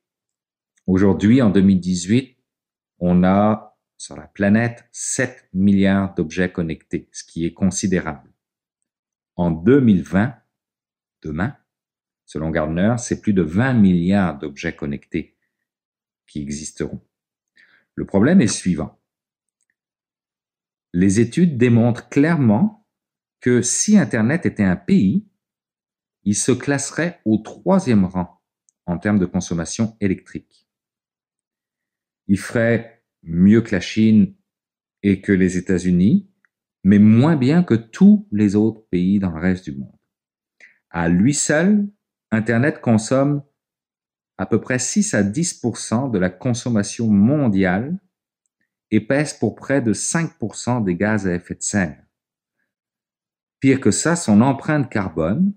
Aujourd'hui, 0.88 1.42
en 1.42 1.50
2018, 1.50 2.36
on 3.00 3.24
a 3.24 3.78
sur 3.98 4.18
la 4.18 4.28
planète 4.28 4.86
7 4.92 5.50
milliards 5.54 6.14
d'objets 6.16 6.52
connectés, 6.52 7.08
ce 7.12 7.24
qui 7.24 7.46
est 7.46 7.54
considérable. 7.54 8.30
En 9.36 9.52
2020, 9.52 10.36
demain, 11.26 11.56
selon 12.26 12.52
Gardner, 12.52 12.96
c'est 12.98 13.22
plus 13.22 13.34
de 13.34 13.42
20 13.42 13.74
milliards 13.74 14.38
d'objets 14.38 14.76
connectés 14.76 15.36
qui 16.28 16.42
existeront. 16.42 17.02
Le 17.96 18.06
problème 18.06 18.42
est 18.42 18.48
suivant. 18.48 19.00
Les 20.94 21.20
études 21.20 21.58
démontrent 21.58 22.10
clairement 22.10 22.88
que 23.42 23.62
si 23.62 23.98
Internet 23.98 24.46
était 24.46 24.64
un 24.64 24.76
pays, 24.76 25.28
il 26.24 26.36
se 26.36 26.52
classerait 26.52 27.22
au 27.26 27.38
troisième 27.38 28.06
rang 28.06 28.42
en 28.86 28.98
termes 28.98 29.20
de 29.20 29.26
consommation 29.26 29.98
électrique. 30.00 30.68
Il 32.28 32.40
ferait 32.40 33.04
mieux 33.24 33.62
que 33.62 33.76
la 33.76 33.82
Chine 33.82 34.36
et 35.04 35.22
que 35.22 35.32
les 35.32 35.58
États-Unis, 35.58 36.30
mais 36.84 37.00
moins 37.00 37.36
bien 37.36 37.64
que 37.64 37.76
tous 37.76 38.28
les 38.32 38.56
autres 38.56 38.88
pays 38.90 39.20
dans 39.20 39.32
le 39.32 39.40
reste 39.40 39.70
du 39.70 39.78
monde. 39.78 39.95
À 40.96 41.10
lui 41.10 41.34
seul, 41.34 41.90
Internet 42.32 42.80
consomme 42.80 43.44
à 44.38 44.46
peu 44.46 44.62
près 44.62 44.80
6 44.80 45.14
à 45.14 45.24
10% 45.24 46.10
de 46.10 46.18
la 46.18 46.30
consommation 46.30 47.10
mondiale 47.10 48.00
et 48.92 49.02
pèse 49.06 49.34
pour 49.34 49.56
près 49.56 49.82
de 49.82 49.94
5% 49.94 50.86
des 50.86 50.96
gaz 50.96 51.28
à 51.28 51.36
effet 51.36 51.56
de 51.56 51.62
serre. 51.62 52.02
Pire 53.60 53.82
que 53.82 53.92
ça, 53.92 54.16
son 54.16 54.40
empreinte 54.40 54.90
carbone 54.90 55.54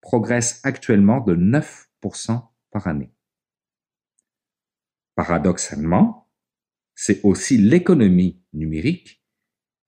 progresse 0.00 0.60
actuellement 0.62 1.18
de 1.22 1.34
9% 1.34 2.40
par 2.70 2.86
année. 2.86 3.12
Paradoxalement, 5.16 6.30
c'est 6.94 7.24
aussi 7.24 7.58
l'économie 7.58 8.40
numérique 8.52 9.24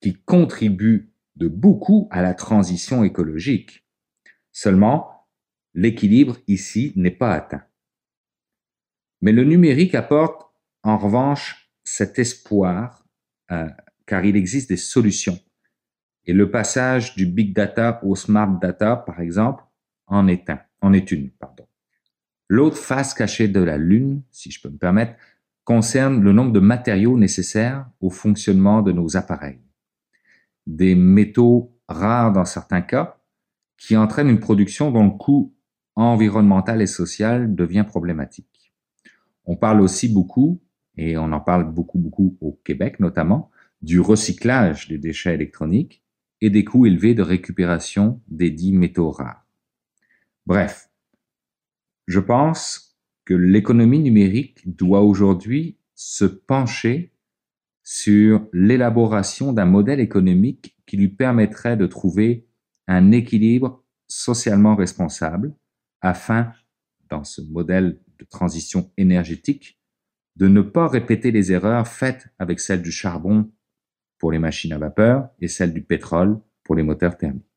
qui 0.01 0.21
contribue 0.21 1.15
de 1.37 1.47
beaucoup 1.47 2.09
à 2.11 2.23
la 2.23 2.35
transition 2.35 3.05
écologique. 3.05 3.80
Seulement, 4.53 5.29
l'équilibre 5.75 6.37
ici 6.47 6.93
n'est 6.97 7.11
pas 7.11 7.33
atteint. 7.33 7.65
Mais 9.21 9.33
le 9.33 9.45
numérique 9.45 9.95
apporte 9.95 10.51
en 10.83 10.97
revanche 10.97 11.71
cet 11.85 12.19
espoir, 12.19 13.05
euh, 13.51 13.69
car 14.07 14.25
il 14.25 14.37
existe 14.37 14.71
des 14.71 14.77
solutions 14.77 15.39
et 16.27 16.33
le 16.33 16.51
passage 16.51 17.17
du 17.17 17.27
big 17.27 17.55
data 17.55 18.01
au 18.05 18.15
smart 18.15 18.59
data, 18.61 18.97
par 18.97 19.21
exemple, 19.21 19.65
en 20.07 20.29
est 20.29 20.51
un, 20.51 20.61
en 20.81 20.93
est 20.93 21.11
une, 21.11 21.31
pardon. 21.31 21.67
L'autre 22.49 22.77
face 22.77 23.15
cachée 23.15 23.49
de 23.49 23.61
la 23.61 23.79
Lune, 23.79 24.23
si 24.31 24.51
je 24.51 24.61
peux 24.61 24.69
me 24.69 24.77
permettre, 24.77 25.15
concerne 25.65 26.23
le 26.23 26.33
nombre 26.33 26.53
de 26.53 26.61
matériaux 26.61 27.17
nécessaires 27.17 27.89
au 28.01 28.11
fonctionnement 28.11 28.83
de 28.83 28.93
nos 28.93 29.17
appareils. 29.17 29.61
Des 30.67 30.95
métaux 30.95 31.77
rares 31.89 32.33
dans 32.33 32.45
certains 32.45 32.83
cas, 32.83 33.20
qui 33.81 33.97
entraînent 33.97 34.29
une 34.29 34.39
production 34.39 34.93
dont 34.93 35.05
le 35.05 35.11
coût 35.19 35.53
environnemental 35.97 36.83
et 36.83 36.87
social 36.87 37.55
devient 37.57 37.85
problématique. 37.89 38.73
On 39.47 39.57
parle 39.57 39.81
aussi 39.81 40.09
beaucoup, 40.09 40.61
et 40.97 41.17
on 41.17 41.33
en 41.33 41.41
parle 41.41 41.73
beaucoup, 41.73 41.99
beaucoup 41.99 42.37
au 42.41 42.61
Québec 42.63 43.01
notamment, 43.01 43.51
du 43.83 43.99
recyclage 43.99 44.87
des 44.89 44.99
déchets 44.99 45.35
électroniques 45.35 46.05
et 46.43 46.51
des 46.51 46.63
coûts 46.63 46.87
élevés 46.87 47.15
de 47.15 47.23
récupération 47.23 48.21
des 48.29 48.51
dits 48.51 48.73
métaux 48.73 49.11
rares. 49.11 49.47
Bref, 50.47 50.91
je 52.07 52.21
pense 52.21 52.99
que 53.25 53.35
l'économie 53.35 54.01
numérique 54.01 54.61
doit 54.77 55.03
aujourd'hui 55.03 55.79
se 55.95 56.27
pencher 56.27 57.13
sur 57.83 58.47
l'élaboration 58.53 59.53
d'un 59.53 59.65
modèle 59.65 60.01
économique 60.01 60.77
qui 60.87 60.99
lui 60.99 61.09
permettrait 61.09 61.77
de 61.79 61.87
trouver 61.87 62.47
un 62.91 63.13
équilibre 63.13 63.85
socialement 64.09 64.75
responsable 64.75 65.55
afin, 66.01 66.53
dans 67.09 67.23
ce 67.23 67.41
modèle 67.41 68.01
de 68.19 68.25
transition 68.25 68.91
énergétique, 68.97 69.81
de 70.37 70.49
ne 70.49 70.61
pas 70.61 70.89
répéter 70.89 71.31
les 71.31 71.53
erreurs 71.53 71.87
faites 71.87 72.29
avec 72.39 72.59
celle 72.59 72.83
du 72.83 72.91
charbon 72.91 73.51
pour 74.19 74.33
les 74.33 74.39
machines 74.39 74.73
à 74.73 74.79
vapeur 74.79 75.29
et 75.41 75.47
celle 75.47 75.73
du 75.73 75.83
pétrole 75.83 76.41
pour 76.65 76.75
les 76.75 76.83
moteurs 76.83 77.17
thermiques. 77.17 77.50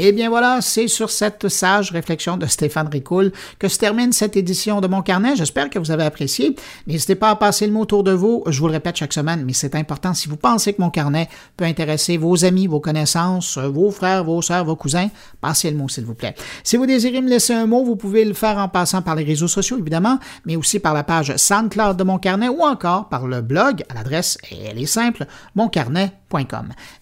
Eh 0.00 0.12
bien 0.12 0.28
voilà, 0.28 0.60
c'est 0.60 0.88
sur 0.88 1.10
cette 1.10 1.48
sage 1.48 1.90
réflexion 1.90 2.36
de 2.36 2.46
Stéphane 2.46 2.88
Ricoul 2.88 3.32
que 3.58 3.68
se 3.68 3.78
termine 3.78 4.12
cette 4.12 4.36
édition 4.36 4.80
de 4.80 4.86
mon 4.86 5.02
carnet. 5.02 5.36
J'espère 5.36 5.70
que 5.70 5.78
vous 5.78 5.90
avez 5.90 6.04
apprécié. 6.04 6.54
N'hésitez 6.86 7.14
pas 7.14 7.30
à 7.30 7.36
passer 7.36 7.66
le 7.66 7.72
mot 7.72 7.80
autour 7.80 8.04
de 8.04 8.12
vous. 8.12 8.42
Je 8.46 8.60
vous 8.60 8.66
le 8.66 8.72
répète 8.72 8.96
chaque 8.96 9.12
semaine, 9.12 9.44
mais 9.44 9.52
c'est 9.52 9.74
important. 9.74 10.14
Si 10.14 10.28
vous 10.28 10.36
pensez 10.36 10.72
que 10.72 10.82
mon 10.82 10.90
carnet 10.90 11.28
peut 11.56 11.64
intéresser 11.64 12.16
vos 12.16 12.44
amis, 12.44 12.66
vos 12.66 12.80
connaissances, 12.80 13.58
vos 13.58 13.90
frères, 13.90 14.24
vos 14.24 14.42
sœurs, 14.42 14.64
vos 14.64 14.76
cousins, 14.76 15.08
passez 15.40 15.70
le 15.70 15.76
mot, 15.76 15.88
s'il 15.88 16.04
vous 16.04 16.14
plaît. 16.14 16.34
Si 16.62 16.76
vous 16.76 16.86
désirez 16.86 17.20
me 17.20 17.28
laisser 17.28 17.54
un 17.54 17.66
mot, 17.66 17.84
vous 17.84 17.96
pouvez 17.96 18.24
le 18.24 18.34
faire 18.34 18.58
en 18.58 18.68
passant 18.68 19.02
par 19.02 19.14
les 19.14 19.24
réseaux 19.24 19.48
sociaux, 19.48 19.78
évidemment, 19.78 20.18
mais 20.44 20.56
aussi 20.56 20.78
par 20.78 20.94
la 20.94 21.02
page 21.02 21.34
SoundCloud 21.36 21.96
de 21.96 22.04
mon 22.04 22.18
carnet 22.18 22.48
ou 22.48 22.62
encore 22.62 23.08
par 23.08 23.26
le 23.26 23.40
blog 23.40 23.82
à 23.88 23.94
l'adresse, 23.94 24.38
elle 24.50 24.78
est 24.78 24.86
simple, 24.86 25.26
moncarnet.com. 25.54 26.27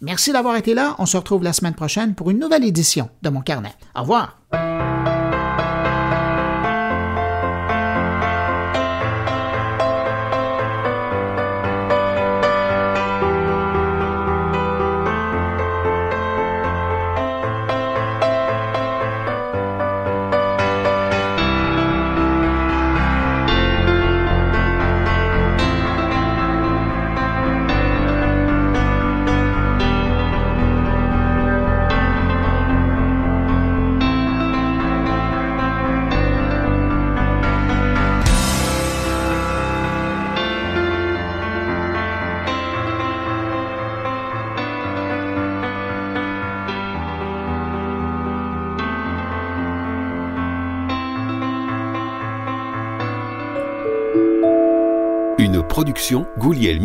Merci 0.01 0.33
d'avoir 0.33 0.57
été 0.57 0.75
là. 0.75 0.95
On 0.99 1.07
se 1.07 1.17
retrouve 1.17 1.43
la 1.43 1.53
semaine 1.53 1.75
prochaine 1.75 2.15
pour 2.15 2.31
une 2.31 2.39
nouvelle 2.39 2.65
édition 2.65 3.11
de 3.23 3.31
mon 3.31 3.41
carnet. 3.41 3.75
Au 3.95 4.03
revoir. 4.03 4.39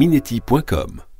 goulielminetti.com. 0.02 1.11